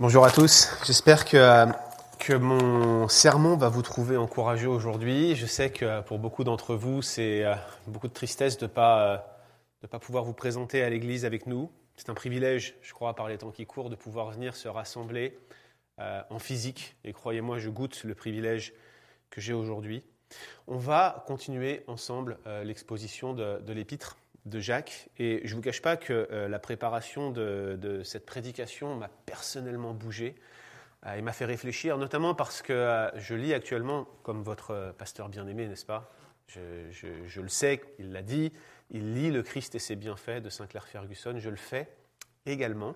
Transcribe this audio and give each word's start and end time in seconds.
Bonjour 0.00 0.24
à 0.24 0.32
tous, 0.32 0.76
j'espère 0.84 1.24
que, 1.24 1.66
que 2.18 2.32
mon 2.32 3.06
sermon 3.06 3.56
va 3.56 3.68
vous 3.68 3.82
trouver 3.82 4.16
encourageux 4.16 4.68
aujourd'hui. 4.68 5.36
Je 5.36 5.46
sais 5.46 5.70
que 5.70 6.00
pour 6.00 6.18
beaucoup 6.18 6.42
d'entre 6.42 6.74
vous, 6.74 7.00
c'est 7.00 7.44
euh, 7.44 7.54
beaucoup 7.86 8.08
de 8.08 8.12
tristesse 8.12 8.58
de 8.58 8.64
ne 8.64 8.70
pas, 8.70 9.38
de 9.82 9.86
pas 9.86 10.00
pouvoir 10.00 10.24
vous 10.24 10.32
présenter 10.32 10.82
à 10.82 10.90
l'église 10.90 11.24
avec 11.24 11.46
nous. 11.46 11.70
C'est 11.94 12.10
un 12.10 12.14
privilège, 12.14 12.74
je 12.82 12.92
crois, 12.92 13.14
par 13.14 13.28
les 13.28 13.38
temps 13.38 13.52
qui 13.52 13.66
courent, 13.66 13.88
de 13.88 13.94
pouvoir 13.94 14.32
venir 14.32 14.56
se 14.56 14.66
rassembler 14.66 15.38
euh, 16.00 16.22
en 16.28 16.40
physique. 16.40 16.96
Et 17.04 17.12
croyez-moi, 17.12 17.60
je 17.60 17.70
goûte 17.70 18.02
le 18.02 18.16
privilège 18.16 18.72
que 19.30 19.40
j'ai 19.40 19.52
aujourd'hui. 19.52 20.02
On 20.66 20.76
va 20.76 21.22
continuer 21.28 21.84
ensemble 21.86 22.38
euh, 22.48 22.64
l'exposition 22.64 23.32
de 23.32 23.72
l'épître 23.72 24.16
de 24.46 24.60
Jacques. 24.60 25.08
Et 25.18 25.40
je 25.44 25.50
ne 25.50 25.56
vous 25.56 25.62
cache 25.62 25.82
pas 25.82 25.96
que 25.96 26.28
euh, 26.30 26.48
la 26.48 26.58
préparation 26.58 27.30
de, 27.30 28.02
cette 28.04 28.26
prédication 28.26 28.96
m'a 28.96 29.08
personnellement 29.26 29.94
bougé 29.94 30.34
euh, 31.06 31.14
et 31.14 31.22
m'a 31.22 31.32
fait 31.32 31.44
réfléchir, 31.44 31.98
notamment 31.98 32.34
parce 32.34 32.62
que 32.62 32.72
euh, 32.72 33.10
je 33.18 33.34
lis 33.34 33.54
actuellement, 33.54 34.06
comme 34.22 34.42
votre 34.42 34.94
pasteur 34.98 35.28
bien-aimé, 35.28 35.66
n'est-ce 35.66 35.86
pas? 35.86 36.12
Je, 36.48 37.40
le 37.40 37.48
sais, 37.48 37.80
il 37.98 38.12
l'a 38.12 38.22
dit, 38.22 38.52
il 38.90 39.14
lit 39.14 39.30
Le 39.30 39.42
Christ 39.42 39.74
et 39.74 39.78
ses 39.78 39.96
bienfaits 39.96 40.42
de 40.42 40.50
Sinclair 40.50 40.86
Ferguson, 40.86 41.34
je 41.38 41.48
le 41.48 41.56
fais 41.56 41.88
également. 42.46 42.94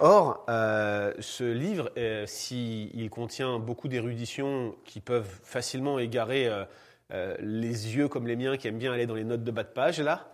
Or, 0.00 0.44
euh, 0.48 1.12
ce 1.20 1.44
livre, 1.44 1.90
euh, 1.98 2.24
s'il 2.26 3.10
contient 3.10 3.58
beaucoup 3.58 3.88
d'éruditions 3.88 4.74
qui 4.84 5.00
peuvent 5.00 5.38
facilement 5.42 5.98
égarer 5.98 6.48
euh, 7.12 7.36
les 7.40 7.96
yeux 7.96 8.08
comme 8.08 8.26
les 8.26 8.36
miens 8.36 8.56
qui 8.56 8.68
aiment 8.68 8.78
bien 8.78 8.92
aller 8.92 9.06
dans 9.06 9.14
les 9.14 9.24
notes 9.24 9.44
de 9.44 9.50
bas 9.50 9.64
de 9.64 9.68
page, 9.68 10.00
là, 10.00 10.28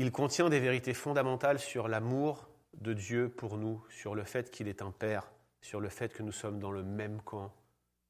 il 0.00 0.12
contient 0.12 0.48
des 0.48 0.60
vérités 0.60 0.94
fondamentales 0.94 1.58
sur 1.58 1.86
l'amour 1.86 2.48
de 2.80 2.94
Dieu 2.94 3.28
pour 3.28 3.58
nous, 3.58 3.84
sur 3.90 4.14
le 4.14 4.24
fait 4.24 4.50
qu'il 4.50 4.66
est 4.66 4.80
un 4.80 4.92
Père, 4.92 5.30
sur 5.60 5.78
le 5.78 5.90
fait 5.90 6.14
que 6.14 6.22
nous 6.22 6.32
sommes 6.32 6.58
dans 6.58 6.70
le 6.70 6.82
même 6.82 7.20
camp 7.20 7.52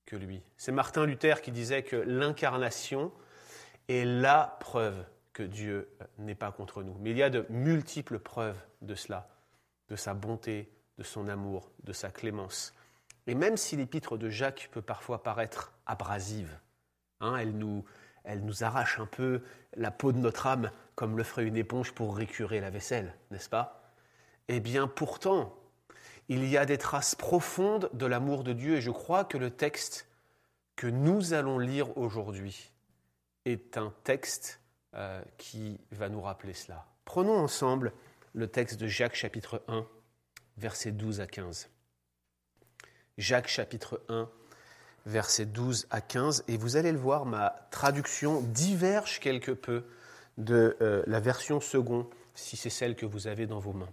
que 0.07 0.15
lui. 0.15 0.41
C'est 0.57 0.71
Martin 0.71 1.05
Luther 1.05 1.43
qui 1.43 1.51
disait 1.51 1.83
que 1.83 1.97
l'incarnation 1.97 3.11
est 3.89 4.05
la 4.05 4.57
preuve 4.61 5.05
que 5.33 5.43
Dieu 5.43 5.91
n'est 6.19 6.37
pas 6.37 6.53
contre 6.53 6.85
nous. 6.85 6.97
Mais 7.01 7.11
il 7.11 7.17
y 7.17 7.25
a 7.25 7.31
de 7.31 7.45
multiples 7.51 8.21
preuves 8.21 8.63
de 8.83 8.95
cela, 8.95 9.29
de 9.89 9.97
sa 9.97 10.15
bonté, 10.15 10.71
de 10.97 11.03
son 11.03 11.27
amour, 11.27 11.73
de 11.83 11.93
sa 11.93 12.13
clémence. 12.13 12.73
Et 13.27 13.35
même 13.35 13.57
si 13.57 13.75
l'épître 13.75 14.17
de 14.17 14.29
Jacques 14.29 14.69
peut 14.71 14.81
parfois 14.81 15.25
paraître 15.25 15.73
abrasive, 15.87 16.57
hein, 17.19 17.35
elle, 17.37 17.59
nous, 17.59 17.85
elle 18.23 18.45
nous 18.45 18.63
arrache 18.63 19.01
un 19.01 19.07
peu 19.07 19.43
la 19.75 19.91
peau 19.91 20.13
de 20.13 20.19
notre 20.19 20.47
âme 20.47 20.71
comme 21.01 21.17
le 21.17 21.25
ferait 21.25 21.47
une 21.47 21.57
éponge 21.57 21.93
pour 21.93 22.15
récurer 22.15 22.61
la 22.61 22.69
vaisselle, 22.69 23.15
n'est-ce 23.31 23.49
pas? 23.49 23.91
Eh 24.49 24.61
bien 24.61 24.87
pourtant, 24.87 25.57
il 26.29 26.47
y 26.47 26.59
a 26.59 26.67
des 26.67 26.77
traces 26.77 27.15
profondes 27.15 27.89
de 27.95 28.05
l'amour 28.05 28.45
de 28.45 28.53
Dieu 28.53 28.77
et 28.77 28.81
je 28.83 28.91
crois 28.91 29.25
que 29.25 29.39
le 29.39 29.49
texte 29.49 30.07
que 30.77 30.87
nous 30.87 31.33
allons 31.33 31.59
lire 31.59 31.97
aujourd'hui 31.97 32.71
est 33.47 33.79
un 33.79 33.95
texte 34.05 34.61
euh, 34.95 35.23
qui 35.39 35.81
va 35.91 36.11
nous 36.11 36.21
rappeler 36.21 36.53
cela. 36.53 36.85
Prenons 37.07 37.39
ensemble 37.39 37.95
le 38.35 38.47
texte 38.47 38.79
de 38.79 38.87
Jacques 38.87 39.17
chapitre 39.17 39.63
1, 39.69 39.87
versets 40.59 40.93
12 40.93 41.23
à 41.23 41.27
15. 41.27 41.71
Jacques 43.17 43.49
chapitre 43.49 44.03
1, 44.11 44.29
versets 45.07 45.47
12 45.47 45.87
à 45.89 46.03
15, 46.03 46.45
et 46.47 46.59
vous 46.59 46.77
allez 46.77 46.93
le 46.93 46.99
voir, 46.99 47.25
ma 47.25 47.67
traduction 47.71 48.43
diverge 48.43 49.19
quelque 49.19 49.53
peu 49.53 49.87
de 50.41 50.77
euh, 50.81 51.03
la 51.07 51.21
version 51.21 51.61
second, 51.61 52.09
si 52.35 52.57
c'est 52.57 52.71
celle 52.71 52.97
que 52.97 53.07
vous 53.07 53.27
avez 53.27 53.47
dans 53.47 53.59
vos 53.59 53.73
mains. 53.73 53.93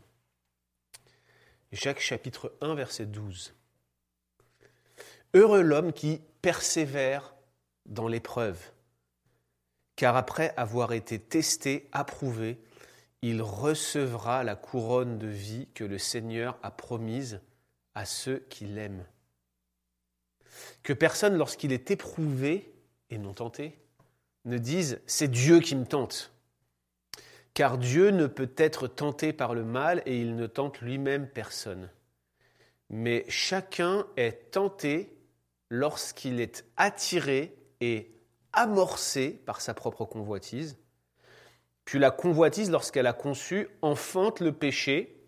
Jacques 1.72 2.00
chapitre 2.00 2.54
1, 2.62 2.76
verset 2.76 3.06
12. 3.06 3.54
Heureux 5.34 5.62
l'homme 5.62 5.92
qui 5.92 6.22
persévère 6.42 7.36
dans 7.86 8.08
l'épreuve, 8.08 8.72
car 9.96 10.16
après 10.16 10.54
avoir 10.56 10.94
été 10.94 11.20
testé, 11.20 11.90
approuvé, 11.92 12.58
il 13.22 13.42
recevra 13.42 14.44
la 14.44 14.56
couronne 14.56 15.18
de 15.18 15.28
vie 15.28 15.68
que 15.74 15.84
le 15.84 15.98
Seigneur 15.98 16.58
a 16.64 16.72
promise 16.72 17.42
à 17.96 18.06
ceux 18.06 18.40
qui 18.50 18.66
l'aiment. 18.66 19.06
Que 20.84 20.94
personne, 20.94 21.36
lorsqu'il 21.36 21.74
est 21.74 21.92
éprouvé 21.92 22.74
et 23.10 23.18
non 23.18 23.34
tenté, 23.34 23.78
ne 24.46 24.58
dise 24.58 25.02
c'est 25.08 25.28
Dieu 25.28 25.60
qui 25.60 25.76
me 25.76 25.86
tente. 25.86 26.32
Car 27.58 27.80
Dieu 27.80 28.12
ne 28.12 28.28
peut 28.28 28.52
être 28.56 28.88
tenté 28.88 29.34
par 29.34 29.56
le 29.56 29.64
mal 29.64 30.04
et 30.06 30.22
il 30.22 30.36
ne 30.36 30.46
tente 30.46 30.80
lui-même 30.80 31.28
personne. 31.28 31.90
Mais 32.92 33.26
chacun 33.30 34.06
est 34.16 34.52
tenté 34.52 35.18
lorsqu'il 35.72 36.40
est 36.40 36.68
attiré 36.78 37.58
et 37.82 38.14
amorcé 38.54 39.32
par 39.32 39.60
sa 39.60 39.74
propre 39.74 40.06
convoitise. 40.06 40.78
Puis 41.84 41.98
la 41.98 42.12
convoitise, 42.12 42.70
lorsqu'elle 42.70 43.08
a 43.08 43.14
conçu, 43.14 43.68
enfante 43.82 44.40
le 44.40 44.52
péché. 44.52 45.28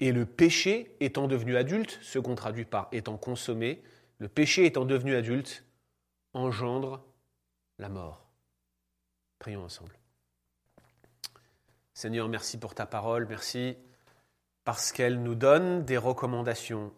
Et 0.00 0.10
le 0.10 0.26
péché 0.26 0.96
étant 0.98 1.28
devenu 1.28 1.56
adulte, 1.56 2.00
ce 2.02 2.18
qu'on 2.18 2.34
traduit 2.34 2.64
par 2.64 2.88
étant 2.90 3.16
consommé, 3.16 3.80
le 4.18 4.26
péché 4.26 4.66
étant 4.66 4.84
devenu 4.84 5.14
adulte, 5.14 5.64
engendre 6.34 7.04
la 7.78 7.88
mort. 7.88 8.26
Prions 9.38 9.62
ensemble. 9.62 10.01
Seigneur, 12.02 12.28
merci 12.28 12.58
pour 12.58 12.74
ta 12.74 12.84
parole, 12.84 13.26
merci 13.28 13.76
parce 14.64 14.90
qu'elle 14.90 15.22
nous 15.22 15.36
donne 15.36 15.84
des 15.84 15.96
recommandations 15.96 16.92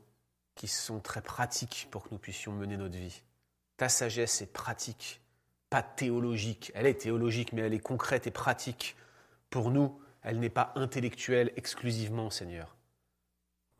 qui 0.54 0.66
sont 0.66 0.98
très 0.98 1.20
pratiques 1.20 1.88
pour 1.91 2.04
que 2.04 2.09
nous 2.10 2.19
puissions 2.19 2.53
mener 2.53 2.78
notre 2.78 2.97
vie. 2.97 3.20
Ta 3.76 3.91
sagesse 3.91 4.41
est 4.41 4.50
pratique, 4.50 5.20
pas 5.69 5.82
théologique. 5.82 6.72
Elle 6.75 6.87
est 6.87 7.03
théologique, 7.03 7.53
mais 7.53 7.60
elle 7.60 7.75
est 7.75 7.81
concrète 7.81 8.26
et 8.26 8.31
pratique. 8.31 8.97
Pour 9.50 9.70
nous, 9.70 10.00
elle 10.22 10.41
n'est 10.41 10.48
pas 10.48 10.72
intellectuelle 10.75 11.53
exclusivement, 11.56 12.31
Seigneur. 12.31 12.75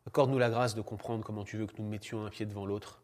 Accorde-nous 0.05 0.37
la 0.37 0.51
grâce 0.51 0.75
de 0.75 0.81
comprendre 0.83 1.25
comment 1.25 1.43
tu 1.43 1.57
veux 1.57 1.65
que 1.65 1.81
nous 1.81 1.89
mettions 1.89 2.23
un 2.23 2.29
pied 2.29 2.45
devant 2.45 2.67
l'autre, 2.67 3.01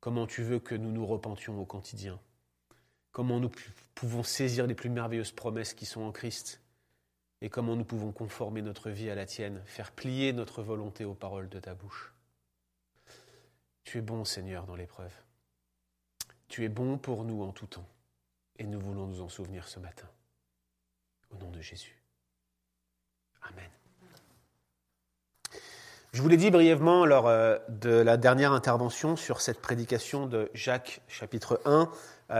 comment 0.00 0.26
tu 0.26 0.42
veux 0.42 0.60
que 0.60 0.74
nous 0.74 0.92
nous 0.92 1.04
repentions 1.04 1.60
au 1.60 1.66
quotidien, 1.66 2.18
comment 3.12 3.38
nous 3.38 3.50
pouvons 3.94 4.22
saisir 4.22 4.66
les 4.66 4.74
plus 4.74 4.88
merveilleuses 4.88 5.32
promesses 5.32 5.74
qui 5.74 5.84
sont 5.84 6.00
en 6.00 6.10
Christ 6.10 6.63
et 7.44 7.50
comment 7.50 7.76
nous 7.76 7.84
pouvons 7.84 8.10
conformer 8.10 8.62
notre 8.62 8.88
vie 8.88 9.10
à 9.10 9.14
la 9.14 9.26
tienne, 9.26 9.60
faire 9.66 9.92
plier 9.92 10.32
notre 10.32 10.62
volonté 10.62 11.04
aux 11.04 11.12
paroles 11.12 11.50
de 11.50 11.60
ta 11.60 11.74
bouche. 11.74 12.14
Tu 13.84 13.98
es 13.98 14.00
bon, 14.00 14.24
Seigneur, 14.24 14.64
dans 14.64 14.76
l'épreuve. 14.76 15.12
Tu 16.48 16.64
es 16.64 16.70
bon 16.70 16.96
pour 16.96 17.22
nous 17.22 17.42
en 17.42 17.52
tout 17.52 17.66
temps, 17.66 17.86
et 18.58 18.64
nous 18.64 18.80
voulons 18.80 19.06
nous 19.06 19.20
en 19.20 19.28
souvenir 19.28 19.68
ce 19.68 19.78
matin. 19.78 20.08
Au 21.32 21.36
nom 21.36 21.50
de 21.50 21.60
Jésus. 21.60 22.02
Amen. 23.42 23.70
Je 26.14 26.22
vous 26.22 26.28
l'ai 26.30 26.38
dit 26.38 26.50
brièvement 26.50 27.04
lors 27.04 27.28
de 27.68 27.90
la 27.90 28.16
dernière 28.16 28.52
intervention 28.52 29.16
sur 29.16 29.42
cette 29.42 29.60
prédication 29.60 30.26
de 30.26 30.50
Jacques 30.54 31.02
chapitre 31.08 31.60
1. 31.66 31.90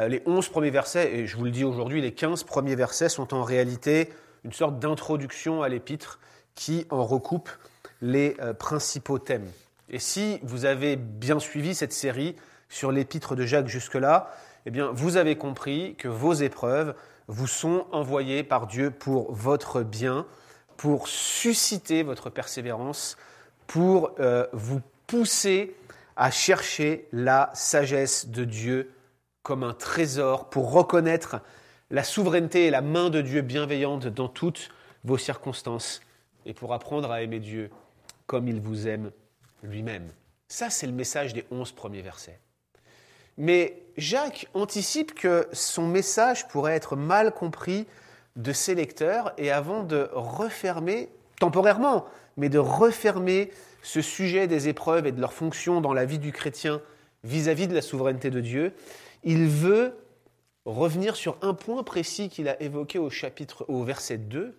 Les 0.09 0.22
onze 0.25 0.48
premiers 0.48 0.70
versets, 0.70 1.14
et 1.14 1.26
je 1.26 1.37
vous 1.37 1.44
le 1.44 1.50
dis 1.50 1.64
aujourd'hui, 1.64 2.00
les 2.00 2.14
quinze 2.14 2.43
premiers 2.43 2.75
versets 2.75 3.10
sont 3.10 3.34
en 3.34 3.43
réalité 3.43 4.10
une 4.44 4.53
sorte 4.53 4.78
d'introduction 4.78 5.62
à 5.62 5.69
l'épître 5.69 6.19
qui 6.55 6.87
en 6.91 7.05
recoupe 7.05 7.50
les 8.00 8.37
euh, 8.41 8.53
principaux 8.53 9.19
thèmes. 9.19 9.50
Et 9.88 9.99
si 9.99 10.38
vous 10.43 10.65
avez 10.65 10.97
bien 10.97 11.38
suivi 11.38 11.75
cette 11.75 11.93
série 11.93 12.37
sur 12.69 12.93
l'épître 12.93 13.34
de 13.34 13.44
Jacques 13.44 13.69
jusque-là, 13.69 14.31
eh 14.66 14.71
bien, 14.71 14.91
vous 14.93 15.16
avez 15.16 15.37
compris 15.37 15.94
que 15.97 16.09
vos 16.09 16.32
épreuves 16.32 16.94
vous 17.28 17.47
sont 17.47 17.87
envoyées 17.93 18.43
par 18.43 18.66
Dieu 18.66 18.91
pour 18.91 19.32
votre 19.32 19.82
bien, 19.82 20.27
pour 20.76 21.09
susciter 21.09 22.03
votre 22.03 22.31
persévérance, 22.31 23.16
pour 23.67 24.14
euh, 24.20 24.46
vous 24.52 24.81
pousser 25.06 25.75
à 26.17 26.31
chercher 26.31 27.08
la 27.12 27.50
sagesse 27.55 28.29
de 28.29 28.44
Dieu 28.44 28.91
comme 29.43 29.62
un 29.62 29.75
trésor, 29.75 30.49
pour 30.49 30.73
reconnaître 30.73 31.41
la 31.90 32.04
souveraineté 32.04 32.66
et 32.66 32.70
la 32.70 32.81
main 32.81 33.10
de 33.10 33.20
Dieu 33.20 33.42
bienveillante 33.42 34.06
dans 34.06 34.28
toutes 34.28 34.70
vos 35.04 35.19
circonstances 35.19 36.00
et 36.46 36.54
pour 36.54 36.72
apprendre 36.72 37.10
à 37.10 37.22
aimer 37.22 37.40
Dieu 37.40 37.70
comme 38.26 38.48
il 38.48 38.60
vous 38.60 38.88
aime 38.88 39.10
lui-même. 39.62 40.08
Ça, 40.48 40.70
c'est 40.70 40.86
le 40.86 40.92
message 40.92 41.34
des 41.34 41.44
onze 41.50 41.72
premiers 41.72 42.02
versets. 42.02 42.38
Mais 43.36 43.82
Jacques 43.96 44.48
anticipe 44.54 45.14
que 45.14 45.48
son 45.52 45.86
message 45.86 46.48
pourrait 46.48 46.75
être 46.75 46.96
mal 46.96 47.32
compris 47.32 47.86
de 48.36 48.52
ses 48.52 48.75
lecteurs 48.75 49.32
et 49.38 49.50
avant 49.50 49.82
de 49.82 50.08
refermer, 50.12 51.08
temporairement, 51.40 52.06
mais 52.36 52.48
de 52.48 52.58
refermer 52.58 53.50
ce 53.82 54.00
sujet 54.00 54.46
des 54.46 54.69
épreuves 54.69 55.06
et 55.06 55.12
de 55.12 55.20
leur 55.20 55.32
fonction 55.32 55.81
dans 55.81 55.92
la 55.92 56.04
vie 56.04 56.19
du 56.19 56.32
chrétien 56.32 56.81
vis-à-vis 57.22 57.64
-vis 57.64 57.69
de 57.69 57.75
la 57.75 57.82
souveraineté 57.82 58.31
de 58.31 58.40
Dieu, 58.40 58.72
il 59.22 59.46
veut 59.46 59.94
revenir 60.64 61.16
sur 61.16 61.37
un 61.43 61.55
point 61.55 61.82
précis 61.82 62.28
qu'il 62.28 62.49
a 62.49 62.61
évoqué 62.62 62.99
au 62.99 63.11
chapitre, 63.11 63.64
au 63.69 63.84
verset 63.84 64.19
2, 64.19 64.56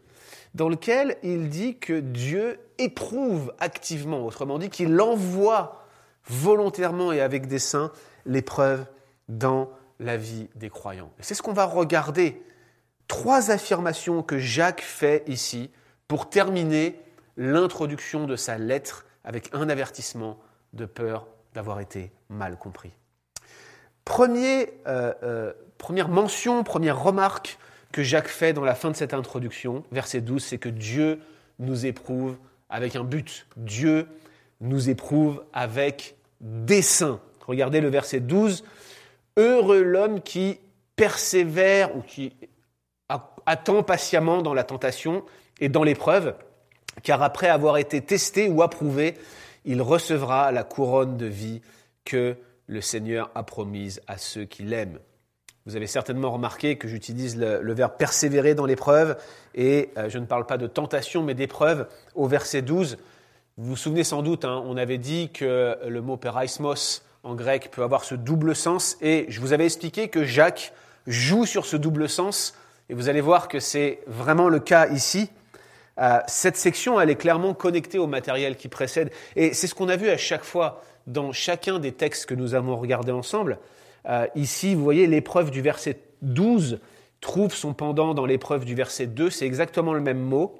dans 0.54 0.69
lequel 0.69 1.18
il 1.24 1.50
dit 1.50 1.78
que 1.78 2.00
Dieu 2.00 2.60
éprouve 2.78 3.54
activement, 3.60 4.25
autrement 4.25 4.60
dit 4.60 4.69
qu'il 4.69 5.00
envoie 5.02 5.86
volontairement 6.28 7.12
et 7.12 7.22
avec 7.22 7.48
des 7.48 7.60
saints 7.60 7.92
l'épreuve 8.25 8.86
dans 9.30 9.69
la 10.00 10.18
vie 10.18 10.48
des 10.56 10.69
croyants. 10.69 11.12
C'est 11.19 11.36
ce 11.36 11.42
qu'on 11.42 11.54
va 11.54 11.66
regarder. 11.66 12.42
Trois 13.08 13.51
affirmations 13.51 14.24
que 14.24 14.40
Jacques 14.40 14.81
fait 14.81 15.24
ici 15.28 15.69
pour 16.08 16.30
terminer 16.30 17.00
l'introduction 17.38 18.25
de 18.25 18.36
sa 18.36 18.58
lettre 18.58 19.06
avec 19.24 19.50
un 19.54 19.69
avertissement 19.69 20.40
de 20.74 20.86
peur 20.86 21.28
d'avoir 21.54 21.80
été 21.80 22.12
mal 22.30 22.58
compris. 22.58 22.92
Premier, 24.04 24.74
euh, 24.88 25.13
euh, 25.24 25.54
première 25.77 26.10
mention, 26.10 26.63
première 26.63 27.01
remarque 27.01 27.57
que 27.92 28.04
Jacques 28.04 28.27
fait 28.27 28.54
dans 28.54 28.66
la 28.66 28.75
fin 28.75 28.92
de 28.92 28.95
cette 28.95 29.13
introduction, 29.13 29.83
verset 29.92 30.22
12, 30.22 30.44
c'est 30.44 30.57
que 30.57 30.69
Dieu 30.69 31.19
nous 31.60 31.86
éprouve 31.86 32.38
avec 32.69 32.95
un 32.95 33.04
but. 33.04 33.48
Dieu 33.57 34.07
nous 34.62 34.89
éprouve 34.89 35.44
avec 35.54 36.16
dessein. 36.42 37.19
Regardez 37.48 37.81
le 37.81 37.89
verset 37.89 38.19
12. 38.19 38.63
Heureux 39.38 39.81
l'homme 39.81 40.22
qui 40.22 40.60
persévère 40.95 41.95
ou 41.95 42.01
qui 42.01 42.33
attend 43.45 43.83
patiemment 43.83 44.42
dans 44.42 44.54
la 44.54 44.63
tentation 44.63 45.24
et 45.60 45.69
dans 45.69 45.83
l'épreuve, 45.83 46.36
car 47.04 47.22
après 47.22 47.48
avoir 47.48 47.77
été 47.77 48.01
testé 48.01 48.50
ou 48.50 48.62
approuvé, 48.62 49.16
il 49.66 49.81
recevra 49.81 50.51
la 50.51 50.63
couronne 50.63 51.18
de 51.18 51.25
vie 51.25 51.62
que 52.04 52.36
le 52.68 52.81
Seigneur 52.81 53.30
a 53.36 53.44
promise 53.44 54.01
à 54.07 54.18
ceux 54.18 54.45
qui 54.45 54.63
l'aiment. 54.63 55.00
Vous 55.66 55.76
avez 55.76 55.88
certainement 55.88 56.32
remarqué 56.32 56.78
que 56.78 56.88
j'utilise 56.88 57.38
le, 57.38 57.74
verbe 57.74 57.94
persévérer 57.98 58.54
dans 58.54 58.68
l'épreuve, 58.68 59.18
et 59.56 59.90
euh, 59.98 60.10
je 60.10 60.20
ne 60.20 60.26
parle 60.26 60.46
pas 60.46 60.58
de 60.58 60.68
tentation, 60.68 61.24
mais 61.24 61.34
d'épreuve 61.34 61.88
au 62.14 62.28
verset 62.28 62.62
12. 62.62 62.98
Vous 63.58 63.70
vous 63.70 63.76
souvenez 63.76 64.04
sans 64.04 64.22
doute, 64.22 64.46
hein, 64.46 64.64
on 64.68 64.78
avait 64.78 65.00
dit 65.00 65.32
que 65.32 65.76
le 65.88 66.02
mot 66.02 66.18
peraismos 66.18 67.04
en 67.24 67.34
grec 67.34 67.72
peut 67.72 67.82
avoir 67.82 68.04
ce 68.04 68.14
double 68.14 68.56
sens, 68.56 68.96
et 69.02 69.26
je 69.30 69.42
vous 69.42 69.54
avais 69.54 69.66
expliqué 69.66 70.08
que 70.08 70.24
Jacques 70.24 70.72
joue 71.08 71.48
sur 71.48 71.66
ce 71.66 71.78
double 71.78 72.08
sens, 72.10 72.54
et 72.90 72.94
vous 72.94 73.10
allez 73.10 73.22
voir 73.22 73.48
que 73.48 73.60
c'est 73.60 74.02
vraiment 74.06 74.50
le 74.50 74.60
cas 74.60 74.88
ici. 74.90 75.32
Euh, 76.00 76.20
cette 76.28 76.58
section, 76.58 77.02
elle 77.02 77.10
est 77.10 77.16
clairement 77.16 77.56
connectée 77.56 77.98
au 77.98 78.06
matériel 78.06 78.56
qui 78.56 78.68
précède. 78.68 79.12
Et 79.36 79.56
c'est 79.56 79.66
ce 79.66 79.74
qu'on 79.74 79.90
a 79.90 79.96
vu 79.96 80.10
à 80.10 80.18
chaque 80.18 80.44
fois 80.44 80.84
dans 81.08 81.32
chacun 81.32 81.80
des 81.80 81.92
textes 81.92 82.28
que 82.28 82.36
nous 82.36 82.54
avons 82.54 82.78
regardés 82.78 83.12
ensemble. 83.12 83.58
Euh, 84.07 84.28
ici, 84.36 84.75
vous 84.75 84.84
voyez, 84.84 85.07
l'épreuve 85.07 85.52
du 85.52 85.62
verset 85.62 86.00
12 86.22 86.80
trouve 87.22 87.54
son 87.54 87.74
pendant 87.74 88.13
dans 88.13 88.25
l'épreuve 88.25 88.66
du 88.66 88.75
verset 88.75 89.07
2. 89.07 89.30
C'est 89.30 89.46
exactement 89.46 89.94
le 89.94 90.02
même 90.02 90.19
mot. 90.19 90.56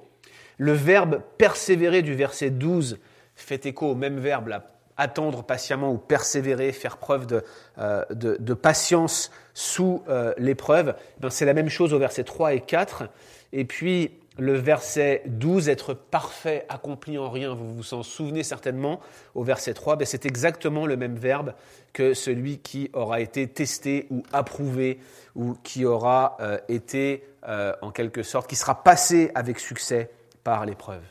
Le 0.57 0.71
verbe 0.71 1.21
persévérer 1.38 2.01
du 2.01 2.15
verset 2.15 2.50
12 2.50 3.00
fait 3.36 3.65
écho 3.65 3.88
au 3.88 3.95
même 3.95 4.19
verbe, 4.19 4.50
attendre 4.95 5.44
patiemment 5.44 5.92
ou 5.92 5.97
persévérer, 5.97 6.71
faire 6.71 6.97
preuve 6.97 7.27
de, 7.27 7.44
euh, 7.77 8.56
patience 8.62 9.31
sous 9.53 10.01
l'épreuve. 10.38 10.95
Ben, 11.19 11.30
c'est 11.30 11.45
la 11.45 11.53
même 11.53 11.69
chose 11.69 11.94
au 11.94 12.00
verset 12.00 12.24
3 12.24 12.53
et 12.53 12.62
4. 12.62 13.09
Et 13.51 13.65
puis, 13.65 14.12
le 14.38 14.54
verset 14.54 15.24
12, 15.28 15.70
être 15.70 15.94
parfait, 15.94 16.66
accompli 16.70 17.18
en 17.18 17.30
rien, 17.30 17.54
vous 17.54 17.74
vous 17.74 17.94
en 17.94 18.04
souvenez 18.04 18.44
certainement, 18.44 19.00
au 19.34 19.44
verset 19.44 19.74
3, 19.74 19.96
ben 19.96 20.06
c'est 20.06 20.26
exactement 20.26 20.86
le 20.86 20.98
même 20.98 21.16
verbe 21.16 21.54
que 21.94 22.14
celui 22.14 22.60
qui 22.60 22.90
aura 22.94 23.22
été 23.22 23.48
testé 23.48 24.08
ou 24.10 24.24
approuvé, 24.34 25.00
ou 25.36 25.56
qui 25.64 25.86
aura 25.86 26.38
euh, 26.42 26.58
été, 26.68 27.24
euh, 27.48 27.74
en 27.82 27.92
quelque 27.92 28.24
sorte, 28.24 28.50
qui 28.50 28.56
sera 28.56 28.84
passé 28.84 29.32
avec 29.36 29.60
succès 29.60 30.12
par 30.44 30.66
l'épreuve. 30.66 31.04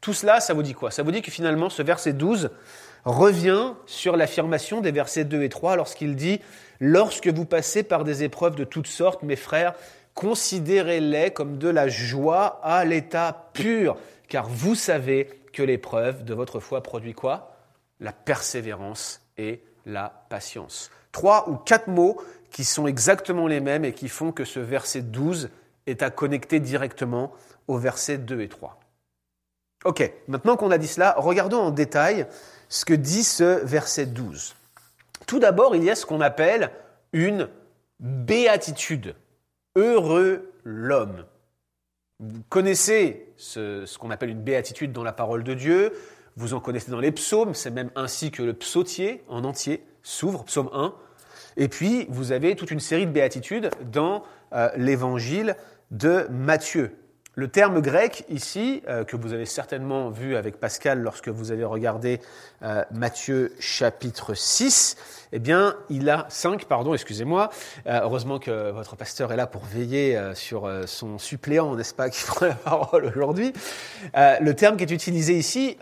Tout 0.00 0.12
cela, 0.14 0.40
ça 0.40 0.52
vous 0.52 0.64
dit 0.64 0.74
quoi? 0.74 0.90
Ça 0.90 1.04
vous 1.04 1.12
dit 1.12 1.22
que 1.22 1.30
finalement, 1.30 1.70
ce 1.70 1.82
verset 1.82 2.12
12 2.12 2.50
revient 3.04 3.74
sur 3.86 4.16
l'affirmation 4.16 4.80
des 4.80 4.90
versets 4.90 5.24
2 5.24 5.42
et 5.42 5.48
3 5.48 5.76
lorsqu'il 5.76 6.16
dit⁇ 6.16 6.36
Lorsque 6.80 7.28
vous 7.28 7.44
passez 7.44 7.84
par 7.84 8.02
des 8.02 8.24
épreuves 8.24 8.56
de 8.56 8.64
toutes 8.64 8.88
sortes, 8.88 9.22
mes 9.22 9.36
frères, 9.36 9.74
considérez-les 10.14 11.32
comme 11.32 11.58
de 11.58 11.68
la 11.68 11.88
joie 11.88 12.60
à 12.62 12.84
l'état 12.84 13.50
pur, 13.52 13.96
car 14.28 14.48
vous 14.48 14.74
savez 14.74 15.28
que 15.52 15.62
l'épreuve 15.62 16.24
de 16.24 16.34
votre 16.34 16.60
foi 16.60 16.82
produit 16.82 17.14
quoi? 17.14 17.56
La 18.00 18.12
persévérance 18.12 19.20
et 19.36 19.62
la 19.86 20.24
patience. 20.28 20.90
Trois 21.12 21.48
ou 21.48 21.56
quatre 21.56 21.88
mots 21.88 22.20
qui 22.50 22.64
sont 22.64 22.86
exactement 22.86 23.46
les 23.46 23.60
mêmes 23.60 23.84
et 23.84 23.92
qui 23.92 24.08
font 24.08 24.32
que 24.32 24.44
ce 24.44 24.60
verset 24.60 25.02
12 25.02 25.50
est 25.86 26.02
à 26.02 26.10
connecter 26.10 26.60
directement 26.60 27.32
au 27.68 27.78
verset 27.78 28.18
2 28.18 28.40
et 28.40 28.48
3. 28.48 28.78
Ok, 29.84 30.12
maintenant 30.28 30.56
qu'on 30.56 30.70
a 30.70 30.78
dit 30.78 30.86
cela, 30.86 31.14
regardons 31.18 31.60
en 31.60 31.70
détail 31.70 32.26
ce 32.68 32.84
que 32.84 32.94
dit 32.94 33.24
ce 33.24 33.64
verset 33.64 34.06
12. 34.06 34.54
Tout 35.26 35.38
d'abord, 35.38 35.74
il 35.74 35.82
y 35.82 35.90
a 35.90 35.96
ce 35.96 36.06
qu'on 36.06 36.20
appelle 36.20 36.70
une 37.12 37.48
béatitude. 38.00 39.14
Heureux 39.74 40.52
l'homme. 40.64 41.24
Vous 42.20 42.42
connaissez 42.50 43.32
ce, 43.36 43.98
qu'on 43.98 44.10
appelle 44.10 44.28
une 44.28 44.42
béatitude 44.42 44.92
dans 44.92 45.02
la 45.02 45.12
parole 45.12 45.42
de 45.44 45.54
Dieu, 45.54 45.92
vous 46.36 46.54
en 46.54 46.60
connaissez 46.60 46.90
dans 46.90 47.00
les 47.00 47.12
psaumes, 47.12 47.54
c'est 47.54 47.70
même 47.70 47.90
ainsi 47.96 48.30
que 48.30 48.42
le 48.42 48.52
psautier 48.52 49.22
en 49.28 49.44
entier 49.44 49.82
s'ouvre, 50.02 50.44
psaume 50.44 50.68
1. 50.72 50.94
Et 51.56 51.68
puis, 51.68 52.06
vous 52.10 52.32
avez 52.32 52.54
toute 52.54 52.70
une 52.70 52.80
série 52.80 53.06
de 53.06 53.10
béatitudes 53.10 53.70
dans 53.90 54.24
euh, 54.52 54.70
l'évangile 54.76 55.56
de 55.90 56.26
Matthieu. 56.30 56.94
Le 57.34 57.48
terme 57.48 57.80
grec 57.80 58.26
ici, 58.28 58.82
euh, 58.88 59.04
que 59.04 59.16
vous 59.16 59.32
avez 59.32 59.46
certainement 59.46 60.10
vu 60.10 60.36
avec 60.36 60.60
Pascal 60.60 61.00
lorsque 61.00 61.30
vous 61.30 61.50
avez 61.50 61.64
regardé 61.64 62.20
euh, 62.62 62.84
Matthieu 62.90 63.54
chapitre 63.58 64.34
6, 64.34 64.98
eh 65.32 65.38
bien, 65.38 65.74
il 65.88 66.10
a 66.10 66.26
5, 66.28 66.66
pardon, 66.66 66.92
excusez-moi. 66.92 67.48
Euh, 67.86 68.00
heureusement 68.02 68.38
que 68.38 68.70
votre 68.72 68.96
pasteur 68.96 69.32
est 69.32 69.36
là 69.36 69.46
pour 69.46 69.64
veiller 69.64 70.20
sur 70.34 70.70
son 70.86 71.16
suppléant, 71.16 71.74
n'est-ce 71.74 71.94
pas, 71.94 72.10
qui 72.10 72.22
prend 72.22 72.44
la 72.44 72.54
parole 72.54 73.06
aujourd'hui. 73.06 73.54
le 74.14 74.52
terme 74.52 74.76
qui 74.76 74.84
est 74.84 74.90
utilisé 74.90 75.32
ici, 75.32 75.78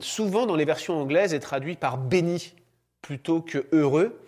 souvent 0.00 0.44
dans 0.44 0.56
les 0.56 0.66
versions 0.66 1.00
anglaises, 1.00 1.32
est 1.32 1.40
traduit 1.40 1.76
par 1.76 1.96
béni 1.96 2.54
plutôt 3.00 3.40
que 3.40 3.66
heureux. 3.72 4.20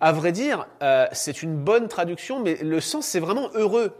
À 0.00 0.12
vrai 0.12 0.32
dire, 0.32 0.66
c'est 1.12 1.42
une 1.42 1.56
bonne 1.56 1.88
traduction, 1.88 2.40
mais 2.40 2.56
le 2.62 2.80
sens, 2.80 3.04
c'est 3.04 3.20
vraiment 3.20 3.50
heureux. 3.52 3.94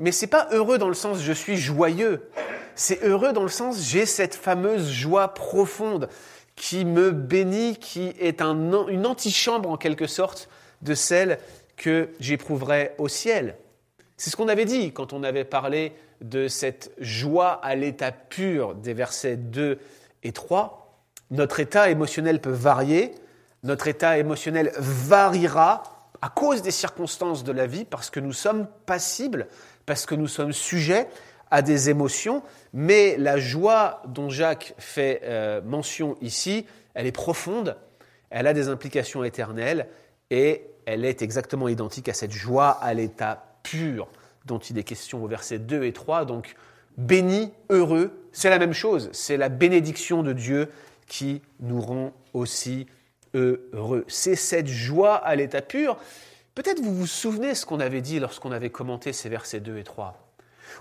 Mais 0.00 0.12
c'est 0.12 0.26
pas 0.26 0.48
heureux 0.50 0.78
dans 0.78 0.88
le 0.88 0.94
sens 0.94 1.20
je 1.20 1.32
suis 1.32 1.58
joyeux. 1.58 2.28
C'est 2.74 3.04
heureux 3.04 3.34
dans 3.34 3.42
le 3.42 3.50
sens 3.50 3.82
j'ai 3.86 4.06
cette 4.06 4.34
fameuse 4.34 4.90
joie 4.90 5.34
profonde 5.34 6.08
qui 6.56 6.86
me 6.86 7.10
bénit, 7.12 7.76
qui 7.76 8.08
est 8.18 8.40
un, 8.40 8.88
une 8.88 9.06
antichambre 9.06 9.70
en 9.70 9.76
quelque 9.76 10.06
sorte 10.06 10.48
de 10.80 10.94
celle 10.94 11.38
que 11.76 12.08
j'éprouverai 12.18 12.92
au 12.96 13.08
ciel. 13.08 13.56
C'est 14.16 14.30
ce 14.30 14.36
qu'on 14.36 14.48
avait 14.48 14.64
dit 14.64 14.92
quand 14.92 15.12
on 15.12 15.22
avait 15.22 15.44
parlé 15.44 15.92
de 16.22 16.48
cette 16.48 16.92
joie 16.98 17.60
à 17.62 17.74
l'état 17.74 18.10
pur 18.10 18.74
des 18.74 18.94
versets 18.94 19.36
2 19.36 19.78
et 20.22 20.32
3. 20.32 21.04
Notre 21.30 21.60
état 21.60 21.90
émotionnel 21.90 22.40
peut 22.40 22.50
varier, 22.50 23.12
notre 23.64 23.86
état 23.86 24.16
émotionnel 24.18 24.72
variera 24.78 25.82
à 26.22 26.28
cause 26.28 26.62
des 26.62 26.70
circonstances 26.70 27.44
de 27.44 27.52
la 27.52 27.66
vie 27.66 27.84
parce 27.84 28.10
que 28.10 28.20
nous 28.20 28.32
sommes 28.32 28.66
passibles 28.86 29.46
parce 29.86 30.06
que 30.06 30.14
nous 30.14 30.28
sommes 30.28 30.52
sujets 30.52 31.08
à 31.50 31.62
des 31.62 31.90
émotions, 31.90 32.42
mais 32.72 33.16
la 33.18 33.38
joie 33.38 34.02
dont 34.06 34.30
Jacques 34.30 34.74
fait 34.78 35.20
euh, 35.24 35.60
mention 35.62 36.16
ici, 36.20 36.66
elle 36.94 37.06
est 37.06 37.12
profonde, 37.12 37.76
elle 38.30 38.46
a 38.46 38.52
des 38.52 38.68
implications 38.68 39.24
éternelles, 39.24 39.88
et 40.30 40.62
elle 40.86 41.04
est 41.04 41.22
exactement 41.22 41.68
identique 41.68 42.08
à 42.08 42.14
cette 42.14 42.32
joie 42.32 42.70
à 42.70 42.94
l'état 42.94 43.58
pur 43.62 44.08
dont 44.46 44.58
il 44.58 44.78
est 44.78 44.84
question 44.84 45.22
au 45.22 45.26
verset 45.26 45.58
2 45.58 45.84
et 45.84 45.92
3. 45.92 46.24
Donc, 46.24 46.54
béni, 46.96 47.52
heureux, 47.68 48.12
c'est 48.32 48.50
la 48.50 48.58
même 48.58 48.72
chose, 48.72 49.10
c'est 49.12 49.36
la 49.36 49.48
bénédiction 49.48 50.22
de 50.22 50.32
Dieu 50.32 50.68
qui 51.06 51.42
nous 51.58 51.80
rend 51.80 52.12
aussi 52.32 52.86
heureux. 53.34 54.04
C'est 54.08 54.36
cette 54.36 54.68
joie 54.68 55.16
à 55.16 55.34
l'état 55.34 55.62
pur 55.62 55.96
Peut-être 56.62 56.80
vous 56.80 56.94
vous 56.94 57.06
souvenez 57.06 57.54
ce 57.54 57.64
qu'on 57.64 57.80
avait 57.80 58.02
dit 58.02 58.20
lorsqu'on 58.20 58.52
avait 58.52 58.68
commenté 58.68 59.14
ces 59.14 59.30
versets 59.30 59.60
2 59.60 59.78
et 59.78 59.82
3. 59.82 60.30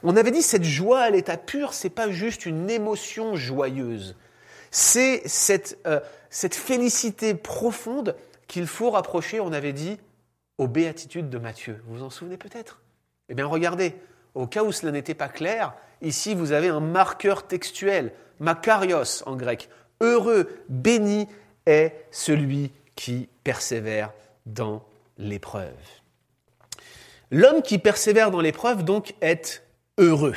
On 0.03 0.17
avait 0.17 0.31
dit 0.31 0.41
cette 0.41 0.65
joie 0.65 0.99
à 0.99 1.09
l'état 1.09 1.37
pur, 1.37 1.73
c'est 1.73 1.89
pas 1.89 2.11
juste 2.11 2.45
une 2.45 2.69
émotion 2.69 3.37
joyeuse. 3.37 4.17
C'est 4.71 5.21
cette, 5.25 5.77
euh, 5.87 6.01
cette 6.29 6.53
félicité 6.53 7.33
profonde 7.33 8.17
qu'il 8.49 8.67
faut 8.67 8.89
rapprocher, 8.89 9.39
on 9.39 9.53
avait 9.53 9.71
dit, 9.71 9.97
aux 10.57 10.67
béatitudes 10.67 11.29
de 11.29 11.37
Matthieu. 11.37 11.81
Vous 11.85 11.99
vous 11.99 12.03
en 12.03 12.09
souvenez 12.09 12.35
peut-être? 12.35 12.81
Eh 13.29 13.33
bien 13.33 13.45
regardez, 13.45 13.95
au 14.35 14.47
cas 14.47 14.63
où 14.63 14.73
cela 14.73 14.91
n'était 14.91 15.13
pas 15.13 15.29
clair, 15.29 15.73
ici 16.01 16.35
vous 16.35 16.51
avez 16.51 16.67
un 16.67 16.81
marqueur 16.81 17.47
textuel, 17.47 18.11
makarios 18.41 19.23
en 19.25 19.37
grec. 19.37 19.69
Heureux, 20.01 20.49
béni 20.67 21.29
est 21.65 21.93
celui 22.11 22.73
qui 22.95 23.29
persévère 23.45 24.11
dans 24.45 24.83
l'épreuve. 25.19 25.75
L'homme 27.29 27.61
qui 27.61 27.77
persévère 27.77 28.31
dans 28.31 28.41
l'épreuve, 28.41 28.83
donc, 28.83 29.13
est 29.21 29.61
heureux. 29.99 30.35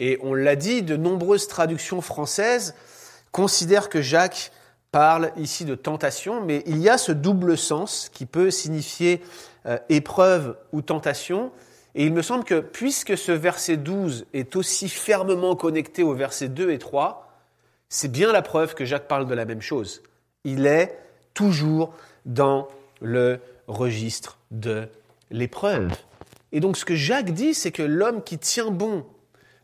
Et 0.00 0.18
on 0.22 0.32
l'a 0.32 0.56
dit, 0.56 0.82
de 0.82 0.96
nombreuses 0.96 1.46
traductions 1.46 2.00
françaises 2.00 2.74
considèrent 3.32 3.90
que 3.90 4.00
Jacques 4.00 4.52
parle 4.90 5.32
ici 5.36 5.64
de 5.64 5.74
tentation, 5.74 6.42
mais 6.42 6.62
il 6.66 6.78
y 6.78 6.88
a 6.88 6.98
ce 6.98 7.12
double 7.12 7.58
sens 7.58 8.10
qui 8.12 8.26
peut 8.26 8.50
signifier 8.50 9.22
euh, 9.66 9.78
épreuve 9.88 10.56
ou 10.72 10.82
tentation. 10.82 11.50
Et 11.94 12.04
il 12.06 12.12
me 12.12 12.22
semble 12.22 12.44
que 12.44 12.60
puisque 12.60 13.18
ce 13.18 13.32
verset 13.32 13.76
12 13.76 14.26
est 14.32 14.56
aussi 14.56 14.88
fermement 14.88 15.56
connecté 15.56 16.02
au 16.02 16.14
verset 16.14 16.48
2 16.48 16.70
et 16.70 16.78
3, 16.78 17.30
c'est 17.88 18.10
bien 18.10 18.32
la 18.32 18.42
preuve 18.42 18.74
que 18.74 18.84
Jacques 18.84 19.08
parle 19.08 19.26
de 19.26 19.34
la 19.34 19.44
même 19.44 19.60
chose. 19.60 20.02
Il 20.44 20.66
est 20.66 20.98
toujours 21.34 21.94
dans 22.24 22.68
le 23.00 23.40
registre 23.66 24.38
de 24.50 24.88
l'épreuve. 25.30 25.92
Et 26.52 26.60
donc 26.60 26.76
ce 26.76 26.84
que 26.84 26.94
Jacques 26.94 27.32
dit, 27.32 27.54
c'est 27.54 27.72
que 27.72 27.82
l'homme 27.82 28.22
qui 28.22 28.38
tient 28.38 28.70
bon, 28.70 29.06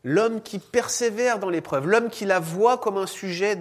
l'homme 0.05 0.41
qui 0.41 0.59
persévère 0.59 1.39
dans 1.39 1.51
l'épreuve, 1.51 1.87
l'homme 1.87 2.09
qui 2.09 2.25
la 2.25 2.41
voit 2.41 2.79
comme 2.79 2.97
un 2.97 3.07
sujet 3.07 3.57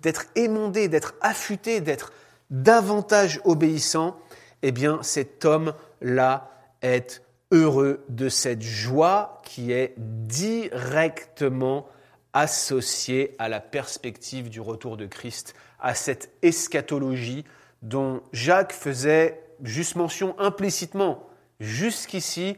d'être 0.00 0.26
émondé, 0.34 0.88
d'être 0.88 1.14
affûté, 1.20 1.80
d'être 1.80 2.12
davantage 2.50 3.40
obéissant, 3.44 4.18
eh 4.62 4.72
bien 4.72 5.02
cet 5.02 5.44
homme-là 5.44 6.50
est 6.82 7.22
heureux 7.50 8.04
de 8.08 8.28
cette 8.28 8.62
joie 8.62 9.40
qui 9.44 9.72
est 9.72 9.94
directement 9.96 11.86
associée 12.32 13.34
à 13.38 13.48
la 13.48 13.60
perspective 13.60 14.50
du 14.50 14.60
retour 14.60 14.96
de 14.96 15.06
Christ, 15.06 15.54
à 15.80 15.94
cette 15.94 16.30
eschatologie 16.42 17.44
dont 17.82 18.20
Jacques 18.32 18.74
faisait 18.74 19.45
juste 19.62 19.96
mention 19.96 20.38
implicitement. 20.38 21.22
Jusqu'ici, 21.60 22.56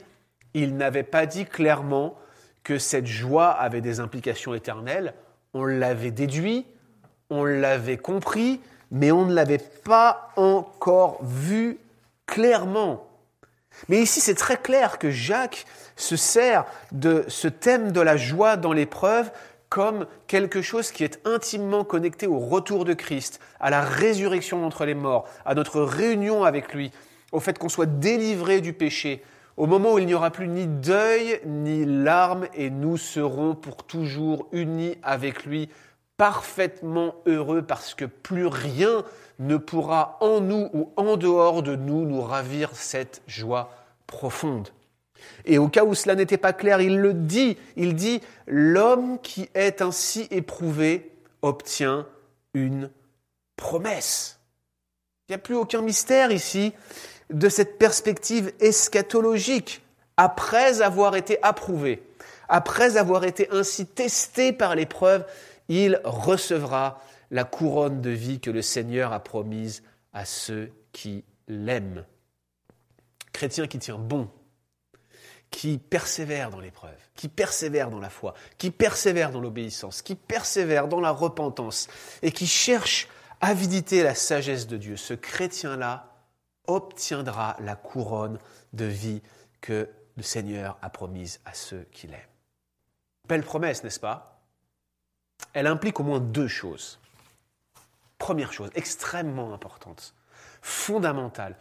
il 0.54 0.76
n'avait 0.76 1.02
pas 1.02 1.26
dit 1.26 1.44
clairement 1.44 2.16
que 2.64 2.78
cette 2.78 3.06
joie 3.06 3.50
avait 3.50 3.80
des 3.80 4.00
implications 4.00 4.54
éternelles. 4.54 5.14
On 5.54 5.64
l'avait 5.64 6.10
déduit, 6.10 6.66
on 7.30 7.44
l'avait 7.44 7.96
compris, 7.96 8.60
mais 8.90 9.12
on 9.12 9.26
ne 9.26 9.34
l'avait 9.34 9.58
pas 9.58 10.30
encore 10.36 11.24
vu 11.24 11.78
clairement. 12.26 13.06
Mais 13.88 14.02
ici, 14.02 14.20
c'est 14.20 14.34
très 14.34 14.56
clair 14.56 14.98
que 14.98 15.10
Jacques 15.10 15.64
se 15.96 16.16
sert 16.16 16.64
de 16.92 17.24
ce 17.28 17.48
thème 17.48 17.92
de 17.92 18.00
la 18.00 18.16
joie 18.16 18.56
dans 18.56 18.72
l'épreuve 18.72 19.30
comme 19.68 20.06
quelque 20.26 20.62
chose 20.62 20.90
qui 20.92 21.04
est 21.04 21.20
intimement 21.26 21.84
connecté 21.84 22.26
au 22.26 22.38
retour 22.38 22.84
de 22.84 22.94
Christ, 22.94 23.40
à 23.60 23.70
la 23.70 23.82
résurrection 23.82 24.60
d'entre 24.60 24.84
les 24.84 24.94
morts, 24.94 25.28
à 25.44 25.54
notre 25.54 25.80
réunion 25.80 26.44
avec 26.44 26.72
lui, 26.72 26.90
au 27.32 27.40
fait 27.40 27.58
qu'on 27.58 27.68
soit 27.68 27.86
délivré 27.86 28.60
du 28.60 28.72
péché, 28.72 29.22
au 29.56 29.66
moment 29.66 29.94
où 29.94 29.98
il 29.98 30.06
n'y 30.06 30.14
aura 30.14 30.30
plus 30.30 30.48
ni 30.48 30.66
deuil 30.66 31.40
ni 31.44 31.84
larmes, 31.84 32.46
et 32.54 32.70
nous 32.70 32.96
serons 32.96 33.54
pour 33.54 33.84
toujours 33.84 34.48
unis 34.52 34.96
avec 35.02 35.44
lui, 35.44 35.68
parfaitement 36.16 37.14
heureux, 37.26 37.62
parce 37.62 37.94
que 37.94 38.04
plus 38.04 38.46
rien 38.46 39.04
ne 39.38 39.56
pourra 39.56 40.16
en 40.20 40.40
nous 40.40 40.68
ou 40.72 40.92
en 40.96 41.16
dehors 41.16 41.62
de 41.62 41.76
nous 41.76 42.06
nous 42.06 42.22
ravir 42.22 42.70
cette 42.74 43.22
joie 43.26 43.70
profonde. 44.06 44.68
Et 45.44 45.58
au 45.58 45.68
cas 45.68 45.84
où 45.84 45.94
cela 45.94 46.14
n'était 46.14 46.38
pas 46.38 46.52
clair, 46.52 46.80
il 46.80 46.98
le 46.98 47.14
dit, 47.14 47.56
il 47.76 47.94
dit, 47.94 48.20
l'homme 48.46 49.18
qui 49.20 49.48
est 49.54 49.82
ainsi 49.82 50.26
éprouvé 50.30 51.12
obtient 51.42 52.06
une 52.54 52.90
promesse. 53.56 54.40
Il 55.28 55.32
n'y 55.32 55.36
a 55.36 55.38
plus 55.38 55.54
aucun 55.56 55.82
mystère 55.82 56.32
ici 56.32 56.72
de 57.30 57.48
cette 57.48 57.78
perspective 57.78 58.52
eschatologique. 58.60 59.82
Après 60.16 60.82
avoir 60.82 61.16
été 61.16 61.38
approuvé, 61.42 62.02
après 62.48 62.96
avoir 62.96 63.24
été 63.24 63.48
ainsi 63.50 63.86
testé 63.86 64.52
par 64.52 64.74
l'épreuve, 64.74 65.24
il 65.68 66.00
recevra 66.04 67.02
la 67.30 67.44
couronne 67.44 68.00
de 68.00 68.10
vie 68.10 68.40
que 68.40 68.50
le 68.50 68.62
Seigneur 68.62 69.12
a 69.12 69.20
promise 69.20 69.82
à 70.12 70.24
ceux 70.24 70.70
qui 70.92 71.24
l'aiment. 71.46 72.04
Chrétien 73.32 73.66
qui 73.66 73.78
tient 73.78 73.98
bon, 73.98 74.28
qui 75.50 75.78
persévère 75.78 76.50
dans 76.50 76.60
l'épreuve, 76.60 76.98
qui 77.14 77.28
persévère 77.28 77.90
dans 77.90 77.98
la 77.98 78.10
foi, 78.10 78.34
qui 78.58 78.70
persévère 78.70 79.30
dans 79.30 79.40
l'obéissance, 79.40 80.02
qui 80.02 80.14
persévère 80.14 80.88
dans 80.88 81.00
la 81.00 81.10
repentance 81.10 81.88
et 82.22 82.32
qui 82.32 82.46
cherche 82.46 83.08
avidité 83.40 84.02
la 84.02 84.14
sagesse 84.14 84.66
de 84.66 84.76
Dieu, 84.76 84.96
ce 84.96 85.14
chrétien-là 85.14 86.12
obtiendra 86.66 87.56
la 87.60 87.76
couronne 87.76 88.38
de 88.72 88.84
vie 88.84 89.22
que 89.60 89.88
le 90.16 90.22
Seigneur 90.22 90.76
a 90.82 90.90
promise 90.90 91.40
à 91.44 91.54
ceux 91.54 91.86
qui 91.92 92.08
l'aiment. 92.08 92.20
Belle 93.26 93.44
promesse, 93.44 93.84
n'est-ce 93.84 94.00
pas? 94.00 94.42
Elle 95.52 95.66
implique 95.66 96.00
au 96.00 96.02
moins 96.02 96.20
deux 96.20 96.48
choses. 96.48 96.98
Première 98.18 98.52
chose, 98.52 98.70
extrêmement 98.74 99.54
importante, 99.54 100.14
fondamentale, 100.60 101.56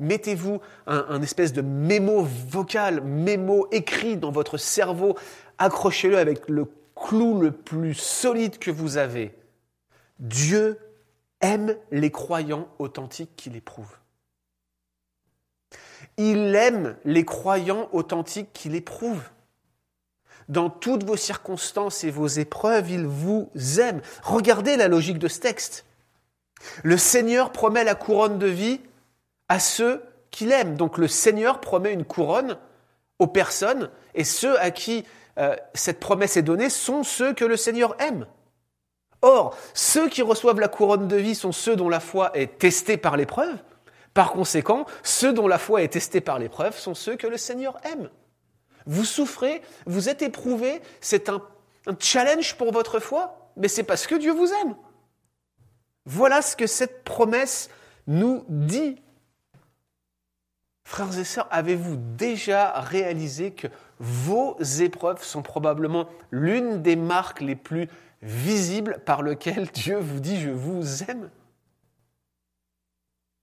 Mettez-vous 0.00 0.60
un, 0.86 1.22
espèce 1.22 1.52
de 1.52 1.62
mémo 1.62 2.22
vocal, 2.22 3.02
mémo 3.02 3.68
écrit 3.70 4.16
dans 4.16 4.32
votre 4.32 4.56
cerveau, 4.56 5.16
accrochez-le 5.58 6.18
avec 6.18 6.48
le 6.48 6.66
clou 6.96 7.40
le 7.40 7.52
plus 7.52 7.94
solide 7.94 8.58
que 8.58 8.70
vous 8.70 8.96
avez. 8.96 9.34
Dieu 10.18 10.78
aime 11.40 11.76
les 11.92 12.10
croyants 12.10 12.68
authentiques 12.80 13.36
qui 13.36 13.50
l'éprouvent. 13.50 13.98
Il 16.16 16.54
aime 16.56 16.96
les 17.04 17.24
croyants 17.24 17.88
authentiques 17.92 18.52
qui 18.52 18.68
l'éprouvent. 18.68 19.30
Dans 20.48 20.70
toutes 20.70 21.04
vos 21.04 21.16
circonstances 21.16 22.02
et 22.02 22.10
vos 22.10 22.26
épreuves, 22.26 22.90
il 22.90 23.06
vous 23.06 23.50
aime. 23.78 24.00
Regardez 24.24 24.76
la 24.76 24.88
logique 24.88 25.18
de 25.18 25.28
ce 25.28 25.38
texte. 25.38 25.84
Le 26.82 26.96
Seigneur 26.96 27.52
promet 27.52 27.84
la 27.84 27.94
couronne 27.94 28.38
de 28.38 28.46
vie 28.46 28.80
à 29.48 29.58
ceux 29.58 30.02
qui 30.30 30.46
l'aiment. 30.46 30.76
Donc 30.76 30.98
le 30.98 31.08
Seigneur 31.08 31.60
promet 31.60 31.92
une 31.92 32.04
couronne 32.04 32.58
aux 33.18 33.26
personnes 33.26 33.90
et 34.14 34.24
ceux 34.24 34.58
à 34.60 34.70
qui 34.70 35.04
euh, 35.38 35.56
cette 35.74 36.00
promesse 36.00 36.36
est 36.36 36.42
donnée 36.42 36.70
sont 36.70 37.02
ceux 37.02 37.32
que 37.32 37.44
le 37.44 37.56
Seigneur 37.56 37.96
aime. 38.00 38.26
Or, 39.22 39.56
ceux 39.74 40.08
qui 40.08 40.22
reçoivent 40.22 40.60
la 40.60 40.68
couronne 40.68 41.08
de 41.08 41.16
vie 41.16 41.34
sont 41.34 41.52
ceux 41.52 41.76
dont 41.76 41.88
la 41.88 42.00
foi 42.00 42.30
est 42.34 42.58
testée 42.58 42.96
par 42.96 43.16
l'épreuve. 43.16 43.56
Par 44.14 44.32
conséquent, 44.32 44.86
ceux 45.02 45.32
dont 45.32 45.48
la 45.48 45.58
foi 45.58 45.82
est 45.82 45.92
testée 45.92 46.20
par 46.20 46.38
l'épreuve 46.38 46.76
sont 46.78 46.94
ceux 46.94 47.16
que 47.16 47.26
le 47.26 47.36
Seigneur 47.36 47.76
aime. 47.84 48.10
Vous 48.86 49.04
souffrez, 49.04 49.62
vous 49.86 50.08
êtes 50.08 50.22
éprouvés, 50.22 50.80
c'est 51.00 51.28
un, 51.28 51.42
un 51.86 51.96
challenge 51.98 52.56
pour 52.56 52.72
votre 52.72 53.00
foi, 53.00 53.52
mais 53.56 53.68
c'est 53.68 53.82
parce 53.82 54.06
que 54.06 54.14
Dieu 54.14 54.32
vous 54.32 54.52
aime. 54.62 54.76
Voilà 56.06 56.42
ce 56.42 56.56
que 56.56 56.66
cette 56.66 57.04
promesse 57.04 57.68
nous 58.06 58.44
dit. 58.48 58.96
Frères 60.88 61.18
et 61.18 61.24
sœurs, 61.24 61.46
avez-vous 61.50 61.96
déjà 62.16 62.80
réalisé 62.80 63.50
que 63.50 63.66
vos 63.98 64.58
épreuves 64.62 65.22
sont 65.22 65.42
probablement 65.42 66.08
l'une 66.30 66.80
des 66.80 66.96
marques 66.96 67.42
les 67.42 67.56
plus 67.56 67.90
visible 68.22 68.98
par 69.04 69.20
lequel 69.20 69.66
Dieu 69.74 69.98
vous 69.98 70.18
dit 70.18 70.40
je 70.40 70.48
vous 70.48 71.02
aime. 71.02 71.28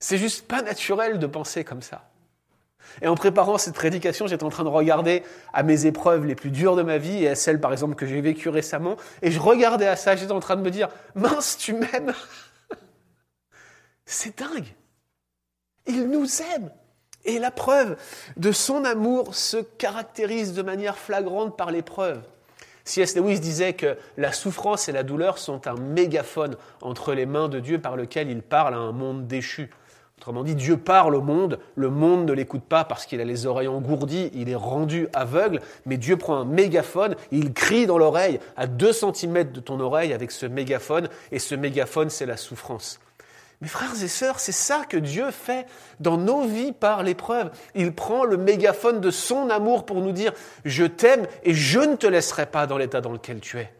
C'est 0.00 0.18
juste 0.18 0.48
pas 0.48 0.60
naturel 0.60 1.20
de 1.20 1.26
penser 1.28 1.62
comme 1.62 1.82
ça. 1.82 2.10
Et 3.00 3.06
en 3.06 3.14
préparant 3.14 3.58
cette 3.58 3.76
prédication, 3.76 4.26
j'étais 4.26 4.42
en 4.42 4.50
train 4.50 4.64
de 4.64 4.68
regarder 4.68 5.22
à 5.52 5.62
mes 5.62 5.86
épreuves 5.86 6.26
les 6.26 6.34
plus 6.34 6.50
dures 6.50 6.74
de 6.74 6.82
ma 6.82 6.98
vie 6.98 7.22
et 7.22 7.28
à 7.28 7.36
celles, 7.36 7.60
par 7.60 7.70
exemple, 7.70 7.94
que 7.94 8.06
j'ai 8.06 8.20
vécues 8.20 8.48
récemment. 8.48 8.96
Et 9.22 9.30
je 9.30 9.38
regardais 9.38 9.86
à 9.86 9.94
ça, 9.94 10.16
j'étais 10.16 10.32
en 10.32 10.40
train 10.40 10.56
de 10.56 10.62
me 10.62 10.70
dire, 10.72 10.88
mince, 11.14 11.56
tu 11.56 11.74
m'aimes. 11.74 12.12
C'est 14.04 14.36
dingue. 14.36 14.74
Il 15.86 16.08
nous 16.10 16.26
aime. 16.42 16.72
Et 17.26 17.38
la 17.38 17.50
preuve 17.50 17.96
de 18.36 18.52
son 18.52 18.84
amour 18.84 19.34
se 19.34 19.58
caractérise 19.58 20.54
de 20.54 20.62
manière 20.62 20.96
flagrante 20.96 21.56
par 21.56 21.70
l'épreuve. 21.70 22.22
C.S. 22.84 23.16
Lewis 23.16 23.40
disait 23.40 23.72
que 23.72 23.98
la 24.16 24.32
souffrance 24.32 24.88
et 24.88 24.92
la 24.92 25.02
douleur 25.02 25.38
sont 25.38 25.66
un 25.66 25.74
mégaphone 25.74 26.56
entre 26.80 27.14
les 27.14 27.26
mains 27.26 27.48
de 27.48 27.58
Dieu 27.58 27.80
par 27.80 27.96
lequel 27.96 28.30
il 28.30 28.42
parle 28.42 28.74
à 28.74 28.78
un 28.78 28.92
monde 28.92 29.26
déchu. 29.26 29.70
Autrement 30.18 30.44
dit, 30.44 30.54
Dieu 30.54 30.76
parle 30.76 31.16
au 31.16 31.20
monde, 31.20 31.58
le 31.74 31.90
monde 31.90 32.26
ne 32.26 32.32
l'écoute 32.32 32.62
pas 32.62 32.84
parce 32.84 33.04
qu'il 33.04 33.20
a 33.20 33.24
les 33.24 33.44
oreilles 33.44 33.68
engourdies, 33.68 34.30
il 34.32 34.48
est 34.48 34.54
rendu 34.54 35.08
aveugle, 35.12 35.60
mais 35.84 35.98
Dieu 35.98 36.16
prend 36.16 36.36
un 36.36 36.44
mégaphone, 36.44 37.16
il 37.32 37.52
crie 37.52 37.86
dans 37.86 37.98
l'oreille 37.98 38.38
à 38.56 38.68
deux 38.68 38.92
centimètres 38.92 39.52
de 39.52 39.60
ton 39.60 39.78
oreille 39.80 40.12
avec 40.12 40.30
ce 40.30 40.46
mégaphone, 40.46 41.08
et 41.32 41.40
ce 41.40 41.56
mégaphone, 41.56 42.08
c'est 42.08 42.24
la 42.24 42.36
souffrance. 42.36 43.00
Mes 43.60 43.68
frères 43.68 44.02
et 44.02 44.08
sœurs, 44.08 44.38
c'est 44.38 44.52
ça 44.52 44.84
que 44.84 44.98
Dieu 44.98 45.30
fait 45.30 45.66
dans 45.98 46.18
nos 46.18 46.46
vies 46.46 46.72
par 46.72 47.02
l'épreuve. 47.02 47.50
Il 47.74 47.94
prend 47.94 48.24
le 48.24 48.36
mégaphone 48.36 49.00
de 49.00 49.10
son 49.10 49.48
amour 49.48 49.86
pour 49.86 50.02
nous 50.02 50.12
dire, 50.12 50.32
je 50.64 50.84
t'aime 50.84 51.26
et 51.42 51.54
je 51.54 51.80
ne 51.80 51.96
te 51.96 52.06
laisserai 52.06 52.46
pas 52.46 52.66
dans 52.66 52.76
l'état 52.76 53.00
dans 53.00 53.12
lequel 53.12 53.40
tu 53.40 53.58
es. 53.58 53.72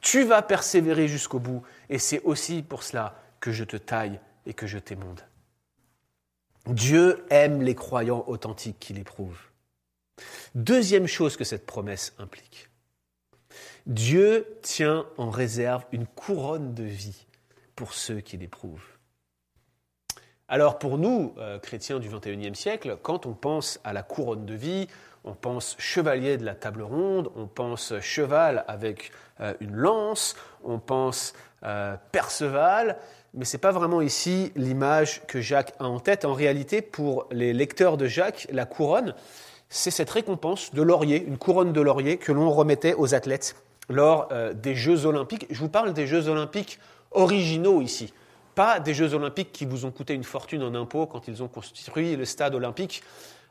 Tu 0.00 0.24
vas 0.24 0.40
persévérer 0.40 1.08
jusqu'au 1.08 1.38
bout 1.38 1.62
et 1.90 1.98
c'est 1.98 2.22
aussi 2.22 2.62
pour 2.62 2.82
cela 2.82 3.16
que 3.38 3.52
je 3.52 3.64
te 3.64 3.76
taille 3.76 4.18
et 4.46 4.54
que 4.54 4.66
je 4.66 4.78
t'émonde. 4.78 5.20
Dieu 6.66 7.24
aime 7.28 7.62
les 7.62 7.74
croyants 7.74 8.24
authentiques 8.28 8.78
qui 8.80 8.94
l'éprouvent. 8.94 9.50
Deuxième 10.54 11.06
chose 11.06 11.36
que 11.36 11.44
cette 11.44 11.66
promesse 11.66 12.14
implique. 12.18 12.70
Dieu 13.86 14.46
tient 14.62 15.06
en 15.18 15.30
réserve 15.30 15.84
une 15.92 16.06
couronne 16.06 16.74
de 16.74 16.84
vie 16.84 17.26
pour 17.80 17.94
ceux 17.94 18.20
qui 18.20 18.36
l'éprouvent. 18.36 18.98
Alors 20.48 20.78
pour 20.78 20.98
nous, 20.98 21.32
euh, 21.38 21.58
chrétiens 21.58 21.98
du 21.98 22.10
XXIe 22.10 22.54
siècle, 22.54 22.98
quand 23.02 23.24
on 23.24 23.32
pense 23.32 23.80
à 23.84 23.94
la 23.94 24.02
couronne 24.02 24.44
de 24.44 24.52
vie, 24.52 24.86
on 25.24 25.32
pense 25.32 25.76
chevalier 25.78 26.36
de 26.36 26.44
la 26.44 26.54
table 26.54 26.82
ronde, 26.82 27.30
on 27.36 27.46
pense 27.46 27.98
cheval 28.00 28.66
avec 28.68 29.12
euh, 29.40 29.54
une 29.60 29.76
lance, 29.76 30.36
on 30.62 30.78
pense 30.78 31.32
euh, 31.64 31.96
Perceval, 32.12 32.98
mais 33.32 33.46
ce 33.46 33.56
n'est 33.56 33.62
pas 33.62 33.72
vraiment 33.72 34.02
ici 34.02 34.52
l'image 34.56 35.22
que 35.26 35.40
Jacques 35.40 35.72
a 35.78 35.84
en 35.84 36.00
tête. 36.00 36.26
En 36.26 36.34
réalité, 36.34 36.82
pour 36.82 37.28
les 37.30 37.54
lecteurs 37.54 37.96
de 37.96 38.04
Jacques, 38.04 38.46
la 38.52 38.66
couronne, 38.66 39.14
c'est 39.70 39.90
cette 39.90 40.10
récompense 40.10 40.74
de 40.74 40.82
laurier, 40.82 41.24
une 41.24 41.38
couronne 41.38 41.72
de 41.72 41.80
laurier 41.80 42.18
que 42.18 42.32
l'on 42.32 42.50
remettait 42.50 42.92
aux 42.92 43.14
athlètes 43.14 43.56
lors 43.88 44.28
des 44.54 44.74
Jeux 44.74 45.06
olympiques. 45.06 45.46
Je 45.48 45.58
vous 45.58 45.70
parle 45.70 45.94
des 45.94 46.06
Jeux 46.06 46.28
olympiques 46.28 46.78
originaux 47.12 47.80
ici, 47.82 48.12
pas 48.54 48.80
des 48.80 48.94
Jeux 48.94 49.14
olympiques 49.14 49.52
qui 49.52 49.64
vous 49.64 49.84
ont 49.84 49.90
coûté 49.90 50.14
une 50.14 50.24
fortune 50.24 50.62
en 50.62 50.74
impôts 50.74 51.06
quand 51.06 51.28
ils 51.28 51.42
ont 51.42 51.48
construit 51.48 52.16
le 52.16 52.24
stade 52.24 52.54
olympique 52.54 53.02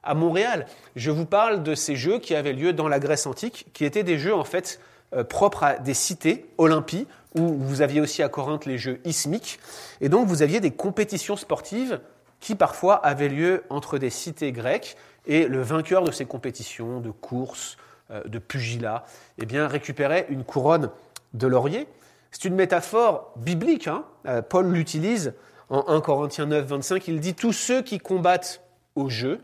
à 0.03 0.13
Montréal. 0.13 0.65
Je 0.95 1.11
vous 1.11 1.25
parle 1.25 1.63
de 1.63 1.75
ces 1.75 1.95
Jeux 1.95 2.19
qui 2.19 2.35
avaient 2.35 2.53
lieu 2.53 2.73
dans 2.73 2.87
la 2.87 2.99
Grèce 2.99 3.25
antique, 3.25 3.67
qui 3.73 3.85
étaient 3.85 4.03
des 4.03 4.17
Jeux 4.17 4.35
en 4.35 4.43
fait 4.43 4.79
euh, 5.13 5.23
propres 5.23 5.63
à 5.63 5.73
des 5.77 5.93
cités, 5.93 6.45
Olympies, 6.57 7.07
où 7.35 7.55
vous 7.55 7.81
aviez 7.81 8.01
aussi 8.01 8.23
à 8.23 8.29
Corinthe 8.29 8.65
les 8.65 8.77
Jeux 8.77 8.99
ismiques, 9.05 9.59
et 10.01 10.09
donc 10.09 10.27
vous 10.27 10.41
aviez 10.41 10.59
des 10.59 10.71
compétitions 10.71 11.35
sportives 11.35 11.99
qui 12.39 12.55
parfois 12.55 12.95
avaient 12.95 13.29
lieu 13.29 13.63
entre 13.69 13.97
des 13.97 14.09
cités 14.09 14.51
grecques, 14.51 14.95
et 15.25 15.47
le 15.47 15.61
vainqueur 15.61 16.03
de 16.03 16.11
ces 16.11 16.25
compétitions 16.25 17.01
de 17.01 17.11
course, 17.11 17.77
euh, 18.11 18.23
de 18.25 18.39
pugilat, 18.39 19.05
eh 19.37 19.45
bien, 19.45 19.67
récupérait 19.67 20.25
une 20.29 20.43
couronne 20.43 20.89
de 21.33 21.47
laurier. 21.47 21.87
C'est 22.31 22.45
une 22.45 22.55
métaphore 22.55 23.33
biblique. 23.37 23.87
Hein. 23.87 24.05
Euh, 24.25 24.41
Paul 24.41 24.71
l'utilise 24.71 25.33
en 25.69 25.87
1 25.87 26.01
Corinthiens 26.01 26.45
9, 26.45 26.65
25. 26.65 27.07
Il 27.07 27.19
dit 27.19 27.33
Tous 27.33 27.53
ceux 27.53 27.81
qui 27.81 27.99
combattent 27.99 28.61
au 28.95 29.09
jeu 29.09 29.41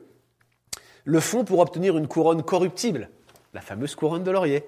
le 1.03 1.19
font 1.19 1.45
pour 1.45 1.59
obtenir 1.59 1.97
une 1.97 2.07
couronne 2.07 2.43
corruptible, 2.43 3.09
la 3.53 3.61
fameuse 3.61 3.95
couronne 3.95 4.23
de 4.23 4.31
laurier. 4.31 4.65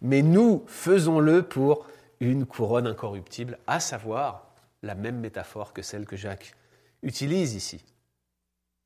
Mais 0.00 0.22
nous 0.22 0.64
faisons-le 0.66 1.42
pour 1.42 1.86
une 2.20 2.46
couronne 2.46 2.86
incorruptible, 2.86 3.58
à 3.66 3.80
savoir 3.80 4.46
la 4.82 4.94
même 4.94 5.18
métaphore 5.18 5.72
que 5.72 5.82
celle 5.82 6.06
que 6.06 6.16
Jacques 6.16 6.54
utilise 7.02 7.54
ici. 7.54 7.84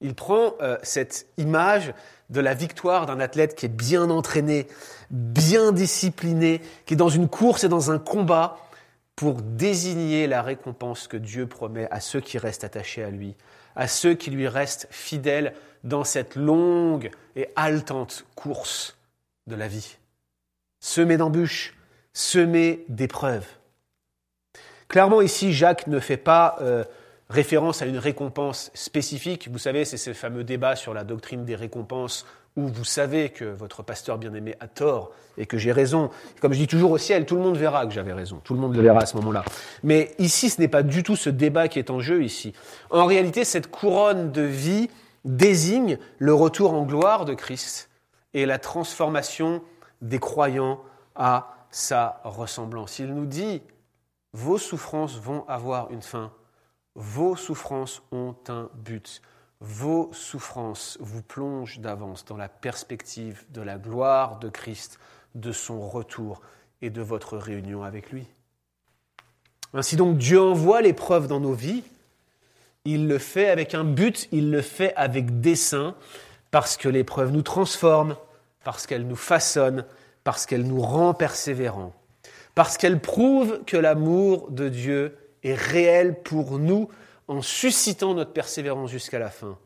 Il 0.00 0.14
prend 0.14 0.54
euh, 0.60 0.76
cette 0.82 1.28
image 1.36 1.94
de 2.32 2.40
la 2.40 2.54
victoire 2.54 3.06
d'un 3.06 3.20
athlète 3.20 3.54
qui 3.54 3.66
est 3.66 3.68
bien 3.68 4.10
entraîné, 4.10 4.66
bien 5.10 5.70
discipliné, 5.70 6.60
qui 6.86 6.94
est 6.94 6.96
dans 6.96 7.08
une 7.08 7.28
course 7.28 7.64
et 7.64 7.68
dans 7.68 7.90
un 7.90 7.98
combat 7.98 8.58
pour 9.14 9.42
désigner 9.42 10.26
la 10.26 10.42
récompense 10.42 11.06
que 11.06 11.18
Dieu 11.18 11.46
promet 11.46 11.86
à 11.90 12.00
ceux 12.00 12.20
qui 12.20 12.38
restent 12.38 12.64
attachés 12.64 13.04
à 13.04 13.10
lui, 13.10 13.36
à 13.76 13.86
ceux 13.86 14.14
qui 14.14 14.30
lui 14.30 14.48
restent 14.48 14.88
fidèles 14.90 15.54
dans 15.84 16.04
cette 16.04 16.34
longue 16.34 17.10
et 17.36 17.48
haletante 17.54 18.24
course 18.34 18.96
de 19.46 19.54
la 19.54 19.68
vie. 19.68 19.98
Semer 20.80 21.18
d'embûches, 21.18 21.74
semer 22.14 22.84
d'épreuves. 22.88 23.46
Clairement 24.88 25.20
ici, 25.20 25.52
Jacques 25.52 25.86
ne 25.86 26.00
fait 26.00 26.16
pas 26.16 26.56
euh, 26.60 26.84
référence 27.32 27.80
à 27.82 27.86
une 27.86 27.98
récompense 27.98 28.70
spécifique. 28.74 29.48
Vous 29.50 29.58
savez, 29.58 29.84
c'est 29.84 29.96
ce 29.96 30.12
fameux 30.12 30.44
débat 30.44 30.76
sur 30.76 30.92
la 30.92 31.02
doctrine 31.02 31.44
des 31.44 31.56
récompenses 31.56 32.26
où 32.56 32.68
vous 32.68 32.84
savez 32.84 33.30
que 33.30 33.46
votre 33.46 33.82
pasteur 33.82 34.18
bien-aimé 34.18 34.54
a 34.60 34.68
tort 34.68 35.12
et 35.38 35.46
que 35.46 35.56
j'ai 35.56 35.72
raison. 35.72 36.10
Comme 36.42 36.52
je 36.52 36.58
dis 36.58 36.66
toujours 36.66 36.90
au 36.90 36.98
ciel, 36.98 37.24
tout 37.24 37.34
le 37.34 37.40
monde 37.40 37.56
verra 37.56 37.86
que 37.86 37.92
j'avais 37.92 38.12
raison. 38.12 38.40
Tout 38.44 38.52
le 38.52 38.60
monde 38.60 38.76
le 38.76 38.82
verra 38.82 39.00
à 39.00 39.06
ce 39.06 39.16
moment-là. 39.16 39.44
Mais 39.82 40.14
ici, 40.18 40.50
ce 40.50 40.60
n'est 40.60 40.68
pas 40.68 40.82
du 40.82 41.02
tout 41.02 41.16
ce 41.16 41.30
débat 41.30 41.68
qui 41.68 41.78
est 41.78 41.88
en 41.88 42.00
jeu 42.00 42.22
ici. 42.22 42.52
En 42.90 43.06
réalité, 43.06 43.44
cette 43.44 43.70
couronne 43.70 44.30
de 44.30 44.42
vie 44.42 44.90
désigne 45.24 45.98
le 46.18 46.34
retour 46.34 46.74
en 46.74 46.84
gloire 46.84 47.24
de 47.24 47.32
Christ 47.32 47.88
et 48.34 48.44
la 48.44 48.58
transformation 48.58 49.62
des 50.02 50.18
croyants 50.18 50.80
à 51.14 51.54
sa 51.70 52.20
ressemblance. 52.24 52.98
Il 52.98 53.14
nous 53.14 53.24
dit, 53.24 53.62
vos 54.34 54.58
souffrances 54.58 55.18
vont 55.18 55.46
avoir 55.48 55.90
une 55.90 56.02
fin 56.02 56.30
vos 56.94 57.36
souffrances 57.36 58.02
ont 58.12 58.34
un 58.48 58.68
but. 58.74 59.22
Vos 59.60 60.10
souffrances 60.12 60.98
vous 61.00 61.22
plongent 61.22 61.78
d'avance 61.78 62.24
dans 62.24 62.36
la 62.36 62.48
perspective 62.48 63.44
de 63.50 63.62
la 63.62 63.78
gloire 63.78 64.38
de 64.38 64.48
Christ, 64.48 64.98
de 65.34 65.52
son 65.52 65.88
retour 65.88 66.42
et 66.82 66.90
de 66.90 67.00
votre 67.00 67.36
réunion 67.38 67.84
avec 67.84 68.10
lui. 68.10 68.26
Ainsi 69.72 69.96
donc 69.96 70.18
Dieu 70.18 70.40
envoie 70.40 70.82
l'épreuve 70.82 71.28
dans 71.28 71.40
nos 71.40 71.54
vies. 71.54 71.84
Il 72.84 73.06
le 73.06 73.18
fait 73.18 73.48
avec 73.48 73.74
un 73.74 73.84
but, 73.84 74.28
il 74.32 74.50
le 74.50 74.60
fait 74.60 74.92
avec 74.96 75.40
dessein, 75.40 75.94
parce 76.50 76.76
que 76.76 76.88
l'épreuve 76.88 77.30
nous 77.30 77.42
transforme, 77.42 78.16
parce 78.64 78.86
qu'elle 78.86 79.06
nous 79.06 79.16
façonne, 79.16 79.84
parce 80.24 80.44
qu'elle 80.44 80.66
nous 80.66 80.80
rend 80.80 81.14
persévérants, 81.14 81.94
parce 82.54 82.76
qu'elle 82.76 83.00
prouve 83.00 83.64
que 83.64 83.76
l'amour 83.76 84.50
de 84.50 84.68
Dieu 84.68 85.16
est 85.42 85.54
réel 85.54 86.22
pour 86.22 86.58
nous 86.58 86.88
en 87.28 87.42
suscitant 87.42 88.14
notre 88.14 88.32
persévérance 88.32 88.90
jusqu'à 88.90 89.18
la 89.18 89.30
fin. 89.30 89.58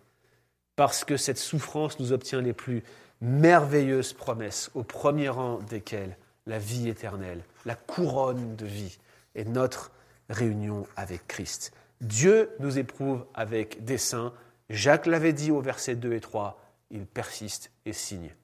Parce 0.77 1.05
que 1.05 1.17
cette 1.17 1.39
souffrance 1.39 1.99
nous 1.99 2.13
obtient 2.13 2.41
les 2.41 2.53
plus 2.53 2.83
merveilleuses 3.21 4.13
promesses, 4.13 4.71
au 4.75 4.83
premier 4.83 5.29
rang 5.29 5.59
desquelles 5.71 6.17
la 6.47 6.59
vie 6.59 6.89
éternelle, 6.89 7.43
la 7.65 7.75
couronne 7.75 8.57
de 8.57 8.67
vie 8.67 8.99
et 9.35 9.45
notre 9.45 9.91
réunion 10.29 10.87
avec 10.97 11.27
Christ. 11.27 11.73
Dieu 12.01 12.51
nous 12.61 12.79
éprouve 12.79 13.25
avec 13.35 13.85
dessein. 13.85 14.33
Jacques 14.69 15.07
l'avait 15.07 15.33
dit 15.33 15.51
au 15.51 15.61
verset 15.61 15.97
2 15.97 16.13
et 16.13 16.21
3, 16.21 16.61
il 16.91 17.07
persiste 17.07 17.71
et 17.85 17.93
signe 17.93 18.35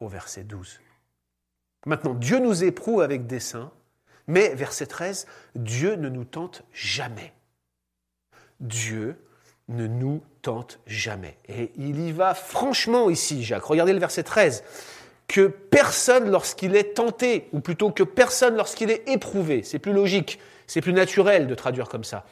au 0.00 0.08
verset 0.08 0.44
12. 0.44 0.80
Maintenant, 1.86 2.14
Dieu 2.14 2.38
nous 2.38 2.64
éprouve 2.64 3.00
avec 3.00 3.26
dessein 3.26 3.72
mais, 4.28 4.54
verset 4.54 4.86
13, 4.86 5.26
Dieu 5.54 5.96
ne 5.96 6.08
nous 6.08 6.24
tente 6.24 6.62
jamais. 6.72 7.32
Dieu 8.60 9.16
ne 9.68 9.86
nous 9.86 10.22
tente 10.42 10.80
jamais. 10.86 11.38
Et 11.48 11.72
il 11.76 11.98
y 12.00 12.12
va 12.12 12.34
franchement 12.34 13.10
ici, 13.10 13.42
Jacques. 13.42 13.64
Regardez 13.64 13.94
le 13.94 13.98
verset 13.98 14.22
13. 14.22 14.64
Que 15.26 15.46
personne 15.46 16.30
lorsqu'il 16.30 16.76
est 16.76 16.94
tenté, 16.94 17.48
ou 17.52 17.60
plutôt 17.60 17.90
que 17.90 18.02
personne 18.02 18.56
lorsqu'il 18.56 18.90
est 18.90 19.08
éprouvé, 19.08 19.62
c'est 19.62 19.78
plus 19.78 19.92
logique, 19.92 20.38
c'est 20.66 20.80
plus 20.80 20.92
naturel 20.94 21.46
de 21.46 21.54
traduire 21.54 21.88
comme 21.88 22.04
ça, 22.04 22.24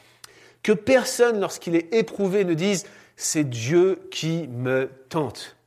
que 0.63 0.71
personne 0.71 1.39
lorsqu'il 1.39 1.75
est 1.75 1.93
éprouvé 1.93 2.43
ne 2.43 2.53
dise 2.53 2.85
c'est 3.15 3.43
Dieu 3.43 4.07
qui 4.11 4.47
me 4.47 4.89
tente. 5.09 5.57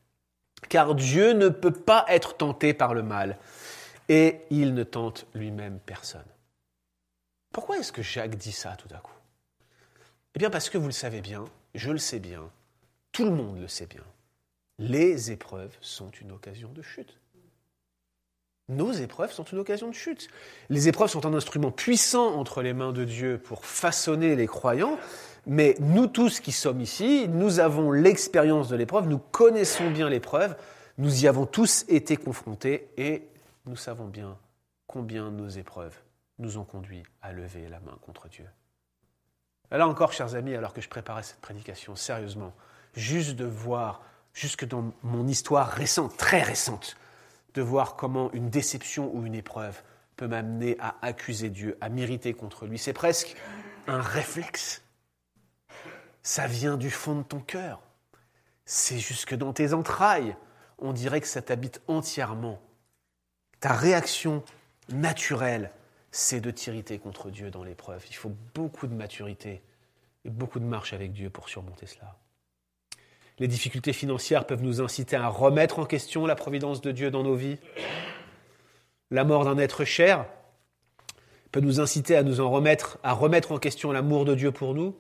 Car 0.69 0.95
Dieu 0.95 1.33
ne 1.33 1.49
peut 1.49 1.73
pas 1.73 2.05
être 2.09 2.37
tenté 2.37 2.75
par 2.75 2.95
le 2.95 3.03
mal 3.03 3.39
et 4.11 4.41
il 4.51 4.75
ne 4.75 4.83
tente 4.83 5.25
lui-même 5.35 5.79
personne. 5.87 6.27
Pourquoi 7.53 7.79
est-ce 7.79 7.93
que 7.93 8.03
Jacques 8.03 8.35
dit 8.35 8.53
ça 8.53 8.77
tout 8.77 8.93
à 8.93 8.99
coup? 8.99 9.15
Eh 10.35 10.39
bien 10.41 10.51
parce 10.51 10.69
que 10.69 10.79
vous 10.79 10.87
le 10.87 10.93
savez 10.93 11.21
bien, 11.21 11.45
je 11.77 11.93
le 11.93 11.99
sais 11.99 12.19
bien, 12.19 12.51
tout 13.13 13.25
le 13.25 13.31
monde 13.31 13.61
le 13.61 13.69
sait 13.69 13.87
bien, 13.87 14.03
les 14.79 15.31
épreuves 15.31 15.77
sont 15.81 16.11
une 16.11 16.33
occasion 16.33 16.71
de 16.73 16.83
chute. 16.83 17.19
Nos 18.69 18.93
épreuves 18.93 19.33
sont 19.33 19.45
une 19.45 19.59
occasion 19.59 19.89
de 19.89 19.95
chute. 19.95 20.29
Les 20.69 20.87
épreuves 20.89 21.11
sont 21.11 21.27
un 21.27 21.35
instrument 21.35 21.73
puissant 21.73 22.35
entre 22.37 22.63
les 22.63 22.73
mains 22.73 22.93
de 22.93 23.05
Dieu 23.05 23.39
pour 23.39 23.65
façonner 23.65 24.37
les 24.37 24.47
croyants, 24.47 24.99
mais 25.47 25.77
nous 25.81 26.07
tous 26.09 26.41
qui 26.41 26.53
sommes 26.53 26.81
ici, 26.81 27.29
nous 27.29 27.61
avons 27.61 27.93
l'expérience 27.93 28.69
de 28.69 28.77
l'épreuve, 28.77 29.09
nous 29.09 29.19
connaissons 29.19 29.91
bien 29.91 30.09
l'épreuve, 30.09 30.57
nous 30.99 31.25
y 31.25 31.29
avons 31.29 31.47
tous 31.47 31.85
été 31.89 32.17
confrontés 32.17 32.89
et 32.97 33.29
nous 33.67 33.77
savons 33.77 34.09
bien 34.09 34.39
combien 34.87 35.31
nos 35.31 35.49
épreuves 35.49 35.97
nous 36.39 36.59
ont 36.59 36.65
conduits 36.65 37.03
à 37.23 37.33
lever 37.33 37.69
la 37.69 37.81
main 37.81 37.97
contre 38.01 38.29
Dieu. 38.29 38.47
Là 39.71 39.87
encore, 39.87 40.13
chers 40.13 40.35
amis, 40.35 40.55
alors 40.55 40.73
que 40.73 40.81
je 40.81 40.89
préparais 40.89 41.23
cette 41.23 41.41
prédication, 41.41 41.95
sérieusement, 41.95 42.53
juste 42.95 43.37
de 43.37 43.45
voir, 43.45 44.03
jusque 44.33 44.67
dans 44.67 44.93
mon 45.03 45.29
histoire 45.29 45.69
récente, 45.69 46.17
très 46.17 46.43
récente, 46.43 46.97
de 47.55 47.63
voir 47.63 47.95
comment 47.95 48.33
une 48.33 48.51
déception 48.51 49.15
ou 49.15 49.27
une 49.27 49.35
épreuve 49.35 49.81
peut 50.17 50.27
m'amener 50.27 50.77
à 50.81 50.97
accuser 51.03 51.51
Dieu, 51.51 51.79
à 51.81 51.89
m'irriter 51.89 52.35
contre 52.35 52.67
lui, 52.67 52.79
c'est 52.79 52.93
presque 52.93 53.37
un 53.87 54.01
réflexe. 54.01 54.83
Ça 56.23 56.47
vient 56.47 56.77
du 56.77 56.91
fond 56.91 57.17
de 57.17 57.23
ton 57.23 57.41
cœur. 57.41 57.81
C'est 58.65 58.99
jusque 58.99 59.35
dans 59.35 59.53
tes 59.53 59.73
entrailles. 59.73 60.37
On 60.79 60.93
dirait 60.93 61.21
que 61.21 61.27
ça 61.27 61.43
t'habite 61.43 61.81
entièrement 61.89 62.61
ta 63.61 63.75
réaction 63.75 64.43
naturelle, 64.89 65.71
c'est 66.11 66.41
de 66.41 66.51
t'irriter 66.51 66.99
contre 66.99 67.31
Dieu 67.31 67.51
dans 67.51 67.63
l'épreuve. 67.63 68.05
Il 68.09 68.17
faut 68.17 68.33
beaucoup 68.55 68.87
de 68.87 68.95
maturité 68.95 69.63
et 70.25 70.31
beaucoup 70.31 70.59
de 70.59 70.65
marche 70.65 70.93
avec 70.93 71.13
Dieu 71.13 71.31
pour 71.31 71.49
surmonter 71.49 71.87
cela. 71.87 72.17
Les 73.39 73.49
difficultés 73.49 73.93
financières 73.93 74.47
peuvent 74.47 74.63
nous 74.63 74.83
inciter 74.83 75.17
à 75.17 75.29
remettre 75.29 75.79
en 75.79 75.87
question 75.87 76.27
la 76.27 76.35
providence 76.35 76.81
de 76.81 76.91
Dieu 76.91 77.11
dans 77.11 77.23
nos 77.23 77.37
vies. 77.37 77.59
La 79.11 79.25
mort 79.25 79.45
d'un 79.45 79.59
être 79.59 79.85
cher 79.85 80.27
peut 81.53 81.61
nous 81.61 81.81
inciter 81.81 82.17
à 82.17 82.23
nous 82.23 82.41
en 82.41 82.51
remettre, 82.51 82.99
à 83.03 83.13
remettre 83.13 83.53
en 83.53 83.59
question 83.59 83.93
l'amour 83.93 84.25
de 84.25 84.35
Dieu 84.35 84.53
pour 84.53 84.75
nous. 84.75 84.97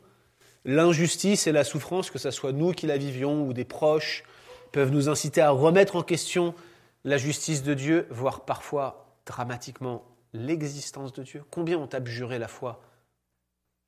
L'injustice 0.64 1.46
et 1.46 1.52
la 1.52 1.64
souffrance, 1.64 2.10
que 2.10 2.18
ce 2.18 2.30
soit 2.30 2.52
nous 2.52 2.72
qui 2.72 2.86
la 2.86 2.98
vivions 2.98 3.46
ou 3.46 3.52
des 3.52 3.64
proches, 3.64 4.24
peuvent 4.72 4.90
nous 4.90 5.08
inciter 5.08 5.40
à 5.40 5.50
remettre 5.50 5.96
en 5.96 6.02
question 6.02 6.54
la 7.04 7.18
justice 7.18 7.62
de 7.62 7.74
Dieu, 7.74 8.06
voire 8.10 8.44
parfois 8.44 9.16
dramatiquement 9.26 10.04
l'existence 10.32 11.12
de 11.12 11.22
Dieu. 11.22 11.44
Combien 11.50 11.78
ont 11.78 11.86
abjuré 11.86 12.38
la 12.38 12.48
foi 12.48 12.82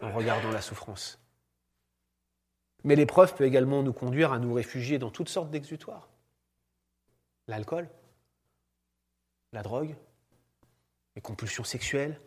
en 0.01 0.13
regardant 0.13 0.51
la 0.51 0.63
souffrance? 0.63 1.19
Mais 2.85 2.97
l'épreuve 2.97 3.35
peut 3.35 3.45
également 3.45 3.83
nous 3.83 3.93
conduire 3.93 4.33
à 4.33 4.39
nous 4.39 4.53
réfugier 4.53 4.99
dans 4.99 5.11
toutes 5.11 5.29
sortes 5.29 5.51
d'exutoires. 5.51 6.09
L'alcool, 7.47 7.89
la 9.53 9.63
drogue, 9.63 9.95
les 11.15 11.23
compulsions 11.23 11.65
sexuelles, 11.65 12.21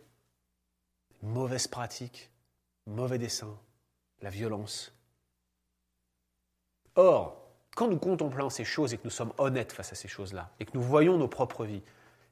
les 1.20 1.28
mauvaises 1.28 1.66
pratiques, 1.66 2.30
mauvais 2.86 3.18
desseins, 3.18 3.58
la 4.22 4.30
violence. 4.30 4.92
Or, 6.94 7.45
quand 7.76 7.88
nous 7.88 7.98
contemplons 7.98 8.48
ces 8.48 8.64
choses 8.64 8.94
et 8.94 8.96
que 8.96 9.04
nous 9.04 9.10
sommes 9.10 9.34
honnêtes 9.36 9.70
face 9.70 9.92
à 9.92 9.94
ces 9.94 10.08
choses-là, 10.08 10.50
et 10.58 10.64
que 10.64 10.72
nous 10.74 10.82
voyons 10.82 11.18
nos 11.18 11.28
propres 11.28 11.66
vies, 11.66 11.82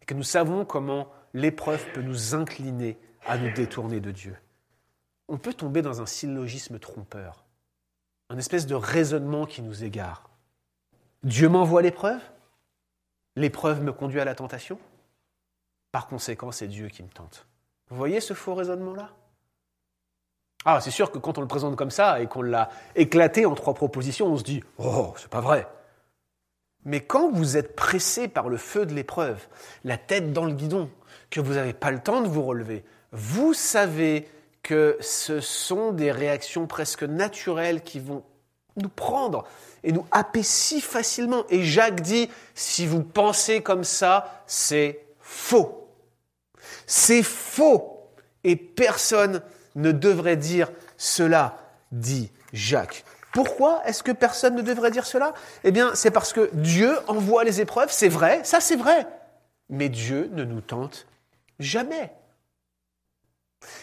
et 0.00 0.07
que 0.07 0.14
nous 0.14 0.22
savons 0.22 0.64
comment 0.64 1.12
l'épreuve 1.35 1.85
peut 1.92 2.00
nous 2.00 2.35
incliner 2.35 2.98
à 3.26 3.37
nous 3.37 3.52
détourner 3.52 4.00
de 4.00 4.11
Dieu, 4.11 4.37
on 5.28 5.37
peut 5.37 5.52
tomber 5.52 5.83
dans 5.83 6.00
un 6.00 6.07
syllogisme 6.07 6.78
trompeur, 6.78 7.44
un 8.30 8.38
espèce 8.38 8.66
de 8.66 8.74
raisonnement 8.74 9.44
qui 9.44 9.61
nous 9.61 9.85
égare. 9.85 10.30
Dieu 11.22 11.50
m'envoie 11.50 11.83
l'épreuve, 11.83 12.22
l'épreuve 13.37 13.83
me 13.83 13.92
conduit 13.92 14.20
à 14.20 14.24
la 14.24 14.35
tentation, 14.35 14.78
par 15.92 16.09
conséquent 16.09 16.52
c'est 16.52 16.68
Dieu 16.68 16.88
qui 16.88 17.02
me 17.02 17.09
tente. 17.09 17.46
Vous 17.90 17.96
voyez 17.96 18.22
ce 18.22 18.33
faux 18.33 18.54
raisonnement-là? 18.54 19.11
Ah, 20.64 20.81
c'est 20.81 20.90
sûr 20.90 21.11
que 21.11 21.18
quand 21.18 21.37
on 21.38 21.42
le 21.42 21.46
présente 21.46 21.77
comme 21.77 21.90
ça 21.90 22.20
et 22.20 22.27
qu'on 22.27 22.42
l'a 22.42 22.70
éclaté 22.96 23.44
en 23.44 23.55
trois 23.55 23.74
propositions, 23.74 24.27
on 24.27 24.37
se 24.37 24.44
dit 24.44 24.62
Oh, 24.79 25.12
c'est 25.16 25.29
pas 25.29 25.40
vrai. 25.40 25.66
Mais 26.85 27.00
quand 27.00 27.31
vous 27.31 27.57
êtes 27.57 27.77
pressé 27.77 28.29
par 28.29 28.48
le 28.48 28.57
feu 28.57 28.87
de 28.87 28.94
l'épreuve, 28.94 29.46
la 29.85 29.96
tête 29.96 30.33
dans 30.33 30.44
le 30.44 30.53
guidon, 30.53 30.90
que 31.31 31.40
vous 31.40 31.55
n'avez 31.55 31.72
pas 31.72 31.90
le 31.90 32.00
temps 32.00 32.20
de 32.20 32.29
vous 32.29 32.42
relever, 32.42 32.85
vous 33.12 33.55
savez 33.55 34.29
que 34.62 34.96
ce 35.00 35.40
sont 35.40 35.92
des 35.92 36.11
réactions 36.11 36.66
presque 36.66 37.03
naturelles 37.03 37.83
qui 37.83 38.00
vont 38.00 38.22
nous 38.77 38.88
prendre 38.88 39.44
et 39.83 39.92
nous 39.92 40.07
happer 40.11 40.42
si 40.42 40.81
facilement. 40.81 41.44
Et 41.48 41.62
Jacques 41.62 42.00
dit, 42.00 42.29
si 42.55 42.87
vous 42.87 43.03
pensez 43.03 43.62
comme 43.62 43.85
ça, 43.85 44.42
c'est 44.46 45.05
faux. 45.20 45.88
C'est 46.87 47.22
faux. 47.22 48.11
Et 48.42 48.57
personne 48.57 49.42
ne 49.74 49.92
devrait 49.92 50.37
dire 50.37 50.70
cela, 50.96 51.56
dit 51.92 52.30
Jacques. 52.52 53.04
Pourquoi 53.32 53.82
est-ce 53.84 54.02
que 54.02 54.12
personne 54.12 54.54
ne 54.54 54.62
devrait 54.62 54.92
dire 54.92 55.06
cela? 55.06 55.34
Eh 55.64 55.72
bien, 55.72 55.90
c'est 55.94 56.12
parce 56.12 56.32
que 56.32 56.50
Dieu 56.52 56.96
envoie 57.08 57.42
les 57.42 57.60
épreuves, 57.60 57.90
c'est 57.90 58.08
vrai, 58.08 58.40
ça 58.44 58.60
c'est 58.60 58.76
vrai. 58.76 59.06
Mais 59.68 59.88
Dieu 59.88 60.30
ne 60.32 60.44
nous 60.44 60.60
tente 60.60 61.06
jamais. 61.58 62.12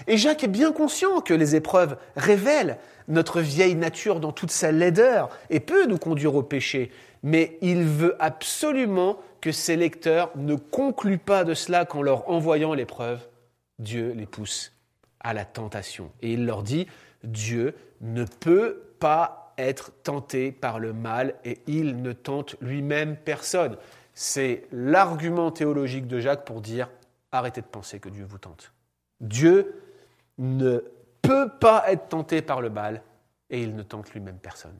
Et 0.07 0.17
Jacques 0.17 0.43
est 0.43 0.47
bien 0.47 0.71
conscient 0.71 1.19
que 1.21 1.33
les 1.33 1.55
épreuves 1.55 1.97
révèlent 2.15 2.77
notre 3.07 3.41
vieille 3.41 3.75
nature 3.75 4.19
dans 4.19 4.31
toute 4.31 4.51
sa 4.51 4.71
laideur 4.71 5.29
et 5.49 5.59
peut 5.59 5.85
nous 5.85 5.97
conduire 5.97 6.35
au 6.35 6.43
péché. 6.43 6.91
Mais 7.23 7.57
il 7.61 7.83
veut 7.83 8.15
absolument 8.19 9.17
que 9.41 9.51
ses 9.51 9.75
lecteurs 9.75 10.31
ne 10.35 10.55
concluent 10.55 11.17
pas 11.17 11.43
de 11.43 11.55
cela 11.55 11.85
qu'en 11.85 12.01
leur 12.01 12.29
envoyant 12.29 12.73
l'épreuve, 12.73 13.27
Dieu 13.79 14.13
les 14.15 14.27
pousse 14.27 14.71
à 15.23 15.33
la 15.33 15.45
tentation. 15.45 16.11
Et 16.21 16.33
il 16.33 16.45
leur 16.45 16.63
dit, 16.63 16.87
Dieu 17.23 17.75
ne 18.01 18.25
peut 18.25 18.81
pas 18.99 19.53
être 19.57 19.91
tenté 20.03 20.51
par 20.51 20.79
le 20.79 20.93
mal 20.93 21.35
et 21.45 21.61
il 21.67 22.01
ne 22.01 22.13
tente 22.13 22.55
lui-même 22.61 23.15
personne. 23.15 23.77
C'est 24.13 24.65
l'argument 24.71 25.51
théologique 25.51 26.07
de 26.07 26.19
Jacques 26.19 26.45
pour 26.45 26.61
dire, 26.61 26.89
arrêtez 27.31 27.61
de 27.61 27.67
penser 27.67 27.99
que 27.99 28.09
Dieu 28.09 28.25
vous 28.27 28.37
tente. 28.37 28.73
Dieu 29.19 29.81
ne 30.37 30.83
peut 31.21 31.49
pas 31.59 31.85
être 31.87 32.09
tenté 32.09 32.41
par 32.41 32.61
le 32.61 32.69
mal 32.69 33.03
et 33.49 33.61
il 33.61 33.75
ne 33.75 33.83
tente 33.83 34.11
lui-même 34.13 34.37
personne. 34.37 34.77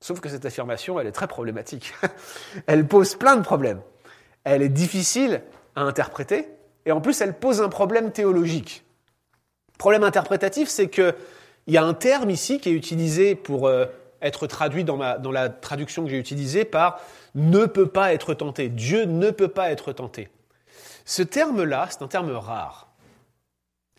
Sauf 0.00 0.20
que 0.20 0.28
cette 0.28 0.44
affirmation, 0.46 1.00
elle 1.00 1.06
est 1.06 1.12
très 1.12 1.26
problématique. 1.26 1.94
elle 2.66 2.86
pose 2.86 3.16
plein 3.16 3.36
de 3.36 3.42
problèmes. 3.42 3.80
Elle 4.44 4.62
est 4.62 4.68
difficile 4.68 5.42
à 5.74 5.82
interpréter 5.82 6.48
et 6.86 6.92
en 6.92 7.00
plus 7.00 7.20
elle 7.20 7.34
pose 7.34 7.60
un 7.60 7.68
problème 7.68 8.12
théologique. 8.12 8.84
Problème 9.78 10.02
interprétatif, 10.02 10.68
c'est 10.68 10.88
qu'il 10.88 11.14
y 11.68 11.76
a 11.76 11.84
un 11.84 11.94
terme 11.94 12.30
ici 12.30 12.58
qui 12.58 12.68
est 12.68 12.72
utilisé 12.72 13.36
pour 13.36 13.68
euh, 13.68 13.86
être 14.20 14.48
traduit 14.48 14.82
dans, 14.82 14.96
la 14.96 15.48
traduction 15.48 16.04
que 16.04 16.10
j'ai 16.10 16.18
utilisée 16.18 16.64
par 16.64 17.00
ne 17.36 17.64
peut 17.64 17.88
pas 17.88 18.12
être 18.12 18.34
tenté. 18.34 18.68
Dieu 18.68 19.04
ne 19.04 19.30
peut 19.30 19.48
pas 19.48 19.70
être 19.70 19.92
tenté. 19.92 20.28
Ce 21.04 21.22
terme-là, 21.22 21.86
c'est 21.90 22.02
un 22.02 22.08
terme 22.08 22.30
rare. 22.32 22.88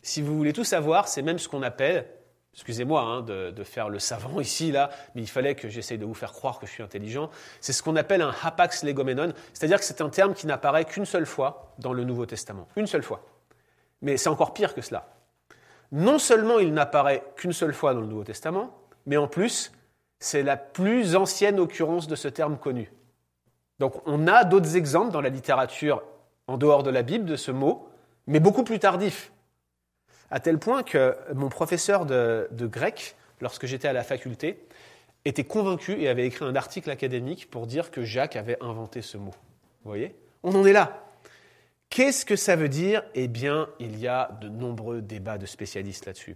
Si 0.02 0.20
vous 0.20 0.36
voulez 0.36 0.52
tout 0.52 0.64
savoir, 0.64 1.08
c'est 1.08 1.22
même 1.22 1.38
ce 1.38 1.48
qu'on 1.48 1.62
appelle, 1.62 2.06
excusez-moi 2.54 3.00
hein, 3.00 3.22
de, 3.22 3.50
de, 3.50 3.64
faire 3.64 3.88
le 3.88 3.98
savant 3.98 4.40
ici, 4.40 4.72
là, 4.72 4.90
mais 5.14 5.22
il 5.22 5.28
fallait 5.28 5.54
que 5.54 5.68
j'essaye 5.68 5.98
de 5.98 6.04
vous 6.04 6.14
faire 6.14 6.32
croire 6.32 6.58
que 6.58 6.66
je 6.66 6.72
suis 6.72 6.82
intelligent, 6.82 7.30
c'est 7.60 7.72
ce 7.72 7.82
qu'on 7.82 7.96
appelle 7.96 8.22
un 8.22 8.34
hapax 8.42 8.84
legomenon, 8.84 9.32
c'est-à-dire 9.52 9.78
que 9.78 9.84
c'est 9.84 10.00
un 10.00 10.08
terme 10.08 10.34
qui 10.34 10.46
n'apparaît 10.46 10.84
qu'une 10.84 11.04
seule 11.04 11.26
fois 11.26 11.74
dans 11.78 11.92
le 11.92 12.04
Nouveau 12.04 12.26
Testament. 12.26 12.68
Une 12.76 12.86
seule 12.86 13.02
fois. 13.02 13.24
Mais 14.02 14.16
c'est 14.16 14.28
encore 14.28 14.54
pire 14.54 14.74
que 14.74 14.80
cela 14.80 15.08
non 15.92 16.18
seulement 16.18 16.58
il 16.58 16.72
n'apparaît 16.72 17.24
qu'une 17.36 17.52
seule 17.52 17.74
fois 17.74 17.94
dans 17.94 18.00
le 18.00 18.06
Nouveau 18.06 18.24
Testament, 18.24 18.76
mais 19.06 19.16
en 19.16 19.26
plus, 19.26 19.72
c'est 20.18 20.42
la 20.42 20.56
plus 20.56 21.16
ancienne 21.16 21.58
occurrence 21.58 22.06
de 22.06 22.14
ce 22.14 22.28
terme 22.28 22.58
connu. 22.58 22.92
Donc 23.78 24.06
on 24.06 24.26
a 24.26 24.44
d'autres 24.44 24.76
exemples 24.76 25.10
dans 25.10 25.22
la 25.22 25.30
littérature 25.30 26.02
en 26.46 26.58
dehors 26.58 26.82
de 26.82 26.90
la 26.90 27.02
Bible 27.02 27.24
de 27.24 27.36
ce 27.36 27.50
mot, 27.50 27.88
mais 28.26 28.40
beaucoup 28.40 28.62
plus 28.62 28.78
tardif. 28.78 29.32
À 30.30 30.38
tel 30.38 30.58
point 30.58 30.82
que 30.82 31.16
mon 31.34 31.48
professeur 31.48 32.06
de, 32.06 32.48
grec, 32.52 33.16
lorsque 33.40 33.66
j'étais 33.66 33.88
à 33.88 33.92
la 33.92 34.04
faculté, 34.04 34.64
était 35.24 35.44
convaincu 35.44 36.00
et 36.00 36.08
avait 36.08 36.26
écrit 36.26 36.44
un 36.44 36.54
article 36.54 36.90
académique 36.90 37.50
pour 37.50 37.66
dire 37.66 37.90
que 37.90 38.04
Jacques 38.04 38.36
avait 38.36 38.58
inventé 38.62 39.02
ce 39.02 39.16
mot. 39.16 39.34
Vous 39.84 39.90
voyez? 39.90 40.14
On 40.42 40.54
en 40.54 40.64
est 40.64 40.72
là. 40.72 41.09
Qu'est-ce 42.00 42.24
que 42.24 42.34
ça 42.34 42.56
veut 42.56 42.70
dire? 42.70 43.02
Eh 43.14 43.28
bien, 43.28 43.68
il 43.78 43.98
y 43.98 44.08
a 44.08 44.30
de 44.40 44.48
nombreux 44.48 45.02
débats 45.02 45.36
de 45.36 45.44
spécialistes 45.44 46.06
là-dessus. 46.06 46.34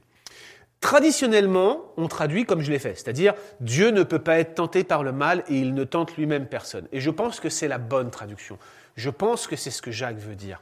Traditionnellement, 0.80 1.90
on 1.96 2.06
traduit 2.06 2.44
comme 2.44 2.60
je 2.60 2.70
l'ai 2.70 2.78
fait, 2.78 2.94
c'est-à-dire 2.94 3.32
Dieu 3.60 3.88
ne 3.88 4.02
peut 4.02 4.18
pas 4.18 4.38
être 4.40 4.56
tenté 4.56 4.84
par 4.84 5.02
le 5.02 5.12
mal 5.12 5.42
et 5.48 5.58
il 5.58 5.72
ne 5.72 5.84
tente 5.84 6.18
lui-même 6.18 6.48
personne. 6.48 6.86
Et 6.92 7.00
je 7.00 7.08
pense 7.08 7.40
que 7.40 7.48
c'est 7.48 7.66
la 7.66 7.78
bonne 7.78 8.10
traduction. 8.10 8.58
Je 8.96 9.08
pense 9.08 9.46
que 9.46 9.56
c'est 9.56 9.70
ce 9.70 9.80
que 9.80 9.90
Jacques 9.90 10.18
veut 10.18 10.36
dire. 10.36 10.60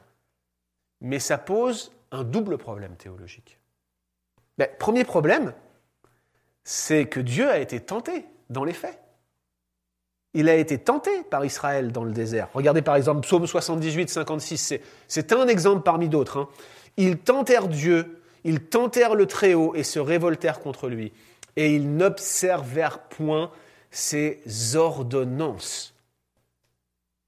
Mais 1.01 1.19
ça 1.19 1.37
pose 1.37 1.91
un 2.13 2.23
double 2.23 2.57
problème 2.57 2.95
théologique. 2.95 3.59
Ben, 4.57 4.69
premier 4.79 5.03
problème, 5.03 5.53
c'est 6.63 7.07
que 7.07 7.19
Dieu 7.19 7.51
a 7.51 7.59
été 7.59 7.81
tenté 7.81 8.25
dans 8.51 8.63
les 8.63 8.73
faits. 8.73 9.02
Il 10.35 10.49
a 10.49 10.55
été 10.55 10.79
tenté 10.79 11.11
par 11.31 11.45
Israël 11.45 11.93
dans 11.93 12.05
le 12.05 12.13
désert. 12.13 12.49
Regardez 12.55 12.81
par 12.81 12.97
exemple 12.97 13.21
Psaume 13.21 13.47
78, 13.47 14.09
56, 14.09 14.75
c'est 15.07 15.33
un 15.33 15.47
exemple 15.47 15.83
parmi 15.83 16.09
d'autres. 16.09 16.39
Hein. 16.39 16.49
Ils 16.97 17.19
tentèrent 17.19 17.69
Dieu, 17.69 18.23
ils 18.45 18.61
tentèrent 18.61 19.15
le 19.15 19.27
Très-Haut 19.27 19.75
et 19.75 19.83
se 19.83 19.99
révoltèrent 19.99 20.61
contre 20.61 20.89
lui. 20.89 21.13
Et 21.57 21.75
ils 21.75 21.97
n'observèrent 21.97 23.01
point 23.01 23.51
ses 23.91 24.41
ordonnances. 24.75 25.95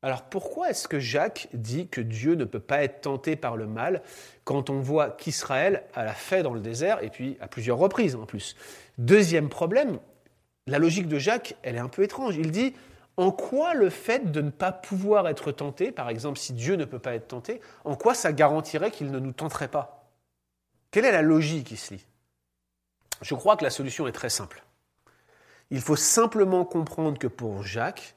Alors 0.03 0.23
pourquoi 0.23 0.71
est-ce 0.71 0.89
que 0.89 0.99
Jacques 0.99 1.49
dit 1.55 1.89
que 1.89 2.01
Dieu 2.01 2.35
ne 2.35 2.45
peut 2.45 2.61
pas 2.61 2.85
être 2.85 3.03
tenté 3.03 3.37
par 3.37 3.57
le 3.57 3.67
mal 3.67 4.03
quand 4.45 4.69
on 4.69 4.81
voit 4.81 5.11
qu'Israël 5.11 5.83
a 5.95 6.05
la 6.05 6.13
fait 6.13 6.43
dans 6.43 6.53
le 6.53 6.61
désert 6.61 7.03
et 7.03 7.09
puis 7.09 7.39
à 7.41 7.49
plusieurs 7.49 7.79
reprises 7.79 8.15
en 8.15 8.27
plus? 8.27 8.55
Deuxième 8.99 9.49
problème, 9.49 9.99
la 10.67 10.79
logique 10.79 11.09
de 11.09 11.19
Jacques, 11.19 11.57
elle 11.63 11.77
est 11.77 11.81
un 11.81 11.89
peu 11.89 12.03
étrange. 12.03 12.37
Il 12.37 12.51
dit 12.51 12.75
en 13.17 13.31
quoi 13.31 13.75
le 13.75 13.91
fait 13.91 14.33
de 14.33 14.41
ne 14.41 14.51
pas 14.51 14.73
pouvoir 14.73 15.29
être 15.29 15.53
tenté, 15.53 15.93
par 15.93 16.09
exemple 16.09 16.39
si 16.39 16.53
Dieu 16.53 16.77
ne 16.77 16.85
peut 16.85 16.99
pas 16.99 17.15
être 17.15 17.29
tenté, 17.29 17.61
en 17.85 17.97
quoi 17.97 18.15
ça 18.15 18.33
garantirait 18.33 18.91
qu'il 18.91 19.11
ne 19.11 19.19
nous 19.19 19.33
tenterait 19.33 19.69
pas? 19.69 20.11
Quelle 20.91 21.05
est 21.05 21.13
la 21.13 21.23
logique 21.23 21.71
ici 21.71 22.05
Je 23.21 23.35
crois 23.35 23.57
que 23.57 23.65
la 23.65 23.71
solution 23.71 24.07
est 24.07 24.13
très 24.13 24.31
simple. 24.31 24.65
Il 25.71 25.81
faut 25.81 25.97
simplement 25.97 26.65
comprendre 26.65 27.19
que 27.19 27.27
pour 27.27 27.63
Jacques, 27.63 28.15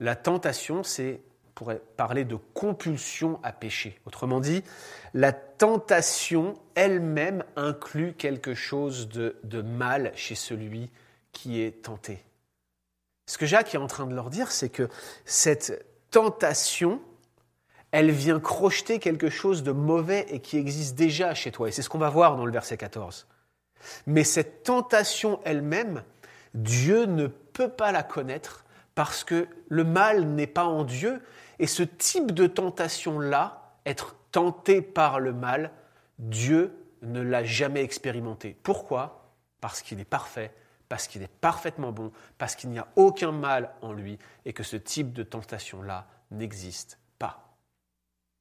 la 0.00 0.16
tentation, 0.16 0.82
c'est 0.82 1.20
pour 1.54 1.72
parler 1.96 2.24
de 2.24 2.36
compulsion 2.36 3.38
à 3.42 3.52
pécher. 3.52 4.00
Autrement 4.06 4.40
dit, 4.40 4.64
la 5.12 5.32
tentation 5.32 6.54
elle-même 6.74 7.44
inclut 7.56 8.12
quelque 8.14 8.54
chose 8.54 9.08
de, 9.08 9.36
de 9.44 9.62
mal 9.62 10.12
chez 10.16 10.34
celui 10.34 10.90
qui 11.32 11.60
est 11.60 11.82
tenté. 11.82 12.22
Ce 13.26 13.38
que 13.38 13.46
Jacques 13.46 13.74
est 13.74 13.78
en 13.78 13.86
train 13.86 14.06
de 14.06 14.14
leur 14.14 14.30
dire, 14.30 14.52
c'est 14.52 14.68
que 14.68 14.88
cette 15.24 15.86
tentation, 16.10 17.00
elle 17.90 18.10
vient 18.10 18.40
crocheter 18.40 18.98
quelque 18.98 19.30
chose 19.30 19.62
de 19.62 19.72
mauvais 19.72 20.26
et 20.28 20.40
qui 20.40 20.58
existe 20.58 20.94
déjà 20.94 21.34
chez 21.34 21.50
toi. 21.50 21.68
Et 21.68 21.72
c'est 21.72 21.82
ce 21.82 21.88
qu'on 21.88 21.98
va 21.98 22.10
voir 22.10 22.36
dans 22.36 22.46
le 22.46 22.52
verset 22.52 22.76
14. 22.76 23.26
Mais 24.06 24.24
cette 24.24 24.62
tentation 24.62 25.40
elle-même, 25.44 26.02
Dieu 26.54 27.06
ne 27.06 27.26
peut 27.26 27.68
pas 27.68 27.92
la 27.92 28.02
connaître 28.02 28.64
parce 28.94 29.24
que 29.24 29.48
le 29.68 29.84
mal 29.84 30.26
n'est 30.26 30.46
pas 30.46 30.64
en 30.64 30.84
Dieu. 30.84 31.20
Et 31.58 31.66
ce 31.66 31.82
type 31.82 32.32
de 32.32 32.46
tentation-là, 32.46 33.72
être 33.86 34.16
tenté 34.32 34.82
par 34.82 35.20
le 35.20 35.32
mal, 35.32 35.70
Dieu 36.18 36.74
ne 37.02 37.20
l'a 37.20 37.44
jamais 37.44 37.82
expérimenté. 37.82 38.56
Pourquoi? 38.62 39.30
Parce 39.60 39.82
qu'il 39.82 40.00
est 40.00 40.04
parfait, 40.04 40.52
parce 40.94 41.08
qu'il 41.08 41.22
est 41.22 41.40
parfaitement 41.40 41.90
bon, 41.90 42.12
parce 42.38 42.54
qu'il 42.54 42.70
n'y 42.70 42.78
a 42.78 42.86
aucun 42.94 43.32
mal 43.32 43.72
en 43.82 43.92
lui 43.92 44.16
et 44.44 44.52
que 44.52 44.62
ce 44.62 44.76
type 44.76 45.12
de 45.12 45.24
tentation-là 45.24 46.06
n'existe 46.30 47.00
pas. 47.18 47.56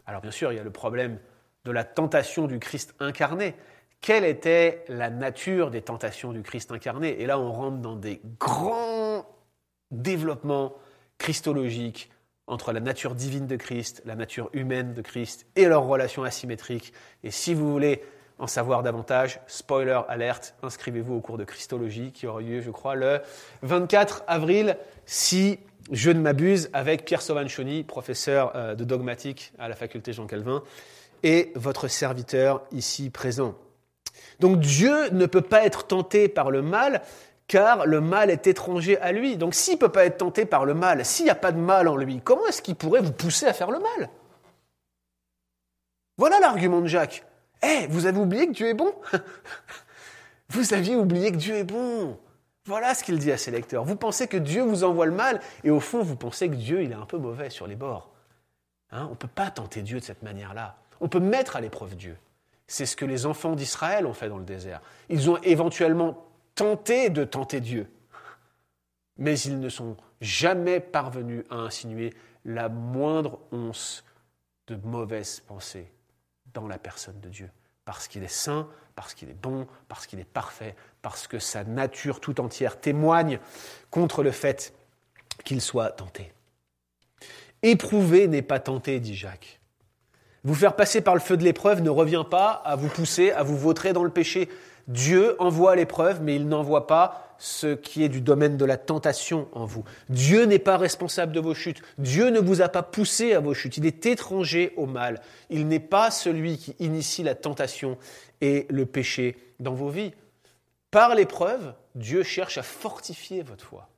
Alors 0.06 0.22
bien 0.22 0.30
sûr, 0.30 0.52
il 0.52 0.58
y 0.58 0.60
a 0.60 0.64
le 0.64 0.70
problème 0.70 1.18
de 1.66 1.72
la 1.72 1.84
tentation 1.84 2.46
du 2.46 2.60
Christ 2.60 2.94
incarné. 3.00 3.56
Quelle 4.02 4.24
était 4.24 4.86
la 4.88 5.10
nature 5.10 5.72
des 5.72 5.82
tentations 5.82 6.32
du 6.32 6.44
Christ 6.44 6.72
incarné? 6.72 7.20
Et 7.20 7.26
là, 7.26 7.40
on 7.40 7.52
rentre 7.52 7.80
dans 7.80 7.96
des 7.96 8.22
grands 8.40 9.26
développements 9.90 10.76
christologiques 11.18 12.12
entre 12.46 12.72
la 12.72 12.82
nature 12.82 13.16
divine 13.16 13.48
de 13.48 13.56
Christ, 13.56 14.04
la 14.06 14.14
nature 14.16 14.52
humaine 14.54 14.94
de 14.94 15.02
Christ 15.02 15.48
et 15.56 15.66
leur 15.66 15.86
relation 15.86 16.24
asymétrique. 16.24 16.94
Et 17.24 17.32
si 17.32 17.56
vous 17.56 17.72
voulez 17.72 18.04
en 18.40 18.48
savoir 18.48 18.84
davantage, 18.84 19.40
spoiler 19.48 20.02
alerte, 20.10 20.56
inscrivez-vous 20.64 21.16
au 21.16 21.22
cours 21.22 21.38
de 21.38 21.44
Christologie 21.44 22.12
qui 22.12 22.28
aura 22.28 22.42
lieu, 22.42 22.62
je 22.62 22.72
crois, 22.72 22.96
le 22.96 23.22
24 23.62 24.24
avril, 24.28 24.78
si 25.06 25.60
je 25.92 26.12
ne 26.12 26.20
m'abuse, 26.20 26.70
avec 26.74 27.06
Pierre 27.06 27.22
Sauvanchoni, 27.22 27.84
professeur 27.84 28.52
euh, 28.56 28.76
de 28.76 28.84
dogmatique 28.84 29.54
à 29.60 29.68
la 29.68 29.76
faculté 29.76 30.14
Jean 30.14 30.28
Calvin, 30.28 30.64
et 31.24 31.52
votre 31.56 31.88
serviteur 31.88 32.64
ici 32.72 33.10
présent. 33.10 33.56
Donc 34.40 34.60
Dieu 34.60 35.10
ne 35.12 35.26
peut 35.26 35.42
pas 35.42 35.66
être 35.66 35.88
tenté 35.88 36.28
par 36.28 36.52
le 36.52 36.62
mal, 36.62 37.02
car 37.48 37.86
le 37.86 38.02
mal 38.02 38.30
est 38.30 38.48
étranger 38.48 38.98
à 39.00 39.12
lui. 39.12 39.38
Donc 39.38 39.54
s'il 39.54 39.76
ne 39.76 39.80
peut 39.80 39.90
pas 39.90 40.06
être 40.06 40.18
tenté 40.18 40.46
par 40.46 40.66
le 40.66 40.74
mal, 40.74 41.06
s'il 41.06 41.26
n'y 41.26 41.32
a 41.32 41.36
pas 41.36 41.52
de 41.52 41.60
mal 41.60 41.88
en 41.88 41.96
lui, 41.96 42.20
comment 42.24 42.46
est-ce 42.48 42.62
qu'il 42.62 42.76
pourrait 42.76 43.02
vous 43.02 43.14
pousser 43.14 43.46
à 43.46 43.54
faire 43.54 43.72
le 43.72 43.80
mal? 43.80 44.10
Voilà 46.18 46.40
l'argument 46.40 46.82
de 46.82 46.88
Jacques. 46.88 47.24
Eh, 47.64 47.88
vous 47.88 48.06
avez 48.06 48.20
oublié 48.20 48.48
que 48.48 48.52
Dieu 48.52 48.68
est 48.68 48.74
bon? 48.74 48.94
Vous 50.50 50.74
aviez 50.74 50.96
oublié 50.96 51.32
que 51.32 51.38
Dieu 51.38 51.56
est 51.56 51.64
bon. 51.64 52.20
Voilà 52.66 52.94
ce 52.94 53.04
qu'il 53.04 53.18
dit 53.18 53.32
à 53.32 53.38
ses 53.38 53.50
lecteurs. 53.50 53.84
Vous 53.86 53.96
pensez 53.96 54.28
que 54.28 54.38
Dieu 54.38 54.62
vous 54.62 54.84
envoie 54.84 55.06
le 55.06 55.12
mal, 55.12 55.40
et 55.64 55.72
au 55.72 55.80
fond, 55.80 56.04
vous 56.04 56.16
pensez 56.16 56.50
que 56.50 56.56
Dieu, 56.56 56.84
il 56.84 56.92
est 56.92 56.96
un 56.96 57.06
peu 57.06 57.18
mauvais 57.18 57.50
sur 57.50 57.66
les 57.66 57.76
bords. 57.76 58.12
Hein, 58.92 59.06
on 59.08 59.12
ne 59.12 59.16
peut 59.16 59.28
pas 59.28 59.50
tenter 59.50 59.82
Dieu 59.82 60.00
de 60.00 60.06
cette 60.06 60.22
manière-là. 60.22 60.78
On 61.02 61.08
peut 61.08 61.20
mettre 61.20 61.56
à 61.56 61.62
l'épreuve 61.62 61.96
Dieu. 61.96 62.18
C'est 62.68 62.86
ce 62.86 62.96
que 62.96 63.06
les 63.06 63.26
enfants 63.26 63.56
d'Israël 63.56 64.06
ont 64.06 64.14
fait 64.14 64.30
dans 64.30 64.38
le 64.38 64.46
désert. 64.46 64.82
Ils 65.10 65.30
ont 65.30 65.38
éventuellement 65.38 66.26
tenté 66.56 67.10
de 67.10 67.24
tenter 67.24 67.60
Dieu, 67.60 67.90
mais 69.18 69.40
ils 69.40 69.60
ne 69.60 69.70
sont 69.70 69.98
jamais 70.22 70.80
parvenus 70.80 71.44
à 71.50 71.56
insinuer 71.56 72.14
la 72.46 72.70
moindre 72.70 73.40
once 73.52 74.04
de 74.68 74.76
mauvaise 74.76 75.42
pensée 75.48 75.93
dans 76.54 76.68
la 76.68 76.78
personne 76.78 77.20
de 77.20 77.30
Dieu, 77.30 77.50
parce 77.86 78.08
qu'il 78.08 78.24
est 78.24 78.28
saint, 78.28 78.68
parce 78.96 79.14
qu'il 79.14 79.30
est 79.30 79.42
bon, 79.42 79.68
parce 79.88 80.08
qu'il 80.08 80.20
est 80.20 80.24
parfait, 80.24 80.76
parce 81.02 81.28
que 81.28 81.40
sa 81.40 81.64
nature 81.64 82.20
tout 82.20 82.40
entière 82.40 82.80
témoigne 82.80 83.40
contre 83.90 84.24
le 84.24 84.32
fait 84.32 84.74
qu'il 85.44 85.62
soit 85.62 85.90
tenté. 85.92 86.32
Éprouver 87.64 88.28
n'est 88.28 88.42
pas 88.42 88.60
tenté, 88.60 89.00
dit 89.00 89.16
Jacques. 89.16 89.60
Vous 90.44 90.56
faire 90.56 90.76
passer 90.76 91.00
par 91.00 91.14
le 91.14 91.22
feu 91.22 91.38
de 91.38 91.44
l'épreuve 91.44 91.82
ne 91.82 91.90
revient 91.90 92.26
pas 92.30 92.52
à 92.52 92.76
vous 92.76 92.90
pousser 92.90 93.32
à 93.32 93.44
vous 93.44 93.58
vautrer 93.58 93.94
dans 93.94 94.04
le 94.04 94.10
péché. 94.10 94.50
Dieu 94.90 95.42
envoie 95.42 95.76
l'épreuve, 95.78 96.22
mais 96.22 96.36
il 96.36 96.50
n'envoie 96.50 96.88
pas 96.88 97.33
ce 97.44 97.76
qui 97.76 98.06
est 98.06 98.10
du 98.10 98.22
domaine 98.22 98.56
de 98.56 98.64
la 98.64 98.78
tentation 98.78 99.50
en 99.52 99.66
vous. 99.66 99.84
Dieu 100.08 100.46
n'est 100.46 100.60
pas 100.60 100.78
responsable 100.78 101.34
de 101.34 101.42
vos 101.42 101.54
chutes. 101.54 101.82
Dieu 101.98 102.30
ne 102.30 102.40
vous 102.40 102.62
a 102.62 102.70
pas 102.70 102.84
poussé 102.84 103.34
à 103.34 103.42
vos 103.42 103.54
chutes. 103.54 103.76
Il 103.76 103.86
est 103.86 104.06
étranger 104.06 104.72
au 104.78 104.86
mal. 104.86 105.22
Il 105.50 105.68
n'est 105.68 105.82
pas 105.82 106.10
celui 106.10 106.58
qui 106.58 106.74
initie 106.80 107.22
la 107.22 107.36
tentation 107.36 107.98
et 108.40 108.66
le 108.70 108.86
péché 108.86 109.36
dans 109.60 109.74
vos 109.74 109.90
vies. 109.90 110.14
Par 110.90 111.16
l'épreuve, 111.16 111.74
Dieu 111.96 112.24
cherche 112.24 112.58
à 112.58 112.64
fortifier 112.64 113.44
votre 113.44 113.66
foi, 113.66 113.90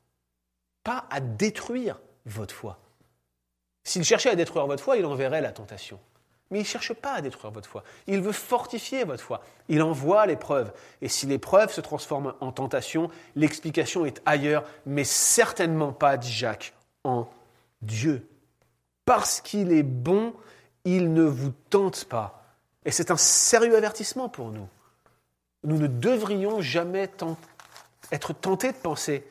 pas 0.84 1.06
à 1.12 1.20
détruire 1.20 2.02
votre 2.26 2.56
foi. 2.56 2.80
S'il 3.84 4.04
cherchait 4.04 4.32
à 4.32 4.36
détruire 4.36 4.66
votre 4.66 4.84
foi, 4.84 4.98
il 4.98 5.06
enverrait 5.06 5.42
la 5.42 5.52
tentation. 5.52 6.00
Mais 6.52 6.60
il 6.60 6.62
ne 6.62 6.68
cherche 6.68 6.94
pas 6.94 7.14
à 7.14 7.22
détruire 7.22 7.52
votre 7.52 7.68
foi. 7.68 7.84
Il 8.08 8.22
veut 8.22 8.32
fortifier 8.32 9.04
votre 9.04 9.24
foi. 9.24 9.42
Il 9.68 9.82
envoie 9.82 10.26
l'épreuve. 10.28 10.72
Et 11.02 11.10
si 11.10 11.26
l'épreuve 11.26 11.72
se 11.74 11.82
transforme 11.82 12.36
en 12.40 12.52
tentation, 12.52 13.10
l'explication 13.36 14.06
est 14.06 14.22
ailleurs, 14.26 14.64
mais 14.86 15.04
certainement 15.04 15.92
pas, 15.92 16.18
dit 16.18 16.32
Jacques, 16.32 16.74
en 17.04 17.28
Dieu. 17.82 18.28
Parce 19.06 19.42
qu'il 19.42 19.72
est 19.72 19.84
bon, 19.84 20.34
il 20.84 21.14
ne 21.14 21.24
vous 21.24 21.52
tente 21.70 22.06
pas. 22.06 22.44
Et 22.86 22.92
c'est 22.92 23.10
un 23.12 23.18
sérieux 23.18 23.76
avertissement 23.76 24.30
pour 24.30 24.52
nous. 24.52 24.68
Nous 25.64 25.78
ne 25.78 25.88
devrions 25.88 26.62
jamais 26.62 27.10
être 28.12 28.34
tentés 28.34 28.72
de 28.72 28.78
penser 28.78 29.26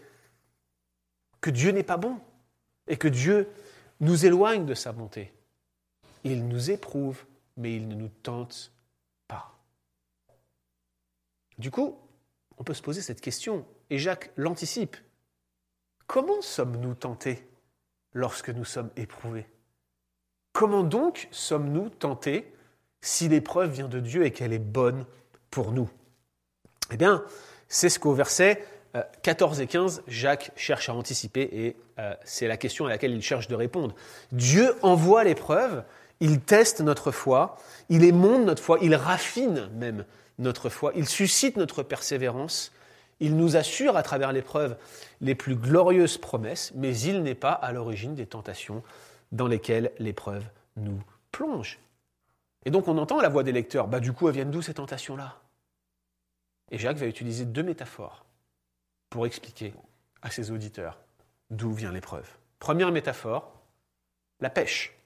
que 1.40 1.50
Dieu 1.50 1.70
n'est 1.70 1.82
pas 1.82 1.98
bon 1.98 2.18
et 2.88 2.96
que 2.96 3.08
Dieu 3.08 3.48
nous 4.00 4.24
éloigne 4.24 4.64
de 4.64 4.74
sa 4.74 4.92
bonté. 4.92 5.33
Il 6.24 6.48
nous 6.48 6.70
éprouve, 6.70 7.24
mais 7.56 7.76
il 7.76 7.86
ne 7.88 7.94
nous 7.94 8.08
tente 8.08 8.72
pas. 9.28 9.54
Du 11.58 11.70
coup, 11.70 11.98
on 12.58 12.64
peut 12.64 12.74
se 12.74 12.82
poser 12.82 13.02
cette 13.02 13.20
question, 13.20 13.66
et 13.90 13.98
Jacques 13.98 14.32
l'anticipe. 14.36 14.96
Comment 16.06 16.42
sommes-nous 16.42 16.94
tentés 16.94 17.46
lorsque 18.12 18.50
nous 18.50 18.64
sommes 18.64 18.90
éprouvés? 18.96 19.46
Comment 20.52 20.84
donc 20.84 21.28
sommes-nous 21.30 21.90
tentés 21.90 22.52
si 23.00 23.28
l'épreuve 23.28 23.72
vient 23.72 23.88
de 23.88 24.00
Dieu 24.00 24.24
et 24.24 24.30
qu'elle 24.30 24.52
est 24.52 24.58
bonne 24.58 25.04
pour 25.50 25.72
nous? 25.72 25.90
Eh 26.90 26.96
bien, 26.96 27.24
c'est 27.68 27.88
ce 27.88 27.98
qu'au 27.98 28.12
verset 28.12 28.64
14 29.22 29.58
euh, 29.58 29.62
et 29.62 29.66
15, 29.66 30.02
Jacques 30.06 30.52
cherche 30.54 30.88
à 30.88 30.94
anticiper 30.94 31.42
et 31.42 31.76
euh, 31.98 32.14
c'est 32.24 32.46
la 32.46 32.56
question 32.56 32.86
à 32.86 32.88
laquelle 32.88 33.12
il 33.12 33.22
cherche 33.22 33.48
de 33.48 33.54
répondre. 33.54 33.94
Dieu 34.30 34.74
envoie 34.82 35.24
l'épreuve 35.24 35.82
il 36.20 36.40
teste 36.40 36.80
notre 36.80 37.10
foi, 37.10 37.56
il 37.88 38.04
émonde 38.04 38.44
notre 38.44 38.62
foi, 38.62 38.78
il 38.82 38.94
raffine 38.94 39.68
même 39.74 40.04
notre 40.38 40.68
foi, 40.68 40.92
il 40.94 41.08
suscite 41.08 41.56
notre 41.56 41.82
persévérance, 41.82 42.72
il 43.20 43.36
nous 43.36 43.56
assure 43.56 43.96
à 43.96 44.02
travers 44.02 44.32
l'épreuve 44.32 44.76
les 45.20 45.34
plus 45.34 45.54
glorieuses 45.54 46.18
promesses, 46.18 46.72
mais 46.74 46.98
il 46.98 47.22
n'est 47.22 47.34
pas 47.34 47.52
à 47.52 47.72
l'origine 47.72 48.14
des 48.14 48.26
tentations 48.26 48.82
dans 49.32 49.46
lesquelles 49.46 49.92
l'épreuve 49.98 50.44
nous 50.76 51.00
plonge. 51.30 51.78
Et 52.64 52.70
donc 52.70 52.88
on 52.88 52.98
entend 52.98 53.20
la 53.20 53.28
voix 53.28 53.42
des 53.42 53.52
lecteurs, 53.52 53.88
bah 53.88 54.00
du 54.00 54.12
coup 54.12 54.28
elles 54.28 54.34
viennent 54.34 54.50
d'où 54.50 54.62
ces 54.62 54.74
tentations-là? 54.74 55.40
Et 56.70 56.78
Jacques 56.78 56.96
va 56.96 57.06
utiliser 57.06 57.44
deux 57.44 57.62
métaphores 57.62 58.24
pour 59.10 59.26
expliquer 59.26 59.74
à 60.22 60.30
ses 60.30 60.50
auditeurs 60.50 60.98
d'où 61.50 61.72
vient 61.72 61.92
l'épreuve. 61.92 62.28
Première 62.58 62.90
métaphore, 62.90 63.52
la 64.40 64.50
pêche. 64.50 64.96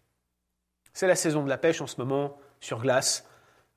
C'est 0.99 1.07
la 1.07 1.15
saison 1.15 1.45
de 1.45 1.49
la 1.49 1.59
pêche 1.59 1.81
en 1.81 1.87
ce 1.87 1.95
moment, 1.99 2.37
sur 2.59 2.81
glace. 2.81 3.25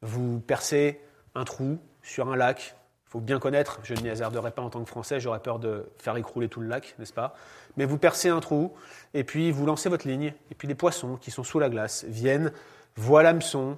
Vous 0.01 0.39
percez 0.39 0.99
un 1.35 1.43
trou 1.43 1.77
sur 2.01 2.29
un 2.29 2.35
lac. 2.35 2.75
Il 3.05 3.11
faut 3.11 3.19
bien 3.19 3.37
connaître, 3.37 3.79
je 3.83 3.93
ne 3.93 4.01
m'y 4.01 4.09
hasarderai 4.09 4.49
pas 4.49 4.63
en 4.63 4.71
tant 4.71 4.83
que 4.83 4.89
Français, 4.89 5.19
j'aurais 5.19 5.39
peur 5.39 5.59
de 5.59 5.85
faire 5.99 6.17
écrouler 6.17 6.49
tout 6.49 6.61
le 6.61 6.67
lac, 6.67 6.95
n'est-ce 6.97 7.13
pas? 7.13 7.35
Mais 7.77 7.85
vous 7.85 7.99
percez 7.99 8.29
un 8.29 8.39
trou, 8.39 8.73
et 9.13 9.23
puis 9.23 9.51
vous 9.51 9.67
lancez 9.67 9.87
votre 9.87 10.07
ligne, 10.07 10.33
et 10.49 10.55
puis 10.55 10.67
les 10.67 10.73
poissons 10.73 11.15
qui 11.15 11.29
sont 11.29 11.43
sous 11.43 11.59
la 11.59 11.69
glace 11.69 12.05
viennent, 12.05 12.51
voient 12.95 13.21
l'hameçon 13.21 13.77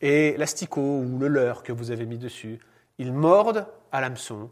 et 0.00 0.34
l'asticot 0.38 1.00
ou 1.00 1.18
le 1.18 1.28
leurre 1.28 1.64
que 1.64 1.72
vous 1.72 1.90
avez 1.90 2.06
mis 2.06 2.16
dessus. 2.16 2.58
Ils 2.96 3.12
mordent 3.12 3.66
à 3.92 4.00
l'hameçon, 4.00 4.50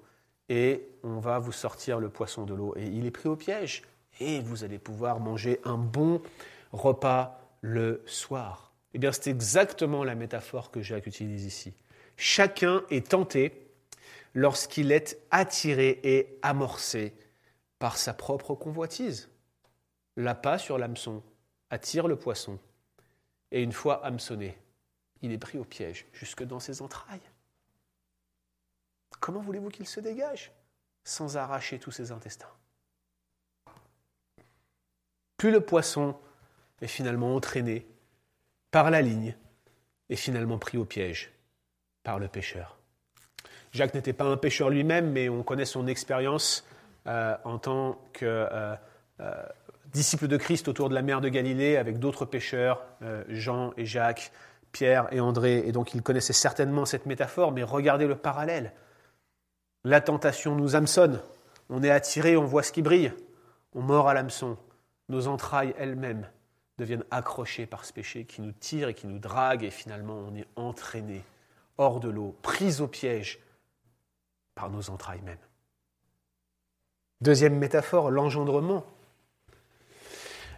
et 0.50 0.86
on 1.02 1.20
va 1.20 1.38
vous 1.38 1.52
sortir 1.52 2.00
le 2.00 2.10
poisson 2.10 2.44
de 2.44 2.52
l'eau. 2.52 2.74
Et 2.76 2.84
il 2.84 3.06
est 3.06 3.10
pris 3.10 3.30
au 3.30 3.36
piège, 3.36 3.84
et 4.20 4.40
vous 4.40 4.62
allez 4.62 4.78
pouvoir 4.78 5.20
manger 5.20 5.58
un 5.64 5.78
bon 5.78 6.20
repas 6.74 7.40
le 7.60 8.02
soir. 8.06 8.72
Eh 8.94 8.98
bien, 8.98 9.12
c'est 9.12 9.30
exactement 9.30 10.04
la 10.04 10.14
métaphore 10.14 10.70
que 10.70 10.82
Jacques 10.82 11.06
utilise 11.06 11.44
ici. 11.44 11.74
Chacun 12.16 12.82
est 12.90 13.08
tenté 13.08 13.70
lorsqu'il 14.34 14.92
est 14.92 15.18
attiré 15.30 16.00
et 16.02 16.38
amorcé 16.42 17.14
par 17.78 17.98
sa 17.98 18.14
propre 18.14 18.54
convoitise. 18.54 19.28
L'appât 20.16 20.58
sur 20.58 20.78
l'hameçon 20.78 21.22
attire 21.70 22.08
le 22.08 22.16
poisson, 22.16 22.58
et 23.50 23.62
une 23.62 23.72
fois 23.72 24.04
hameçonné, 24.04 24.58
il 25.22 25.32
est 25.32 25.38
pris 25.38 25.58
au 25.58 25.64
piège 25.64 26.06
jusque 26.12 26.42
dans 26.42 26.60
ses 26.60 26.82
entrailles. 26.82 27.28
Comment 29.20 29.40
voulez-vous 29.40 29.70
qu'il 29.70 29.86
se 29.86 30.00
dégage 30.00 30.52
sans 31.04 31.36
arracher 31.36 31.78
tous 31.78 31.90
ses 31.90 32.12
intestins? 32.12 32.52
Plus 35.36 35.50
le 35.50 35.60
poisson 35.60 36.18
est 36.80 36.86
finalement 36.86 37.34
entraîné 37.34 37.86
par 38.70 38.90
la 38.90 39.02
ligne 39.02 39.34
et 40.08 40.16
finalement 40.16 40.58
pris 40.58 40.78
au 40.78 40.84
piège 40.84 41.32
par 42.02 42.18
le 42.18 42.28
pêcheur. 42.28 42.78
Jacques 43.72 43.94
n'était 43.94 44.12
pas 44.12 44.24
un 44.24 44.36
pêcheur 44.36 44.70
lui-même, 44.70 45.10
mais 45.10 45.28
on 45.28 45.42
connaît 45.42 45.64
son 45.64 45.86
expérience 45.86 46.64
euh, 47.06 47.36
en 47.44 47.58
tant 47.58 48.00
que 48.12 48.24
euh, 48.24 48.74
euh, 49.20 49.42
disciple 49.92 50.28
de 50.28 50.36
Christ 50.36 50.68
autour 50.68 50.88
de 50.88 50.94
la 50.94 51.02
mer 51.02 51.20
de 51.20 51.28
Galilée 51.28 51.76
avec 51.76 51.98
d'autres 51.98 52.24
pêcheurs, 52.24 52.82
Jean 53.28 53.72
et 53.76 53.86
Jacques, 53.86 54.32
Pierre 54.72 55.08
et 55.12 55.20
André. 55.20 55.62
Et 55.66 55.72
donc 55.72 55.94
il 55.94 56.02
connaissait 56.02 56.32
certainement 56.32 56.84
cette 56.84 57.06
métaphore, 57.06 57.52
mais 57.52 57.62
regardez 57.62 58.06
le 58.06 58.16
parallèle. 58.16 58.72
La 59.84 60.00
tentation 60.00 60.54
nous 60.54 60.74
hameçonne, 60.74 61.20
on 61.70 61.82
est 61.82 61.90
attiré, 61.90 62.36
on 62.36 62.44
voit 62.44 62.62
ce 62.62 62.72
qui 62.72 62.82
brille, 62.82 63.12
on 63.74 63.80
mord 63.80 64.08
à 64.08 64.14
l'hameçon, 64.14 64.58
nos 65.08 65.28
entrailles 65.28 65.74
elles-mêmes 65.78 66.28
deviennent 66.78 67.04
accrochées 67.10 67.66
par 67.66 67.84
ce 67.84 67.92
péché 67.92 68.24
qui 68.24 68.42
nous 68.42 68.52
tire 68.52 68.88
et 68.88 68.94
qui 68.94 69.06
nous 69.06 69.18
drague, 69.18 69.64
et 69.64 69.70
finalement 69.70 70.18
on 70.28 70.34
est 70.34 70.46
entraîné 70.56 71.22
hors 71.78 72.00
de 72.00 72.08
l'eau, 72.08 72.34
pris 72.42 72.80
au 72.80 72.86
piège 72.86 73.38
par 74.54 74.70
nos 74.70 74.90
entrailles 74.90 75.22
mêmes. 75.22 75.36
Deuxième 77.20 77.56
métaphore, 77.56 78.10
l'engendrement. 78.10 78.84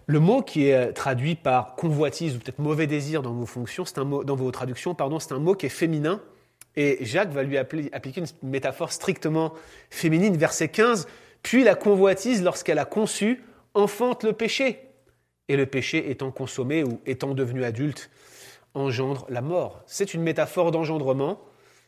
Le 0.07 0.21
mot 0.21 0.43
qui 0.43 0.69
est 0.69 0.93
traduit 0.93 1.35
par 1.35 1.77
convoitise 1.77 2.37
ou 2.37 2.39
peut-être 2.39 2.59
mauvais 2.59 2.87
désir 2.87 3.23
dans 3.23 3.33
vos 3.33 4.51
traductions, 4.51 4.95
pardon, 4.95 5.19
c'est 5.19 5.33
un 5.33 5.39
mot 5.39 5.55
qui 5.55 5.67
est 5.67 5.71
féminin. 5.71 6.21
Et 6.77 7.05
Jacques 7.05 7.31
va 7.31 7.43
lui 7.43 7.59
appliquer 7.59 8.21
une 8.21 8.49
métaphore 8.49 8.93
strictement 8.93 9.53
féminine, 9.91 10.37
verset 10.37 10.69
15. 10.69 11.07
Puis 11.43 11.63
la 11.63 11.75
convoitise, 11.75 12.43
lorsqu'elle 12.43 12.79
a 12.79 12.85
conçu, 12.85 13.45
enfante 13.75 14.25
le 14.25 14.33
péché. 14.33 14.88
Et 15.49 15.57
le 15.57 15.67
péché 15.67 16.11
étant 16.11 16.31
consommé 16.31 16.85
ou 16.85 17.01
étant 17.07 17.35
devenu 17.35 17.65
adulte, 17.65 18.11
engendre 18.75 19.27
la 19.29 19.41
mort. 19.41 19.83
C'est 19.87 20.15
une 20.15 20.23
métaphore 20.23 20.71
d'engendrement. 20.71 21.41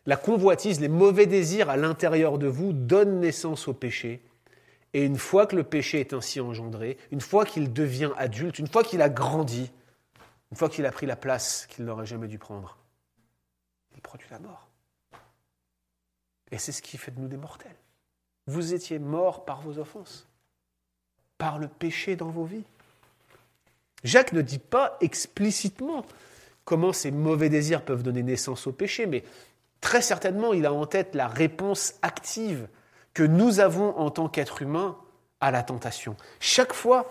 La 0.07 0.16
convoitise, 0.16 0.81
les 0.81 0.88
mauvais 0.88 1.27
désirs 1.27 1.68
à 1.70 1.77
l'intérieur 1.77 2.38
de 2.38 2.46
vous 2.46 2.73
donnent 2.73 3.20
naissance 3.20 3.68
au 3.68 3.75
péché. 3.75 4.23
Et 4.92 5.05
une 5.05 5.18
fois 5.18 5.46
que 5.46 5.57
le 5.57 5.62
péché 5.62 6.01
est 6.01 6.14
ainsi 6.14 6.40
engendré, 6.40 6.96
une 7.12 7.20
fois 7.20 7.44
qu'il 7.44 7.73
devient 7.73 8.11
adulte, 8.16 8.59
une 8.59 8.66
fois 8.66 8.83
qu'il 8.83 9.03
a 9.03 9.09
grandi, 9.09 9.70
une 10.51 10.57
fois 10.57 10.68
qu'il 10.68 10.85
a 10.87 10.90
pris 10.90 11.07
la 11.07 11.16
place 11.16 11.66
qu'il 11.66 11.85
n'aurait 11.85 12.07
jamais 12.07 12.27
dû 12.27 12.38
prendre, 12.38 12.77
il 13.94 14.01
produit 14.01 14.27
la 14.31 14.40
mort. 14.40 14.68
Et 16.51 16.59
c'est 16.59 16.73
ce 16.73 16.83
qui 16.83 16.99
fait 16.99 17.12
de 17.12 17.20
nous 17.20 17.29
des 17.29 17.37
mortels. 17.37 17.77
Vous 18.46 18.75
étiez 18.75 18.99
morts 18.99 19.44
par 19.44 19.61
vos 19.61 19.79
offenses, 19.79 20.27
par 21.38 21.59
le 21.59 21.68
péché 21.68 22.16
dans 22.16 22.31
vos 22.31 22.44
vies. 22.44 22.64
Jacques 24.05 24.33
ne 24.33 24.43
dit 24.43 24.59
pas 24.59 24.97
explicitement 25.01 26.05
comment 26.65 26.93
ces 26.93 27.11
mauvais 27.11 27.49
désirs 27.49 27.83
peuvent 27.83 28.03
donner 28.03 28.23
naissance 28.23 28.67
au 28.67 28.73
péché, 28.73 29.07
mais 29.07 29.25
très 29.81 30.03
certainement 30.03 30.53
il 30.53 30.67
a 30.67 30.73
en 30.73 30.87
tête 30.87 31.15
la 31.15 31.29
réponse 31.29 31.95
active 32.03 32.69
que 33.15 33.23
nous 33.23 33.61
avons 33.61 33.97
en 33.99 34.11
tant 34.11 34.29
qu'être 34.29 34.63
humain 34.63 34.97
à 35.41 35.51
la 35.51 35.63
tentation. 35.63 36.17
Chaque 36.39 36.73
fois 36.73 37.11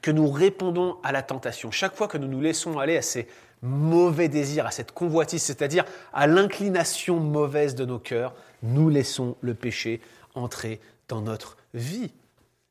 que 0.00 0.10
nous 0.10 0.30
répondons 0.30 0.98
à 1.02 1.12
la 1.12 1.22
tentation, 1.22 1.70
chaque 1.70 1.94
fois 1.94 2.08
que 2.08 2.18
nous 2.18 2.28
nous 2.28 2.40
laissons 2.40 2.78
aller 2.78 2.96
à 2.96 3.02
ces 3.02 3.28
mauvais 3.62 4.28
désirs, 4.28 4.66
à 4.66 4.70
cette 4.70 4.92
convoitise, 4.92 5.42
c'est-à-dire 5.42 5.84
à, 6.12 6.26
l'inclination 6.26 7.20
mauvaise 7.20 7.74
de 7.74 7.84
nos 7.84 7.98
cœurs, 7.98 8.34
nous 8.62 8.88
laissons 8.88 9.36
le 9.40 9.54
péché 9.54 10.00
entrer 10.34 10.80
dans 11.08 11.20
notre 11.20 11.56
vie. 11.74 12.12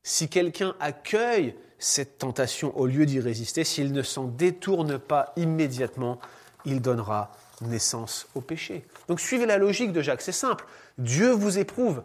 Si 0.03 0.29
quelqu'un 0.29 0.75
accueille 0.79 1.55
cette 1.81 2.19
tentation 2.19 2.77
au 2.77 2.85
lieu 2.85 3.05
d'y 3.05 3.19
résister, 3.19 3.63
s'il 3.63 3.91
ne 3.91 4.03
s'en 4.03 4.25
détourne 4.25 4.99
pas 4.99 5.33
immédiatement, 5.35 6.19
il 6.63 6.81
donnera 6.81 7.31
naissance 7.61 8.27
au 8.35 8.41
péché. 8.41 8.85
Donc 9.07 9.19
suivez 9.19 9.47
la 9.47 9.57
logique 9.57 9.91
de 9.91 10.01
Jacques, 10.01 10.21
c'est 10.21 10.31
simple. 10.31 10.65
Dieu 10.99 11.31
vous 11.31 11.57
éprouve, 11.57 12.03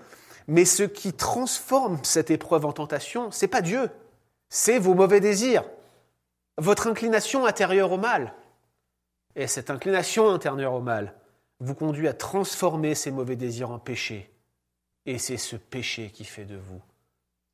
mais 0.48 0.64
ce 0.64 0.82
qui 0.82 1.12
transforme 1.12 1.98
cette 2.02 2.30
épreuve 2.30 2.64
en 2.64 2.72
tentation, 2.72 3.30
c'est 3.30 3.48
pas 3.48 3.60
Dieu, 3.60 3.90
c'est 4.48 4.78
vos 4.78 4.94
mauvais 4.94 5.20
désirs, 5.20 5.64
votre 6.56 6.86
inclination 6.86 7.44
intérieure 7.44 7.92
au 7.92 7.98
mal. 7.98 8.32
Et 9.34 9.46
cette 9.46 9.68
inclination 9.68 10.30
intérieure 10.30 10.72
au 10.72 10.80
mal 10.80 11.14
vous 11.60 11.74
conduit 11.74 12.08
à 12.08 12.14
transformer 12.14 12.94
ces 12.94 13.10
mauvais 13.10 13.36
désirs 13.36 13.70
en 13.70 13.78
péché. 13.78 14.30
Et 15.04 15.18
c'est 15.18 15.36
ce 15.36 15.56
péché 15.56 16.10
qui 16.10 16.24
fait 16.24 16.46
de 16.46 16.56
vous 16.56 16.80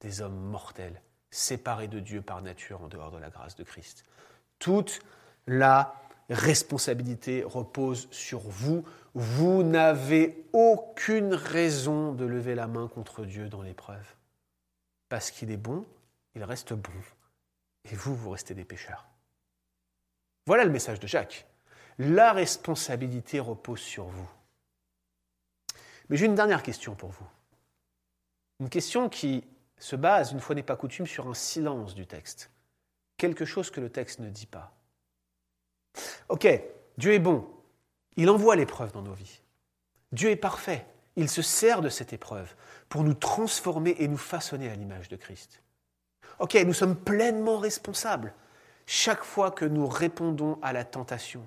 des 0.00 0.20
hommes 0.20 0.38
mortels, 0.38 1.00
séparés 1.32 1.88
de 1.88 1.98
Dieu 1.98 2.22
par 2.22 2.42
nature 2.42 2.82
en 2.82 2.88
dehors 2.88 3.10
de 3.10 3.18
la 3.18 3.30
grâce 3.30 3.56
de 3.56 3.64
Christ. 3.64 4.04
Toute 4.60 5.00
la 5.48 5.96
responsabilité 6.30 7.42
repose 7.42 8.06
sur 8.12 8.40
vous. 8.40 8.84
Vous 9.14 9.64
n'avez 9.64 10.46
aucune 10.52 11.34
raison 11.34 12.12
de 12.12 12.24
lever 12.24 12.54
la 12.54 12.68
main 12.68 12.86
contre 12.86 13.24
Dieu 13.24 13.48
dans 13.48 13.62
l'épreuve. 13.62 14.06
Parce 15.08 15.30
qu'il 15.30 15.50
est 15.50 15.56
bon, 15.56 15.84
il 16.34 16.44
reste 16.44 16.74
bon. 16.74 16.92
Et 17.90 17.96
vous, 17.96 18.14
vous 18.14 18.30
restez 18.30 18.54
des 18.54 18.64
pécheurs. 18.64 19.06
Voilà 20.46 20.64
le 20.64 20.70
message 20.70 21.00
de 21.00 21.06
Jacques. 21.06 21.46
La 21.98 22.32
responsabilité 22.32 23.40
repose 23.40 23.80
sur 23.80 24.04
vous. 24.04 24.30
Mais 26.08 26.16
j'ai 26.16 26.26
une 26.26 26.34
dernière 26.34 26.62
question 26.62 26.94
pour 26.94 27.10
vous. 27.10 27.26
Une 28.60 28.68
question 28.68 29.08
qui 29.08 29.44
se 29.82 29.96
base, 29.96 30.30
une 30.30 30.38
fois 30.38 30.54
n'est 30.54 30.62
pas 30.62 30.76
coutume, 30.76 31.08
sur 31.08 31.26
un 31.26 31.34
silence 31.34 31.96
du 31.96 32.06
texte. 32.06 32.50
Quelque 33.16 33.44
chose 33.44 33.70
que 33.70 33.80
le 33.80 33.90
texte 33.90 34.20
ne 34.20 34.30
dit 34.30 34.46
pas. 34.46 34.72
Ok, 36.28 36.46
Dieu 36.98 37.14
est 37.14 37.18
bon. 37.18 37.48
Il 38.16 38.30
envoie 38.30 38.54
l'épreuve 38.54 38.92
dans 38.92 39.02
nos 39.02 39.12
vies. 39.12 39.40
Dieu 40.12 40.30
est 40.30 40.36
parfait. 40.36 40.86
Il 41.16 41.28
se 41.28 41.42
sert 41.42 41.80
de 41.80 41.88
cette 41.88 42.12
épreuve 42.12 42.54
pour 42.88 43.02
nous 43.02 43.14
transformer 43.14 43.96
et 43.98 44.06
nous 44.06 44.16
façonner 44.16 44.70
à 44.70 44.76
l'image 44.76 45.08
de 45.08 45.16
Christ. 45.16 45.62
Ok, 46.38 46.54
nous 46.54 46.74
sommes 46.74 46.96
pleinement 46.96 47.58
responsables 47.58 48.34
chaque 48.86 49.24
fois 49.24 49.50
que 49.50 49.64
nous 49.64 49.88
répondons 49.88 50.60
à 50.62 50.72
la 50.72 50.84
tentation, 50.84 51.44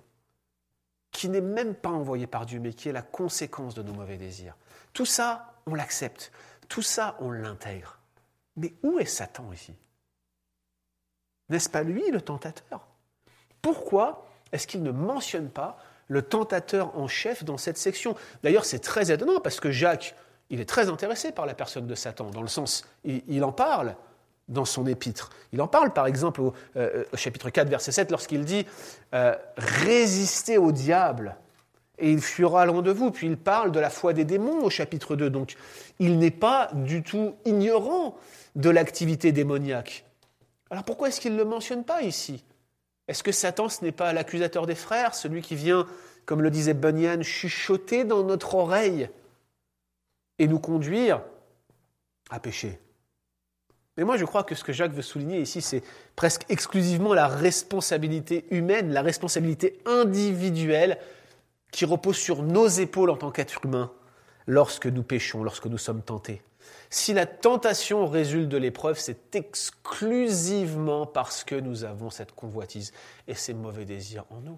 qui 1.11 1.29
n'est 1.29 1.39
même 1.39 1.73
pas 1.73 1.89
envoyée 1.89 2.27
par 2.27 2.45
Dieu, 2.45 2.59
mais 2.59 2.73
qui 2.73 2.89
est 2.89 2.93
la 2.93 3.01
conséquence 3.01 3.75
de 3.75 3.83
nos 3.83 3.93
mauvais 3.93 4.17
désirs. 4.17 4.57
Tout 4.91 5.05
ça, 5.05 5.53
on 5.67 5.73
l'accepte. 5.73 6.33
Tout 6.67 6.81
ça, 6.81 7.15
on 7.21 7.31
l'intègre. 7.31 7.99
Mais 8.57 8.73
où 8.83 8.99
est 8.99 9.05
Satan 9.05 9.51
ici? 9.53 9.73
N'est-ce 11.49 11.69
pas 11.69 11.83
lui 11.83 12.09
le 12.09 12.21
tentateur? 12.21 12.87
Pourquoi 13.61 14.25
est-ce 14.51 14.67
qu'il 14.67 14.83
ne 14.83 14.91
mentionne 14.91 15.49
pas 15.49 15.77
le 16.07 16.21
tentateur 16.21 16.97
en 16.97 17.07
chef 17.07 17.43
dans 17.43 17.57
cette 17.57 17.77
section? 17.77 18.15
D'ailleurs, 18.43 18.65
c'est 18.65 18.79
très 18.79 19.11
étonnant 19.11 19.39
parce 19.39 19.59
que 19.59 19.71
Jacques, 19.71 20.15
il 20.49 20.59
est 20.59 20.69
très 20.69 20.89
intéressé 20.89 21.31
par 21.31 21.45
la 21.45 21.53
personne 21.53 21.87
de 21.87 21.95
Satan, 21.95 22.29
dans 22.29 22.41
le 22.41 22.47
sens, 22.47 22.87
il, 23.03 23.43
en 23.43 23.51
parle 23.51 23.95
dans 24.47 24.65
son 24.65 24.85
épître. 24.85 25.31
Il 25.51 25.61
en 25.61 25.67
parle 25.67 25.91
par 25.93 26.05
exemple 26.05 26.41
au, 26.41 26.53
euh, 26.75 27.03
chapitre 27.15 27.49
4, 27.49 27.67
verset 27.67 27.91
7, 27.91 28.11
lorsqu'il 28.11 28.45
dit 28.45 28.65
euh, 29.13 29.35
Résistez 29.57 30.57
au 30.57 30.71
diable 30.71 31.35
et 31.97 32.11
il 32.11 32.21
fuira 32.21 32.65
loin 32.65 32.81
de 32.81 32.91
vous. 32.91 33.11
Puis 33.11 33.27
il 33.27 33.37
parle 33.37 33.71
de 33.71 33.79
la 33.79 33.89
foi 33.89 34.13
des 34.13 34.25
démons 34.25 34.63
au 34.63 34.69
chapitre 34.69 35.15
2. 35.15 35.29
Donc 35.29 35.55
il 35.99 36.17
n'est 36.19 36.31
pas 36.31 36.69
du 36.73 37.03
tout 37.03 37.35
ignorant 37.45 38.17
de 38.55 38.69
l'activité 38.69 39.31
démoniaque. 39.31 40.05
Alors 40.69 40.83
pourquoi 40.83 41.09
est-ce 41.09 41.21
qu'il 41.21 41.33
ne 41.33 41.37
le 41.37 41.45
mentionne 41.45 41.83
pas 41.83 42.01
ici? 42.01 42.43
Est-ce 43.07 43.23
que 43.23 43.31
Satan, 43.31 43.69
ce 43.69 43.83
n'est 43.83 43.91
pas 43.91 44.13
l'accusateur 44.13 44.65
des 44.65 44.75
frères, 44.75 45.13
celui 45.13 45.41
qui 45.41 45.55
vient, 45.55 45.85
comme 46.25 46.41
le 46.41 46.49
disait 46.49 46.73
Bunyan, 46.73 47.21
chuchoter 47.21 48.03
dans 48.03 48.23
notre 48.23 48.55
oreille 48.55 49.09
et 50.39 50.47
nous 50.47 50.59
conduire 50.59 51.21
à 52.31 52.39
pécher? 52.39 52.79
Mais 53.97 54.03
moi, 54.03 54.17
je 54.17 54.25
crois 54.25 54.43
que 54.43 54.55
ce 54.55 54.63
que 54.63 54.73
Jacques 54.73 54.91
veut 54.91 55.01
souligner 55.01 55.39
ici, 55.39 55.61
c'est 55.61 55.83
presque 56.15 56.45
exclusivement 56.49 57.13
la 57.13 57.27
responsabilité 57.27 58.45
humaine, 58.49 58.91
la 58.91 59.01
responsabilité 59.01 59.79
individuelle 59.85 60.97
qui 61.75 61.83
repose 61.83 62.15
sur 62.15 62.41
nos 62.41 62.67
épaules 62.67 63.09
en 63.09 63.17
tant 63.17 63.31
qu'être 63.31 63.65
humain 63.65 63.91
lorsque 64.47 64.85
nous 64.85 65.03
péchons, 65.03 65.43
lorsque 65.43 65.65
nous 65.65 65.77
sommes 65.77 66.01
tentés. 66.01 66.41
Si 66.89 67.13
la 67.13 67.25
tentation 67.25 68.07
résulte 68.07 68.47
de 68.47 68.55
l'épreuve, 68.55 68.97
c'est 68.97 69.35
exclusivement 69.35 71.05
parce 71.05 71.43
que 71.43 71.55
nous 71.55 71.83
avons 71.83 72.09
cette 72.09 72.31
convoitise 72.31 72.93
et 73.27 73.35
ces 73.35 73.53
mauvais 73.53 73.83
désirs 73.83 74.23
en 74.29 74.39
nous. 74.39 74.57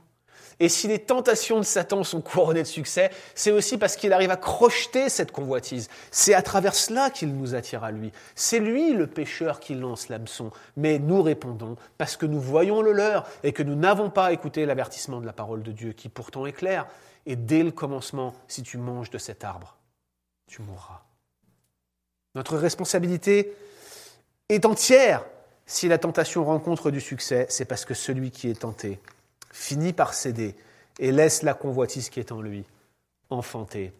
Et 0.59 0.70
si 0.70 0.88
les 0.88 0.99
tentations 0.99 1.57
de 1.57 1.65
Satan 1.65 2.03
sont 2.03 2.22
couronnées 2.22 2.63
de 2.63 2.68
succès, 2.68 3.09
c'est 3.36 3.51
aussi 3.51 3.78
parce 3.78 3.95
qu'il 3.95 4.13
arrive 4.13 4.32
à 4.32 4.38
crocheter 4.38 5.09
cette 5.09 5.32
convoitise. 5.32 5.88
C'est 6.11 6.34
à 6.34 6.41
travers 6.41 6.74
cela 6.74 7.09
qu'il 7.09 7.36
nous 7.36 7.55
attire 7.55 7.84
à 7.84 7.91
lui. 7.91 8.11
C'est 8.36 8.59
lui 8.59 8.93
le 8.93 9.07
pécheur 9.07 9.59
qui 9.59 9.76
lance 9.76 10.09
l'hameçon. 10.09 10.51
Mais 10.76 10.99
nous 10.99 11.22
répondons 11.22 11.78
parce 11.97 12.18
que 12.18 12.26
nous 12.26 12.39
voyons 12.39 12.82
le 12.82 12.91
leur 12.91 13.28
et 13.43 13.53
que 13.53 13.63
nous 13.63 13.76
n'avons 13.76 14.09
pas 14.09 14.32
écouté 14.34 14.65
l'avertissement 14.65 15.22
de 15.22 15.26
la 15.26 15.34
parole 15.34 15.61
de 15.61 15.72
Dieu 15.72 15.93
qui 15.93 16.09
pourtant 16.09 16.45
est 16.45 16.53
clair. 16.53 16.88
Et 17.28 17.36
dès 17.36 17.62
le 17.62 17.72
commencement, 17.72 18.34
si 18.48 18.64
tu 18.64 18.78
manges 18.78 19.10
de 19.10 19.18
cet 19.18 19.44
arbre, 19.44 19.76
tu 20.48 20.62
mourras. 20.62 21.04
Notre 22.36 22.58
responsabilité 22.58 23.54
est 24.48 24.66
entière 24.66 25.26
Si 25.66 25.90
la 25.90 25.98
tentation 25.98 26.46
rencontre 26.46 26.90
du 26.90 27.02
succès, 27.02 27.46
c'est 27.50 27.66
parce 27.66 27.84
que 27.84 27.94
celui 27.94 28.32
qui 28.32 28.50
est 28.50 28.62
tenté 28.62 29.02
finit 29.52 29.92
par 29.92 30.14
céder 30.14 30.56
et 31.00 31.12
laisse 31.12 31.44
la 31.44 31.54
convoitise 31.54 32.10
qui 32.10 32.22
est 32.22 32.32
en 32.32 32.42
lui 32.42 32.64
enfanter 33.30 33.92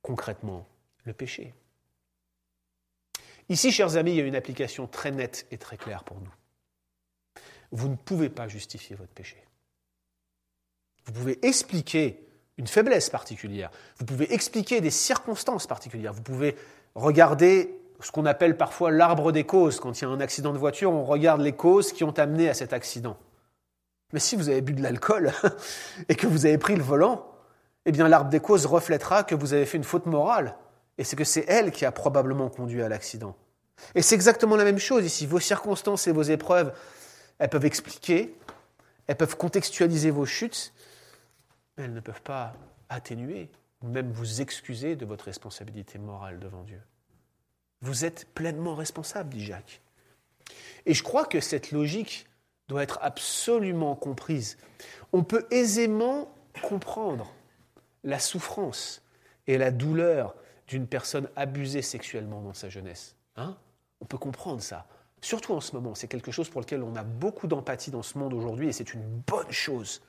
concrètement 0.00 0.64
le 1.02 1.12
péché. 1.12 1.52
Ici, 3.48 3.72
chers 3.72 3.96
amis, 3.96 4.12
il 4.12 4.18
y 4.18 4.20
a 4.20 4.24
une 4.24 4.36
application 4.36 4.86
très 4.86 5.10
nette 5.10 5.48
et 5.50 5.58
très 5.58 5.76
claire 5.76 6.04
pour 6.04 6.20
nous. 6.20 6.32
Vous 7.72 7.88
ne 7.88 7.96
pouvez 7.96 8.28
pas 8.28 8.46
justifier 8.46 8.94
votre 8.94 9.12
péché. 9.12 9.42
Vous 11.06 11.12
pouvez 11.12 11.44
expliquer 11.44 12.24
une 12.58 12.66
faiblesse 12.66 13.10
particulière. 13.10 13.70
Vous 13.98 14.04
pouvez 14.04 14.32
expliquer 14.32 14.80
des 14.80 14.90
circonstances 14.90 15.66
particulières. 15.66 16.12
Vous 16.12 16.22
pouvez 16.22 16.56
regarder 16.94 17.78
ce 18.00 18.10
qu'on 18.10 18.26
appelle 18.26 18.56
parfois 18.56 18.90
l'arbre 18.90 19.32
des 19.32 19.44
causes. 19.44 19.80
Quand 19.80 20.00
il 20.00 20.04
y 20.04 20.06
a 20.06 20.10
un 20.10 20.20
accident 20.20 20.52
de 20.52 20.58
voiture, 20.58 20.92
on 20.92 21.04
regarde 21.04 21.40
les 21.40 21.52
causes 21.52 21.92
qui 21.92 22.04
ont 22.04 22.18
amené 22.18 22.48
à 22.48 22.54
cet 22.54 22.72
accident. 22.72 23.16
Mais 24.12 24.20
si 24.20 24.36
vous 24.36 24.48
avez 24.48 24.60
bu 24.60 24.74
de 24.74 24.82
l'alcool 24.82 25.32
et 26.08 26.14
que 26.14 26.26
vous 26.26 26.44
avez 26.44 26.58
pris 26.58 26.76
le 26.76 26.82
volant, 26.82 27.26
eh 27.86 27.92
bien 27.92 28.08
l'arbre 28.08 28.30
des 28.30 28.40
causes 28.40 28.66
reflètera 28.66 29.24
que 29.24 29.34
vous 29.34 29.54
avez 29.54 29.64
fait 29.64 29.78
une 29.78 29.84
faute 29.84 30.06
morale. 30.06 30.56
Et 30.98 31.04
c'est 31.04 31.16
que 31.16 31.24
c'est 31.24 31.44
elle 31.48 31.70
qui 31.70 31.84
a 31.84 31.92
probablement 31.92 32.50
conduit 32.50 32.82
à 32.82 32.88
l'accident. 32.88 33.34
Et 33.94 34.02
c'est 34.02 34.14
exactement 34.14 34.56
la 34.56 34.64
même 34.64 34.78
chose 34.78 35.04
ici. 35.04 35.26
Vos 35.26 35.40
circonstances 35.40 36.06
et 36.06 36.12
vos 36.12 36.22
épreuves, 36.22 36.72
elles 37.38 37.48
peuvent 37.48 37.64
expliquer, 37.64 38.36
elles 39.06 39.16
peuvent 39.16 39.36
contextualiser 39.36 40.10
vos 40.10 40.26
chutes, 40.26 40.72
mais 41.76 41.84
elles 41.84 41.94
ne 41.94 42.00
peuvent 42.00 42.22
pas 42.22 42.54
atténuer 42.88 43.50
ou 43.82 43.88
même 43.88 44.10
vous 44.12 44.40
excuser 44.40 44.96
de 44.96 45.04
votre 45.04 45.24
responsabilité 45.24 45.98
morale 45.98 46.38
devant 46.38 46.62
Dieu. 46.62 46.80
Vous 47.80 48.04
êtes 48.04 48.26
pleinement 48.34 48.74
responsable, 48.74 49.30
dit 49.30 49.44
Jacques. 49.44 49.80
Et 50.86 50.94
je 50.94 51.02
crois 51.02 51.24
que 51.24 51.40
cette 51.40 51.72
logique 51.72 52.26
doit 52.68 52.82
être 52.82 52.98
absolument 53.02 53.96
comprise. 53.96 54.56
On 55.12 55.24
peut 55.24 55.46
aisément 55.50 56.32
comprendre 56.62 57.32
la 58.04 58.18
souffrance 58.18 59.02
et 59.46 59.58
la 59.58 59.70
douleur 59.70 60.34
d'une 60.68 60.86
personne 60.86 61.28
abusée 61.34 61.82
sexuellement 61.82 62.40
dans 62.40 62.54
sa 62.54 62.68
jeunesse. 62.68 63.16
Hein 63.36 63.56
on 64.02 64.04
peut 64.04 64.18
comprendre 64.18 64.60
ça. 64.60 64.86
Surtout 65.20 65.54
en 65.54 65.60
ce 65.60 65.74
moment, 65.76 65.94
c'est 65.94 66.08
quelque 66.08 66.32
chose 66.32 66.50
pour 66.50 66.60
lequel 66.60 66.82
on 66.82 66.96
a 66.96 67.04
beaucoup 67.04 67.46
d'empathie 67.46 67.92
dans 67.92 68.02
ce 68.02 68.18
monde 68.18 68.34
aujourd'hui 68.34 68.68
et 68.68 68.72
c'est 68.72 68.92
une 68.92 69.22
bonne 69.26 69.50
chose. 69.50 70.02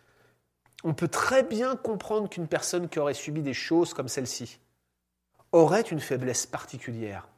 On 0.83 0.93
peut 0.93 1.07
très 1.07 1.43
bien 1.43 1.75
comprendre 1.75 2.29
qu'une 2.29 2.47
personne 2.47 2.89
qui 2.89 2.99
aurait 2.99 3.13
subi 3.13 3.41
des 3.41 3.53
choses 3.53 3.93
comme 3.93 4.09
celle-ci 4.09 4.59
aurait 5.51 5.81
une 5.81 5.99
faiblesse 5.99 6.45
particulière 6.45 7.29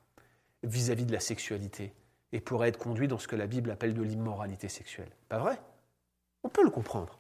vis-à-vis 0.64 1.06
de 1.06 1.14
la 1.14 1.20
sexualité 1.20 1.94
et 2.32 2.42
pourrait 2.42 2.70
être 2.70 2.80
conduit 2.80 3.08
dans 3.08 3.20
ce 3.20 3.28
que 3.28 3.36
la 3.36 3.46
Bible 3.46 3.70
appelle 3.72 3.94
de 3.94 4.02
l'immoralité 4.02 4.68
sexuelle. 4.68 5.12
Pas 5.30 5.38
vrai? 5.38 5.62
On 6.44 6.50
peut 6.50 6.64
le 6.64 6.72
comprendre. 6.72 7.20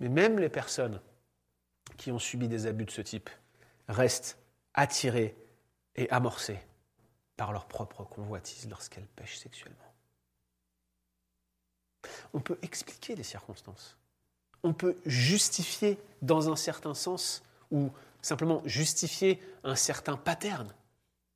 Mais 0.00 0.08
même 0.08 0.38
les 0.38 0.48
personnes 0.48 1.00
qui 1.98 2.10
ont 2.10 2.18
subi 2.18 2.48
des 2.48 2.66
abus 2.66 2.86
de 2.86 2.90
ce 2.90 3.02
type 3.02 3.28
restent 3.88 4.38
attirées 4.74 5.36
et 5.94 6.08
amorcées 6.10 6.60
par 7.36 7.52
leur 7.52 7.66
propre 7.66 8.04
convoitise 8.04 8.68
lorsqu'elles 8.68 9.06
pêchent 9.06 9.38
sexuellement. 9.38 9.78
On 12.32 12.40
peut 12.40 12.58
expliquer 12.62 13.14
les 13.14 13.22
circonstances. 13.22 13.98
On 14.62 14.72
peut 14.72 14.96
justifier 15.06 15.98
dans 16.20 16.50
un 16.50 16.56
certain 16.56 16.94
sens 16.94 17.42
ou 17.70 17.90
simplement 18.20 18.62
justifier 18.64 19.40
un 19.64 19.74
certain 19.74 20.16
pattern 20.16 20.72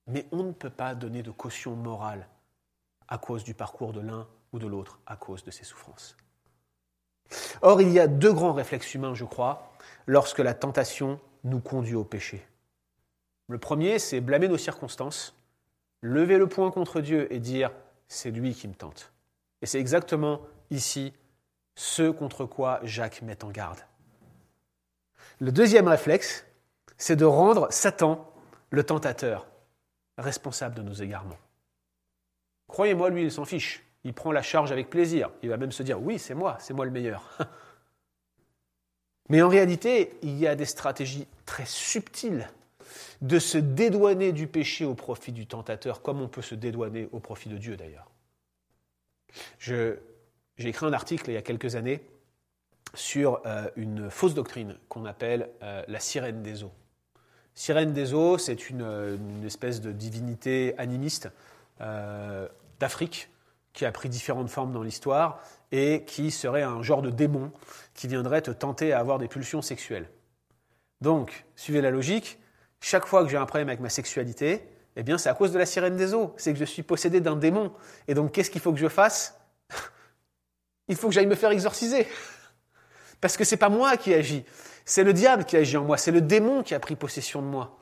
mais 0.06 0.26
on 0.32 0.42
ne 0.42 0.52
peut 0.52 0.70
pas 0.70 0.94
donner 0.94 1.22
de 1.22 1.30
caution 1.30 1.74
morale 1.74 2.28
à 3.08 3.18
cause 3.18 3.44
du 3.44 3.54
parcours 3.54 3.92
de 3.92 4.00
l'un 4.00 4.26
ou 4.52 4.58
de 4.58 4.66
l'autre, 4.66 4.98
à 5.06 5.16
cause 5.16 5.44
de 5.44 5.50
ses 5.50 5.64
souffrances. 5.64 6.16
Or, 7.62 7.80
il 7.82 7.90
y 7.90 7.98
a 7.98 8.06
deux 8.06 8.32
grands 8.32 8.52
réflexes 8.52 8.94
humains, 8.94 9.14
je 9.14 9.24
crois, 9.24 9.72
lorsque 10.06 10.38
la 10.38 10.54
tentation 10.54 11.20
nous 11.44 11.60
conduit 11.60 11.94
au 11.94 12.04
péché. 12.04 12.44
Le 13.48 13.58
premier, 13.58 13.98
c'est 13.98 14.20
blâmer 14.20 14.48
nos 14.48 14.58
circonstances, 14.58 15.34
lever 16.02 16.38
le 16.38 16.48
poing 16.48 16.70
contre 16.70 17.00
Dieu 17.00 17.32
et 17.32 17.40
dire 17.40 17.70
c'est 18.08 18.30
lui 18.30 18.54
qui 18.54 18.68
me 18.68 18.74
tente. 18.74 19.12
Et 19.62 19.66
c'est 19.66 19.80
exactement 19.80 20.40
ici 20.70 21.12
ce 21.76 22.10
contre 22.10 22.46
quoi 22.46 22.80
Jacques 22.82 23.22
met 23.22 23.44
en 23.44 23.50
garde. 23.50 23.78
Le 25.38 25.52
deuxième 25.52 25.86
réflexe, 25.86 26.44
c'est 26.96 27.16
de 27.16 27.24
rendre 27.24 27.68
Satan 27.70 28.28
le 28.70 28.82
tentateur 28.82 29.46
responsable 30.18 30.74
de 30.74 30.82
nos 30.82 30.94
égarements. 30.94 31.38
Croyez-moi, 32.68 33.10
lui, 33.10 33.22
il 33.22 33.30
s'en 33.30 33.44
fiche. 33.44 33.84
Il 34.04 34.14
prend 34.14 34.32
la 34.32 34.42
charge 34.42 34.72
avec 34.72 34.88
plaisir. 34.88 35.30
Il 35.42 35.50
va 35.50 35.56
même 35.56 35.72
se 35.72 35.82
dire, 35.82 36.02
oui, 36.02 36.18
c'est 36.18 36.34
moi, 36.34 36.56
c'est 36.60 36.72
moi 36.72 36.84
le 36.84 36.90
meilleur. 36.90 37.38
Mais 39.28 39.42
en 39.42 39.48
réalité, 39.48 40.18
il 40.22 40.38
y 40.38 40.46
a 40.46 40.54
des 40.54 40.64
stratégies 40.64 41.26
très 41.44 41.66
subtiles 41.66 42.48
de 43.20 43.38
se 43.38 43.58
dédouaner 43.58 44.32
du 44.32 44.46
péché 44.46 44.84
au 44.84 44.94
profit 44.94 45.32
du 45.32 45.46
tentateur, 45.46 46.02
comme 46.02 46.20
on 46.20 46.28
peut 46.28 46.42
se 46.42 46.54
dédouaner 46.54 47.08
au 47.12 47.18
profit 47.18 47.48
de 47.48 47.58
Dieu 47.58 47.76
d'ailleurs. 47.76 48.10
J'ai 50.58 50.70
écrit 50.70 50.86
un 50.86 50.92
article 50.92 51.30
il 51.30 51.34
y 51.34 51.36
a 51.36 51.42
quelques 51.42 51.76
années 51.76 52.00
sur 52.94 53.42
euh, 53.44 53.68
une 53.76 54.10
fausse 54.10 54.34
doctrine 54.34 54.78
qu'on 54.88 55.04
appelle 55.04 55.50
euh, 55.62 55.82
la 55.86 56.00
sirène 56.00 56.42
des 56.42 56.64
eaux. 56.64 56.72
Sirène 57.54 57.92
des 57.92 58.14
eaux, 58.14 58.38
c'est 58.38 58.70
une, 58.70 59.42
espèce 59.44 59.80
de 59.80 59.92
divinité 59.92 60.74
animiste 60.78 61.30
euh, 61.80 62.48
d'Afrique 62.80 63.30
qui 63.72 63.84
a 63.84 63.92
pris 63.92 64.08
différentes 64.08 64.48
formes 64.48 64.72
dans 64.72 64.82
l'histoire 64.82 65.42
et 65.72 66.04
qui 66.06 66.30
serait 66.30 66.62
un 66.62 66.82
genre 66.82 67.02
de 67.02 67.10
démon 67.10 67.52
qui 67.94 68.08
viendrait 68.08 68.42
te 68.42 68.50
tenter 68.50 68.92
à 68.92 69.00
avoir 69.00 69.18
des 69.18 69.28
pulsions 69.28 69.62
sexuelles. 69.62 70.08
Donc, 71.02 71.44
suivez 71.54 71.82
la 71.82 71.90
logique, 71.90 72.38
chaque 72.80 73.06
fois 73.06 73.22
que 73.24 73.28
j'ai 73.28 73.36
un 73.36 73.44
problème 73.44 73.68
avec 73.68 73.80
ma 73.80 73.90
sexualité, 73.90 74.66
eh 74.96 75.02
bien 75.02 75.18
c'est 75.18 75.28
à 75.28 75.34
cause 75.34 75.52
de 75.52 75.58
la 75.58 75.66
sirène 75.66 75.96
des 75.96 76.14
eaux, 76.14 76.34
c'est 76.38 76.54
que 76.54 76.58
je 76.58 76.64
suis 76.64 76.82
possédé 76.82 77.20
d'un 77.20 77.36
démon. 77.36 77.72
Et 78.08 78.14
donc 78.14 78.32
qu'est-ce 78.32 78.50
qu'il 78.50 78.62
faut 78.62 78.72
que 78.72 78.78
je 78.78 78.88
fasse? 78.88 79.35
Il 80.88 80.96
faut 80.96 81.08
que 81.08 81.14
j'aille 81.14 81.26
me 81.26 81.34
faire 81.34 81.50
exorciser. 81.50 82.06
Parce 83.20 83.36
que 83.36 83.44
c'est 83.44 83.56
pas 83.56 83.68
moi 83.68 83.96
qui 83.96 84.14
agis, 84.14 84.44
c'est 84.84 85.04
le 85.04 85.12
diable 85.12 85.44
qui 85.44 85.56
agit 85.56 85.76
en 85.76 85.84
moi, 85.84 85.96
c'est 85.96 86.12
le 86.12 86.20
démon 86.20 86.62
qui 86.62 86.74
a 86.74 86.80
pris 86.80 86.96
possession 86.96 87.42
de 87.42 87.46
moi. 87.46 87.78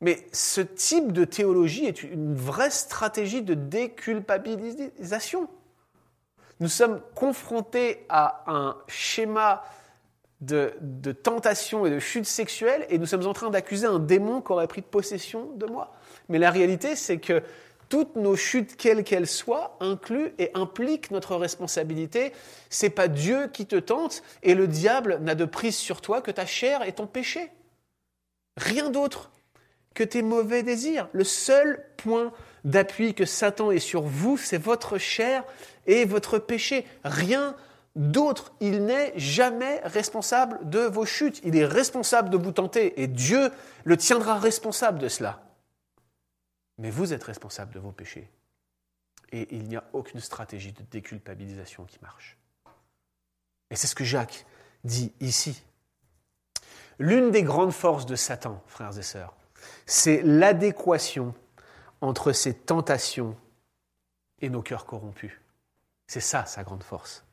Mais 0.00 0.26
ce 0.32 0.60
type 0.60 1.12
de 1.12 1.24
théologie 1.24 1.86
est 1.86 2.02
une 2.02 2.34
vraie 2.34 2.70
stratégie 2.70 3.42
de 3.42 3.54
déculpabilisation. 3.54 5.48
Nous 6.58 6.68
sommes 6.68 7.00
confrontés 7.14 8.04
à 8.08 8.44
un 8.46 8.76
schéma 8.88 9.62
de, 10.40 10.74
de, 10.80 11.12
tentation 11.12 11.84
et 11.84 11.90
de 11.90 11.98
chute 11.98 12.26
sexuelle 12.26 12.86
et 12.88 12.98
nous 12.98 13.06
sommes 13.06 13.26
en 13.26 13.34
train 13.34 13.50
d'accuser 13.50 13.86
un 13.86 13.98
démon 13.98 14.40
qui 14.40 14.52
aurait 14.52 14.66
pris 14.66 14.80
possession 14.82 15.50
de 15.56 15.66
moi. 15.66 15.94
Mais 16.30 16.38
la 16.38 16.50
réalité, 16.50 16.96
c'est 16.96 17.18
que 17.18 17.42
toutes 17.90 18.16
nos 18.16 18.36
chutes, 18.36 18.76
quelles 18.76 19.04
qu'elles 19.04 19.26
soient, 19.26 19.76
incluent 19.80 20.32
et 20.38 20.50
impliquent 20.54 21.10
notre 21.10 21.36
responsabilité. 21.36 22.32
C'est 22.70 22.88
pas 22.88 23.08
Dieu 23.08 23.48
qui 23.52 23.66
te 23.66 23.76
tente 23.76 24.22
et 24.42 24.54
le 24.54 24.66
diable 24.66 25.18
n'a 25.20 25.34
de 25.34 25.44
prise 25.44 25.76
sur 25.76 26.00
toi 26.00 26.22
que 26.22 26.30
ta 26.30 26.46
chair 26.46 26.82
et 26.84 26.92
ton 26.92 27.06
péché. 27.06 27.50
Rien 28.56 28.90
d'autre 28.90 29.32
que 29.94 30.04
tes 30.04 30.22
mauvais 30.22 30.62
désirs. 30.62 31.08
Le 31.12 31.24
seul 31.24 31.84
point 31.96 32.32
d'appui 32.64 33.12
que 33.12 33.26
Satan 33.26 33.72
ait 33.72 33.80
sur 33.80 34.02
vous, 34.02 34.36
c'est 34.36 34.56
votre 34.56 34.96
chair 34.96 35.44
et 35.86 36.04
votre 36.04 36.38
péché. 36.38 36.86
Rien 37.04 37.56
d'autre. 37.96 38.52
Il 38.60 38.84
n'est 38.84 39.12
jamais 39.16 39.80
responsable 39.82 40.60
de 40.62 40.80
vos 40.80 41.06
chutes. 41.06 41.40
Il 41.42 41.56
est 41.56 41.66
responsable 41.66 42.30
de 42.30 42.36
vous 42.36 42.52
tenter 42.52 43.02
et 43.02 43.08
Dieu 43.08 43.50
le 43.82 43.96
tiendra 43.96 44.38
responsable 44.38 45.00
de 45.00 45.08
cela. 45.08 45.40
Mais 46.80 46.90
vous 46.90 47.12
êtes 47.12 47.24
responsable 47.24 47.74
de 47.74 47.78
vos 47.78 47.92
péchés. 47.92 48.26
Et 49.32 49.54
il 49.54 49.64
n'y 49.64 49.76
a 49.76 49.84
aucune 49.92 50.18
stratégie 50.18 50.72
de 50.72 50.82
déculpabilisation 50.90 51.84
qui 51.84 51.98
marche. 52.00 52.38
Et 53.70 53.76
c'est 53.76 53.86
ce 53.86 53.94
que 53.94 54.02
Jacques 54.02 54.46
dit 54.82 55.12
ici. 55.20 55.62
L'une 56.98 57.30
des 57.30 57.42
grandes 57.42 57.72
forces 57.72 58.06
de 58.06 58.16
Satan, 58.16 58.62
frères 58.66 58.98
et 58.98 59.02
sœurs, 59.02 59.36
c'est 59.84 60.22
l'adéquation 60.22 61.34
entre 62.00 62.32
ses 62.32 62.54
tentations 62.54 63.36
et 64.40 64.48
nos 64.48 64.62
cœurs 64.62 64.86
corrompus. 64.86 65.38
C'est 66.06 66.20
ça 66.20 66.46
sa 66.46 66.64
grande 66.64 66.82
force. 66.82 67.24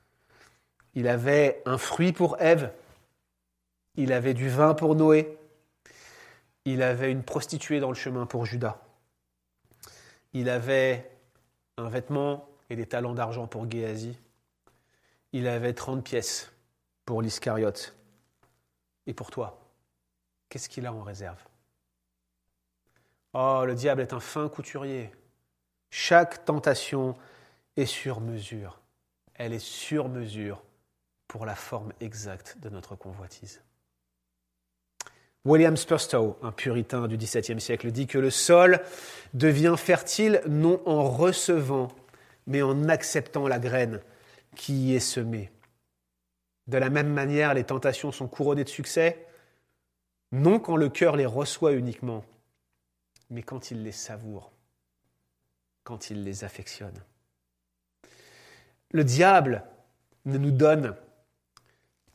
Il 0.94 1.08
avait 1.08 1.62
un 1.66 1.78
fruit 1.78 2.12
pour 2.12 2.36
Ève, 2.42 2.74
il 3.96 4.12
avait 4.12 4.34
du 4.34 4.50
vin 4.50 4.74
pour 4.74 4.96
Noé, 4.96 5.38
il 6.66 6.82
avait 6.82 7.12
une 7.12 7.24
prostituée 7.24 7.80
dans 7.80 7.90
le 7.90 7.96
chemin 7.96 8.26
pour 8.26 8.46
Judas 8.46 8.84
il 10.40 10.50
avait 10.50 11.10
un 11.78 11.90
vêtement 11.90 12.48
et 12.70 12.76
des 12.76 12.86
talents 12.86 13.14
d'argent 13.14 13.48
pour 13.48 13.70
Géasi. 13.70 14.18
Il 15.34 15.48
avait 15.48 15.74
30 15.74 16.04
pièces 16.04 16.52
pour 17.06 17.22
l'Iscariote. 17.22 17.96
Et 19.08 19.14
pour 19.14 19.32
toi, 19.32 19.60
qu'est-ce 20.50 20.70
qu'il 20.70 20.86
a 20.86 20.94
en 20.94 21.02
réserve? 21.02 21.42
Oh, 23.34 23.64
le 23.66 23.74
diable 23.74 24.02
est 24.02 24.14
un 24.14 24.20
fin 24.20 24.48
couturier. 24.50 25.12
Chaque 25.90 26.46
tentation 26.46 27.18
est 27.76 27.86
sur 27.86 28.20
mesure. 28.20 28.80
Elle 29.34 29.54
est 29.54 29.60
sur 29.60 30.10
mesure 30.10 30.64
pour 31.28 31.46
la 31.46 31.56
forme 31.56 31.94
exacte 32.00 32.58
de 32.60 32.70
notre 32.70 32.96
convoitise. 32.96 33.62
William 35.46 35.78
Spurstow, 35.78 36.38
un 36.42 36.52
puritain 36.52 37.08
du 37.08 37.18
XVIIe 37.18 37.62
siècle, 37.62 37.92
dit 37.92 38.08
que 38.08 38.18
le 38.18 38.30
sol 38.30 38.82
devient 39.34 39.76
fertile 39.78 40.42
non 40.48 40.82
en 40.86 41.10
recevant, 41.10 41.88
mais 42.48 42.62
en 42.62 42.90
acceptant 42.90 43.48
la 43.48 43.60
graine 43.60 44.02
qui 44.56 44.74
y 44.74 44.96
est 44.96 45.00
semée. 45.00 45.52
De 46.68 46.78
la 46.78 46.90
même 46.90 47.14
manière, 47.14 47.54
les 47.54 47.64
tentations 47.64 48.12
sont 48.12 48.28
couronnées 48.28 48.66
de 48.66 48.70
succès, 48.70 49.26
non 50.32 50.60
quand 50.60 50.76
le 50.76 50.90
cœur 50.90 51.16
les 51.16 51.26
reçoit 51.26 51.74
uniquement, 51.74 52.26
mais 53.30 53.42
quand 53.42 53.72
il 53.72 53.84
les 53.84 53.94
savoure, 53.94 54.52
quand 55.84 56.10
il 56.10 56.24
les 56.24 56.44
affectionne. 56.44 57.02
Le 58.92 59.04
diable 59.04 59.64
ne 60.26 60.38
nous 60.38 60.52
donne 60.52 60.96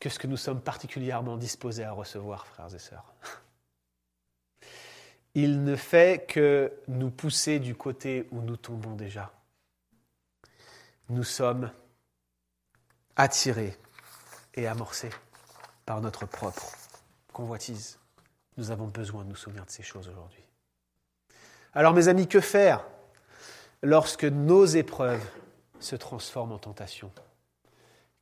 que 0.02 0.08
ce 0.08 0.18
que 0.18 0.26
nous 0.26 0.36
sommes 0.36 0.60
particulièrement 0.60 1.36
disposés 1.36 1.84
à 1.84 1.92
recevoir, 1.92 2.44
frères 2.48 2.74
et 2.74 2.80
sœurs. 2.80 3.14
Il 5.36 5.62
ne 5.62 5.76
fait 5.76 6.26
que 6.26 6.72
nous 6.88 7.12
pousser 7.12 7.60
du 7.60 7.76
côté 7.76 8.26
où 8.32 8.40
nous 8.40 8.56
tombons 8.56 8.96
déjà. 8.96 9.32
Nous 11.08 11.22
sommes 11.22 11.70
attirés 13.14 13.78
et 14.54 14.66
amorcés 14.66 15.12
par 15.86 16.00
notre 16.00 16.26
propre 16.26 16.72
convoitise. 17.32 18.00
Nous 18.56 18.72
avons 18.72 18.88
besoin 18.88 19.22
de 19.22 19.28
nous 19.28 19.36
souvenir 19.36 19.64
de 19.64 19.70
ces 19.70 19.84
choses 19.84 20.08
aujourd'hui. 20.08 20.42
Alors 21.74 21.94
mes 21.94 22.08
amis, 22.08 22.26
que 22.26 22.40
faire 22.40 22.84
lorsque 23.84 24.24
nos 24.24 24.64
épreuves 24.64 25.24
se 25.78 25.94
transforment 25.94 26.54
en 26.54 26.58
tentation 26.58 27.12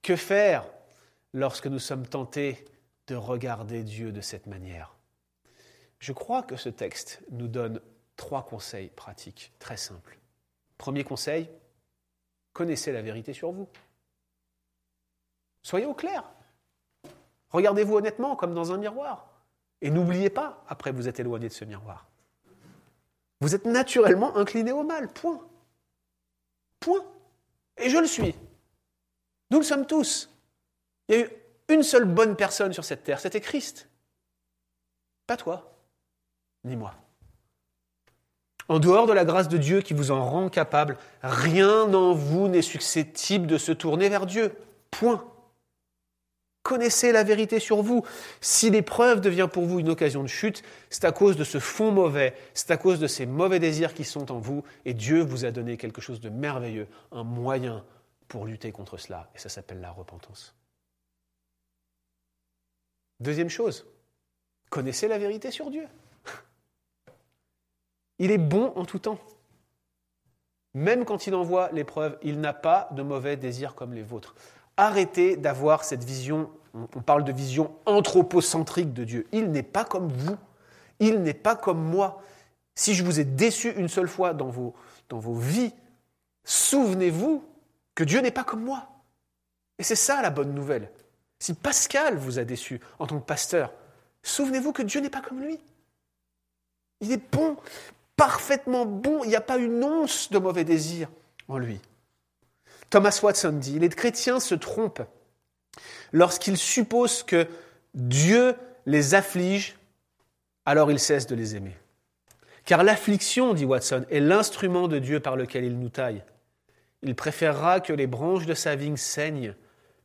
Que 0.03 0.15
faire 0.15 0.67
lorsque 1.33 1.67
nous 1.67 1.79
sommes 1.79 2.07
tentés 2.07 2.65
de 3.07 3.15
regarder 3.15 3.83
Dieu 3.83 4.13
de 4.13 4.21
cette 4.21 4.47
manière. 4.47 4.97
Je 5.99 6.13
crois 6.13 6.43
que 6.43 6.57
ce 6.57 6.69
texte 6.69 7.23
nous 7.31 7.49
donne 7.49 7.81
trois 8.17 8.45
conseils 8.45 8.89
pratiques 8.89 9.53
très 9.59 9.77
simples. 9.77 10.19
Premier 10.79 11.05
conseil, 11.05 11.51
connaissez 12.53 12.93
la 12.93 13.03
vérité 13.03 13.33
sur 13.33 13.53
vous. 13.53 13.69
Soyez 15.63 15.87
au 15.87 15.95
clair. 15.95 16.25
Regardez-vous 17.51 17.97
honnêtement 17.97 18.37
comme 18.37 18.55
dans 18.55 18.73
un 18.73 18.79
miroir. 18.79 19.29
Et 19.83 19.91
n'oubliez 19.91 20.31
pas, 20.31 20.65
après 20.69 20.93
vous 20.93 21.09
êtes 21.09 21.21
éloigné 21.21 21.49
de 21.49 21.53
ce 21.55 21.65
miroir. 21.65 22.07
Vous 23.41 23.55
êtes 23.55 23.65
naturellement 23.65 24.37
incliné 24.37 24.73
au 24.73 24.83
mal, 24.83 25.13
point. 25.13 25.41
Point. 26.79 27.05
Et 27.79 27.89
je 27.89 27.99
le 27.99 28.07
suis. 28.07 28.35
Nous 29.51 29.59
le 29.59 29.65
sommes 29.65 29.87
tous. 29.87 30.31
Il 31.11 31.17
y 31.17 31.19
a 31.19 31.25
eu 31.25 31.31
une 31.69 31.83
seule 31.83 32.05
bonne 32.05 32.37
personne 32.37 32.73
sur 32.73 32.85
cette 32.85 33.03
terre, 33.03 33.19
c'était 33.19 33.41
Christ. 33.41 33.89
Pas 35.27 35.37
toi, 35.37 35.75
ni 36.63 36.77
moi. 36.77 36.95
En 38.69 38.79
dehors 38.79 39.09
de 39.09 39.13
la 39.13 39.25
grâce 39.25 39.49
de 39.49 39.59
Dieu 39.59 39.81
qui 39.81 39.93
vous 39.93 40.13
en 40.13 40.25
rend 40.25 40.49
capable, 40.49 40.97
rien 41.23 41.93
en 41.93 42.15
vous 42.15 42.47
n'est 42.47 42.63
susceptible 42.63 43.49
de 43.49 43.59
se 43.59 43.73
tourner 43.73 44.09
vers 44.09 44.25
Dieu. 44.25 44.55
Point. 44.93 45.27
Connaissez 46.63 47.11
la 47.11 47.25
vérité 47.25 47.59
sur 47.59 47.83
vous. 47.83 48.05
Si 48.41 48.71
l'épreuve 48.71 49.21
devient 49.21 49.49
pour 49.53 49.65
vous 49.65 49.81
une 49.81 49.89
occasion 49.89 50.23
de 50.23 50.29
chute, 50.29 50.63
c'est 50.91 51.05
à 51.05 51.11
cause 51.11 51.37
de 51.37 51.43
ce 51.43 51.59
fond 51.59 51.91
mauvais, 51.91 52.37
c'est 52.55 52.71
à 52.71 52.77
cause 52.77 53.01
de 53.01 53.09
ces 53.09 53.27
mauvais 53.27 53.59
désirs 53.59 53.95
qui 53.95 54.05
sont 54.05 54.31
en 54.31 54.39
vous, 54.39 54.63
et 54.85 54.95
Dieu 54.95 55.23
vous 55.23 55.45
a 55.45 55.51
donné 55.51 55.77
quelque 55.77 56.01
chose 56.01 56.21
de 56.21 56.29
merveilleux, 56.29 56.87
un 57.11 57.25
moyen 57.25 57.85
pour 58.29 58.47
lutter 58.47 58.71
contre 58.71 58.97
cela, 58.97 59.29
et 59.35 59.39
ça 59.39 59.49
s'appelle 59.49 59.81
la 59.81 59.91
repentance. 59.91 60.55
Deuxième 63.21 63.51
chose, 63.51 63.87
connaissez 64.71 65.07
la 65.07 65.19
vérité 65.19 65.51
sur 65.51 65.71
Dieu. 65.71 65.87
Il 68.19 68.31
est 68.31 68.39
bon 68.39 68.73
en 68.77 68.85
tout 68.85 68.99
temps. 68.99 69.19
Même 70.73 71.05
quand 71.05 71.27
il 71.27 71.35
envoie 71.35 71.69
l'épreuve, 71.73 72.17
il 72.23 72.41
n'a 72.41 72.53
pas 72.53 72.89
de 72.93 73.03
mauvais 73.03 73.37
désirs 73.37 73.75
comme 73.75 73.93
les 73.93 74.05
vôtres. 74.05 74.37
Arrêtez 74.77 75.37
d'avoir 75.37 75.83
cette 75.83 76.05
vision, 76.05 76.49
on 76.75 77.03
parle 77.03 77.25
de 77.25 77.33
vision 77.33 77.75
anthropocentrique 77.87 78.93
de 78.93 79.03
Dieu. 79.03 79.27
Il 79.33 79.51
n'est 79.51 79.65
pas 79.65 79.85
comme 79.85 80.13
vous, 80.13 80.37
il 81.01 81.23
n'est 81.23 81.35
pas 81.35 81.57
comme 81.57 81.83
moi. 81.83 82.23
Si 82.77 82.95
je 82.95 83.03
vous 83.03 83.19
ai 83.19 83.25
déçu 83.25 83.73
une 83.73 83.89
seule 83.89 84.07
fois 84.07 84.33
dans 84.33 84.49
vos, 84.49 84.75
dans 85.09 85.19
vos 85.19 85.35
vies, 85.35 85.75
souvenez-vous 86.45 87.45
que 87.97 88.05
Dieu 88.05 88.21
n'est 88.21 88.31
pas 88.31 88.45
comme 88.45 88.63
moi. 88.63 88.89
Et 89.79 89.83
c'est 89.83 89.97
ça 89.97 90.23
la 90.23 90.31
bonne 90.31 90.55
nouvelle. 90.55 90.93
Si 91.41 91.55
Pascal 91.55 92.17
vous 92.17 92.39
a 92.39 92.45
déçu 92.45 92.81
en 92.99 93.07
tant 93.07 93.19
que 93.19 93.27
pasteur, 93.27 93.73
souvenez-vous 94.23 94.73
que 94.73 94.83
Dieu 94.83 95.01
n'est 95.01 95.11
pas 95.11 95.23
comme 95.23 95.43
lui. 95.43 95.59
Il 97.01 97.11
est 97.11 97.33
bon, 97.33 97.57
parfaitement 98.15 98.85
bon, 98.85 99.25
il 99.25 99.31
n'y 99.31 99.37
a 99.37 99.41
pas 99.41 99.57
une 99.57 99.83
once 99.83 100.31
de 100.31 100.39
mauvais 100.39 100.65
désir 100.65 101.09
en 101.49 101.57
lui. 101.59 101.81
Thomas 102.91 103.19
Watson 103.23 103.53
dit, 103.53 103.79
les 103.79 103.89
chrétiens 103.89 104.39
se 104.39 104.55
trompent 104.55 105.03
lorsqu'ils 106.13 106.59
supposent 106.59 107.23
que 107.23 107.49
Dieu 107.95 108.55
les 108.85 109.15
afflige, 109.15 109.79
alors 110.67 110.91
ils 110.91 110.99
cessent 110.99 111.27
de 111.27 111.35
les 111.35 111.57
aimer. 111.57 111.77
Car 112.67 112.85
l'affliction, 112.85 113.55
dit 113.55 113.65
Watson, 113.65 114.05
est 114.11 114.21
l'instrument 114.21 114.89
de 114.89 114.99
Dieu 114.99 115.21
par 115.21 115.37
lequel 115.37 115.65
il 115.65 115.79
nous 115.79 115.89
taille. 115.89 116.23
Il 117.03 117.15
préférera 117.15 117.81
que 117.81 117.95
les 117.95 118.07
branches 118.07 118.45
de 118.45 118.55
sa 118.55 118.77
vigne 118.77 118.99
saignent 118.99 119.55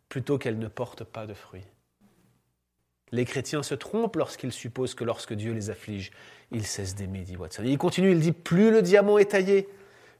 plutôt 0.09 0.37
qu'elle 0.37 0.59
ne 0.59 0.67
porte 0.67 1.03
pas 1.03 1.25
de 1.25 1.33
fruits. 1.33 1.65
Les 3.11 3.25
chrétiens 3.25 3.63
se 3.63 3.75
trompent 3.75 4.15
lorsqu'ils 4.15 4.51
supposent 4.51 4.95
que 4.95 5.03
lorsque 5.03 5.33
Dieu 5.33 5.53
les 5.53 5.69
afflige, 5.69 6.11
ils 6.51 6.65
cessent 6.65 6.95
d'aimer, 6.95 7.21
dit 7.21 7.37
Watson. 7.37 7.63
il 7.63 7.77
continue, 7.77 8.11
il 8.11 8.19
dit, 8.19 8.31
plus 8.31 8.71
le 8.71 8.81
diamant 8.81 9.17
est 9.17 9.31
taillé, 9.31 9.69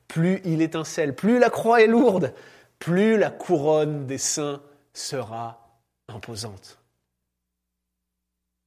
plus 0.07 0.41
il 0.45 0.61
étincelle, 0.61 1.15
plus 1.15 1.39
la 1.39 1.49
croix 1.49 1.81
est 1.81 1.87
lourde, 1.87 2.33
plus 2.79 3.17
la 3.17 3.31
couronne 3.31 4.05
des 4.05 4.17
saints 4.17 4.61
sera 4.93 5.79
imposante. 6.07 6.79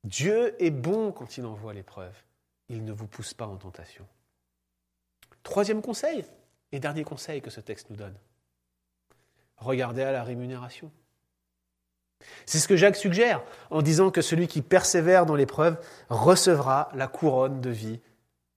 Dieu 0.05 0.55
est 0.62 0.71
bon 0.71 1.12
quand 1.12 1.39
il 1.39 1.47
envoie 1.47 1.75
l'épreuve. 1.75 2.14
Il 2.69 2.85
ne 2.85 2.93
vous 2.93 3.07
pousse 3.07 3.35
pas 3.35 3.47
en 3.47 3.57
tentation. 3.57 4.07
Troisième 5.43 5.81
conseil, 5.81 6.25
et 6.73 6.81
dernier 6.81 7.05
conseil 7.05 7.41
que 7.41 7.51
ce 7.51 7.61
texte 7.61 7.91
nous 7.91 7.97
donne. 7.97 8.16
Regardez 9.57 10.03
à 10.03 10.12
la 10.12 10.23
rémunération. 10.23 10.91
C'est 12.47 12.59
ce 12.59 12.69
que 12.69 12.77
Jacques 12.77 12.97
suggère 12.97 13.43
en 13.71 13.83
disant 13.83 14.11
que 14.11 14.23
celui 14.23 14.49
qui 14.49 14.62
persévère 14.62 15.27
dans 15.27 15.35
l'épreuve 15.35 15.79
recevra 16.09 16.91
la 16.95 17.07
couronne 17.07 17.61
de 17.61 17.71
vie 17.71 18.01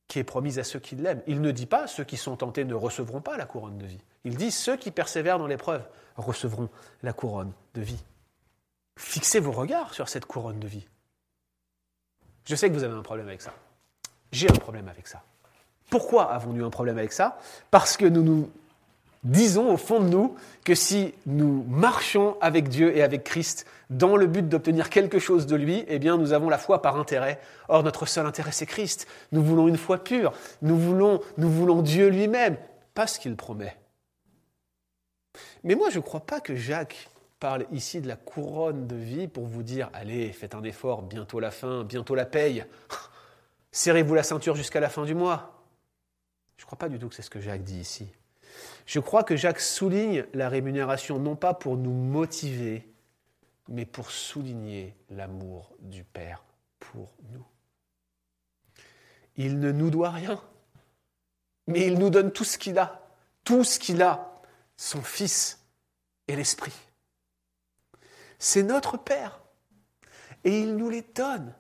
qui 0.08 0.20
est 0.20 0.24
promise 0.24 0.60
à 0.60 0.66
ceux 0.66 0.80
qui 0.80 0.96
l'aiment. 0.96 1.22
Il 1.26 1.42
ne 1.42 1.52
dit 1.52 1.66
pas 1.66 1.88
ceux 1.88 2.04
qui 2.04 2.18
sont 2.18 2.36
tentés 2.36 2.66
ne 2.66 2.74
recevront 2.74 3.22
pas 3.22 3.38
la 3.38 3.46
couronne 3.46 3.78
de 3.78 3.86
vie. 3.86 4.02
Il 4.26 4.36
dit 4.36 4.52
ceux 4.52 4.76
qui 4.76 4.92
persévèrent 4.92 5.40
dans 5.40 5.48
l'épreuve 5.48 5.88
recevront 6.18 6.70
la 7.02 7.14
couronne 7.14 7.54
de 7.74 7.82
vie. 7.82 8.04
Fixez 8.98 9.40
vos 9.40 9.54
regards 9.54 9.94
sur 9.94 10.10
cette 10.10 10.26
couronne 10.26 10.60
de 10.60 10.68
vie. 10.68 10.86
Je 12.46 12.56
sais 12.56 12.70
que 12.70 12.74
vous 12.74 12.84
avez 12.84 12.94
un 12.94 13.02
problème 13.04 13.28
avec 13.28 13.42
ça. 13.42 13.54
J'ai 14.32 14.50
un 14.50 14.56
problème 14.56 14.90
avec 14.90 15.08
ça. 15.08 15.24
Pourquoi 15.90 16.32
avons-nous 16.32 16.66
un 16.66 16.70
problème 16.70 16.98
avec 16.98 17.14
ça? 17.14 17.38
Parce 17.70 17.98
que 17.98 18.06
nous 18.06 18.24
nous 18.24 18.52
disons 19.24 19.72
au 19.72 19.78
fond 19.78 20.00
de 20.00 20.08
nous 20.08 20.36
que 20.66 20.76
si 20.76 21.14
nous 21.26 21.64
marchons 21.68 22.38
avec 22.42 22.70
Dieu 22.70 22.96
et 22.96 23.04
avec 23.04 23.24
Christ 23.24 23.66
dans 23.90 24.16
le 24.16 24.28
but 24.28 24.48
d'obtenir 24.48 24.90
quelque 24.90 25.20
chose 25.20 25.46
de 25.46 25.56
lui, 25.56 25.84
eh 25.88 26.00
bien 26.00 26.18
nous 26.18 26.34
avons 26.34 26.50
la 26.50 26.58
foi 26.58 26.82
par 26.82 26.98
intérêt. 26.98 27.40
Or 27.68 27.84
notre 27.84 28.06
seul 28.06 28.26
intérêt 28.26 28.52
c'est 28.52 28.66
Christ. 28.66 29.08
Nous 29.32 29.44
voulons 29.44 29.68
une 29.68 29.78
foi 29.78 30.04
pure. 30.04 30.34
Nous 30.62 30.78
voulons, 30.78 31.22
nous 31.38 31.50
voulons 31.50 31.82
Dieu 31.82 32.10
lui-même, 32.10 32.58
pas 32.94 33.08
ce 33.08 33.20
qu'il 33.20 33.36
promet. 33.36 33.76
Mais 35.64 35.76
moi 35.76 35.90
je 35.90 35.98
ne 35.98 36.04
crois 36.04 36.26
pas 36.26 36.40
que 36.40 36.56
Jacques 36.56 37.10
parle 37.40 37.66
ici 37.72 38.02
de 38.02 38.08
la 38.08 38.16
couronne 38.16 38.88
de 38.88 38.96
vie 38.96 39.28
pour 39.28 39.46
vous 39.46 39.64
dire 39.64 39.90
allez, 39.94 40.32
faites 40.32 40.56
un 40.56 40.64
effort, 40.64 41.02
bientôt 41.02 41.40
la 41.40 41.52
fin, 41.52 41.84
bientôt 41.84 42.16
la 42.16 42.26
paye. 42.26 42.66
Serrez-vous 43.72 44.14
la 44.16 44.24
ceinture 44.24 44.56
jusqu'à 44.56 44.80
la 44.80 44.90
fin 44.90 45.06
du 45.06 45.16
mois. 45.16 45.64
Je 46.58 46.64
ne 46.64 46.68
crois 46.68 46.78
pas 46.78 46.90
du 46.90 47.00
tout 47.00 47.10
que 47.10 47.16
c'est 47.16 47.22
ce 47.22 47.30
que 47.30 47.40
Jacques 47.40 47.64
dit 47.64 47.80
ici. 47.80 48.08
Je 48.86 49.00
crois 49.00 49.24
que 49.24 49.36
Jacques 49.36 49.60
souligne 49.60 50.26
la 50.34 50.50
rémunération 50.50 51.20
non 51.20 51.36
pas 51.36 51.54
pour 51.54 51.78
nous 51.78 51.94
motiver, 51.94 52.92
mais 53.68 53.86
pour 53.86 54.12
souligner 54.12 54.96
l'amour 55.10 55.74
du 55.80 56.04
Père 56.04 56.44
pour 56.80 57.14
nous. 57.32 57.46
Il 59.38 59.60
ne 59.60 59.72
nous 59.72 59.90
doit 59.90 60.10
rien, 60.10 60.42
mais 61.68 61.88
il 61.88 61.98
nous 61.98 62.10
donne 62.10 62.32
tout 62.32 62.44
ce 62.44 62.58
qu'il 62.58 62.78
a, 62.78 63.08
tout 63.44 63.64
ce 63.64 63.80
qu'il 63.80 64.02
a, 64.02 64.42
son 64.76 65.02
Fils 65.02 65.60
et 66.28 66.36
l'Esprit. 66.36 66.74
C'est 68.40 68.64
notre 68.64 68.98
Père, 68.98 69.42
et 70.44 70.60
il 70.60 70.76
nous 70.76 70.90
les 70.90 71.04
donne 71.04 71.54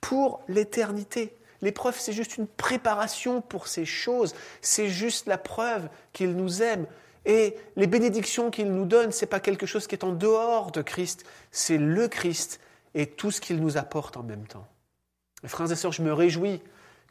pour 0.00 0.42
l'éternité. 0.48 1.36
L'épreuve, 1.62 1.98
c'est 1.98 2.12
juste 2.12 2.36
une 2.36 2.46
préparation 2.46 3.40
pour 3.40 3.66
ces 3.66 3.84
choses. 3.84 4.34
C'est 4.60 4.88
juste 4.88 5.26
la 5.26 5.38
preuve 5.38 5.88
qu'il 6.12 6.34
nous 6.34 6.62
aime. 6.62 6.86
Et 7.26 7.56
les 7.76 7.86
bénédictions 7.86 8.50
qu'il 8.50 8.72
nous 8.72 8.86
donne, 8.86 9.12
ce 9.12 9.24
n'est 9.24 9.28
pas 9.28 9.40
quelque 9.40 9.66
chose 9.66 9.86
qui 9.86 9.94
est 9.94 10.04
en 10.04 10.12
dehors 10.12 10.72
de 10.72 10.82
Christ, 10.82 11.24
c'est 11.50 11.76
le 11.76 12.08
Christ 12.08 12.60
et 12.94 13.06
tout 13.06 13.30
ce 13.30 13.40
qu'il 13.40 13.60
nous 13.60 13.76
apporte 13.76 14.16
en 14.16 14.22
même 14.22 14.46
temps. 14.46 14.66
frères 15.44 15.70
et 15.70 15.76
sœurs, 15.76 15.92
je 15.92 16.02
me 16.02 16.12
réjouis 16.12 16.62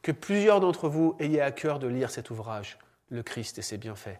que 0.01 0.11
plusieurs 0.11 0.59
d'entre 0.59 0.89
vous 0.89 1.15
ayez 1.19 1.41
à 1.41 1.51
cœur 1.51 1.79
de 1.79 1.87
lire 1.87 2.09
cet 2.09 2.31
ouvrage, 2.31 2.79
Le 3.09 3.23
Christ 3.23 3.57
et 3.59 3.61
ses 3.61 3.77
bienfaits, 3.77 4.19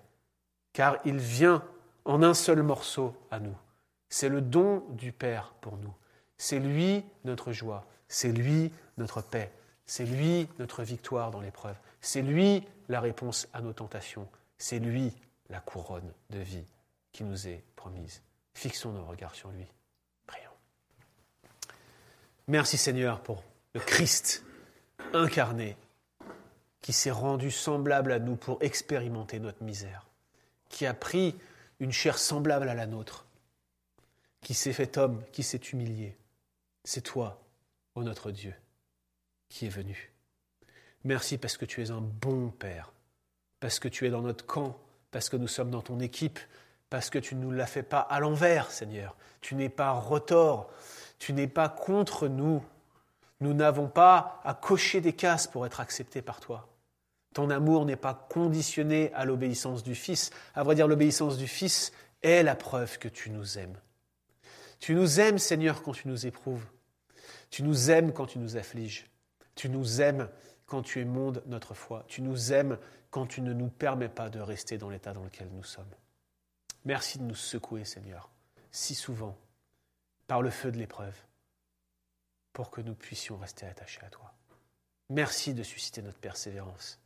car 0.74 0.98
il 1.06 1.18
vient 1.18 1.64
en 2.06 2.24
un 2.24 2.34
seul 2.34 2.64
morceau 2.64 3.16
à 3.32 3.40
nous. 3.40 3.56
C'est 4.10 4.30
le 4.30 4.42
don 4.42 4.84
du 4.90 5.12
Père 5.12 5.54
pour 5.62 5.78
nous. 5.78 5.94
C'est 6.38 6.60
lui 6.60 7.04
notre 7.24 7.52
joie, 7.52 7.86
c'est 8.08 8.32
lui 8.32 8.72
notre 8.98 9.22
paix, 9.22 9.52
c'est 9.90 10.06
lui 10.06 10.48
notre 10.60 10.84
victoire 10.84 11.32
dans 11.32 11.42
l'épreuve, 11.42 11.76
c'est 12.00 12.22
lui 12.22 12.64
la 12.90 13.02
réponse 13.02 13.48
à 13.54 13.62
nos 13.62 13.74
tentations, 13.74 14.30
c'est 14.60 14.78
lui 14.78 15.12
la 15.50 15.60
couronne 15.62 16.14
de 16.30 16.38
vie 16.38 16.68
qui 17.12 17.24
nous 17.24 17.48
est 17.48 17.64
promise. 17.76 18.22
Fixons 18.54 18.92
nos 18.92 19.04
regards 19.04 19.34
sur 19.34 19.50
lui. 19.50 19.66
Prions. 20.28 20.52
Merci 22.48 22.78
Seigneur 22.78 23.20
pour 23.22 23.44
le 23.74 23.80
Christ 23.80 24.46
incarné 25.12 25.76
qui 26.82 26.94
s'est 26.94 27.10
rendu 27.10 27.50
semblable 27.50 28.12
à 28.12 28.20
nous 28.20 28.36
pour 28.36 28.62
expérimenter 28.62 29.40
notre 29.40 29.64
misère, 29.64 30.06
qui 30.70 30.86
a 30.86 30.94
pris 30.94 31.36
une 31.80 31.92
chair 31.92 32.20
semblable 32.20 32.70
à 32.70 32.76
la 32.76 32.86
nôtre, 32.86 33.26
qui 34.42 34.54
s'est 34.54 34.72
fait 34.72 35.00
homme, 35.00 35.24
qui 35.32 35.42
s'est 35.42 35.58
humilié. 35.58 36.16
C'est 36.84 37.02
toi, 37.02 37.42
ô 37.96 38.04
notre 38.04 38.30
Dieu, 38.30 38.54
qui 39.50 39.66
es 39.66 39.70
venu. 39.70 40.12
Merci 41.04 41.38
parce 41.38 41.58
que 41.58 41.66
tu 41.66 41.82
es 41.84 41.92
un 41.92 42.02
bon 42.02 42.50
Père, 42.50 42.94
parce 43.60 43.80
que 43.80 43.88
tu 43.88 44.06
es 44.06 44.10
dans 44.10 44.22
notre 44.22 44.46
camp, 44.46 44.78
parce 45.12 45.30
que 45.30 45.38
nous 45.38 45.48
sommes 45.48 45.72
dans 45.72 45.82
ton 45.82 46.00
équipe, 46.00 46.40
parce 46.90 47.10
que 47.10 47.20
tu 47.20 47.36
ne 47.36 47.42
nous 47.42 47.52
l'as 47.52 47.66
fait 47.66 47.84
pas 47.84 48.00
à 48.00 48.20
l'envers, 48.20 48.72
Seigneur. 48.72 49.16
Tu 49.42 49.56
n'es 49.56 49.70
pas 49.70 49.92
retors, 49.92 50.70
tu 51.18 51.34
n'es 51.34 51.48
pas 51.48 51.70
contre 51.70 52.28
nous. 52.28 52.64
Nous 53.42 53.54
n'avons 53.54 53.88
pas 53.88 54.42
à 54.44 54.54
cocher 54.54 55.00
des 55.00 55.14
cases 55.14 55.48
pour 55.48 55.66
être 55.66 55.80
acceptés 55.80 56.22
par 56.22 56.40
toi. 56.40 56.68
Ton 57.34 57.50
amour 57.50 57.86
n'est 57.86 57.96
pas 57.96 58.28
conditionné 58.30 59.14
à 59.14 59.24
l'obéissance 59.24 59.84
du 59.84 59.96
Fils. 59.96 60.32
À 60.56 60.64
vrai 60.64 60.76
dire, 60.76 60.88
l'obéissance 60.88 61.38
du 61.38 61.48
Fils 61.48 61.94
est 62.22 62.44
la 62.44 62.56
preuve 62.56 62.98
que 62.98 63.08
tu 63.08 63.30
nous 63.30 63.58
aimes. 63.58 63.78
Tu 64.80 64.96
nous 64.96 65.20
aimes, 65.20 65.38
Seigneur, 65.38 65.84
quand 65.84 65.94
tu 65.94 66.08
nous 66.08 66.26
éprouves. 66.26 66.66
Tu 67.50 67.64
nous 67.64 67.92
aimes 67.92 68.14
quand 68.14 68.26
tu 68.26 68.40
nous 68.40 68.58
affliges. 68.58 69.06
Tu 69.60 69.68
nous 69.68 70.00
aimes 70.00 70.30
quand 70.68 70.84
tu 70.84 71.02
émondes 71.02 71.44
notre 71.46 71.74
foi. 71.74 72.06
Tu 72.08 72.22
nous 72.22 72.54
aimes 72.54 72.78
quand 73.12 73.28
tu 73.28 73.42
ne 73.42 73.52
nous 73.52 73.68
permets 73.68 74.08
pas 74.08 74.30
de 74.30 74.40
rester 74.40 74.78
dans 74.78 74.90
l'état 74.90 75.12
dans 75.12 75.26
lequel 75.26 75.50
nous 75.52 75.66
sommes. 75.66 75.94
Merci 76.86 77.20
de 77.20 77.26
nous 77.26 77.36
secouer, 77.36 77.84
Seigneur, 77.84 78.30
si 78.72 78.96
souvent, 78.96 79.38
par 80.28 80.42
le 80.42 80.50
feu 80.50 80.72
de 80.72 80.78
l'épreuve, 80.78 81.26
pour 82.54 82.72
que 82.72 82.80
nous 82.80 82.96
puissions 82.96 83.38
rester 83.38 83.66
attachés 83.66 84.00
à 84.06 84.10
toi. 84.10 84.34
Merci 85.10 85.54
de 85.54 85.64
susciter 85.64 86.02
notre 86.02 86.20
persévérance 86.20 86.98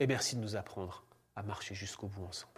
et 0.00 0.08
merci 0.08 0.34
de 0.34 0.40
nous 0.40 0.56
apprendre 0.56 1.04
à 1.36 1.44
marcher 1.44 1.76
jusqu'au 1.76 2.08
bout 2.08 2.24
ensemble. 2.24 2.53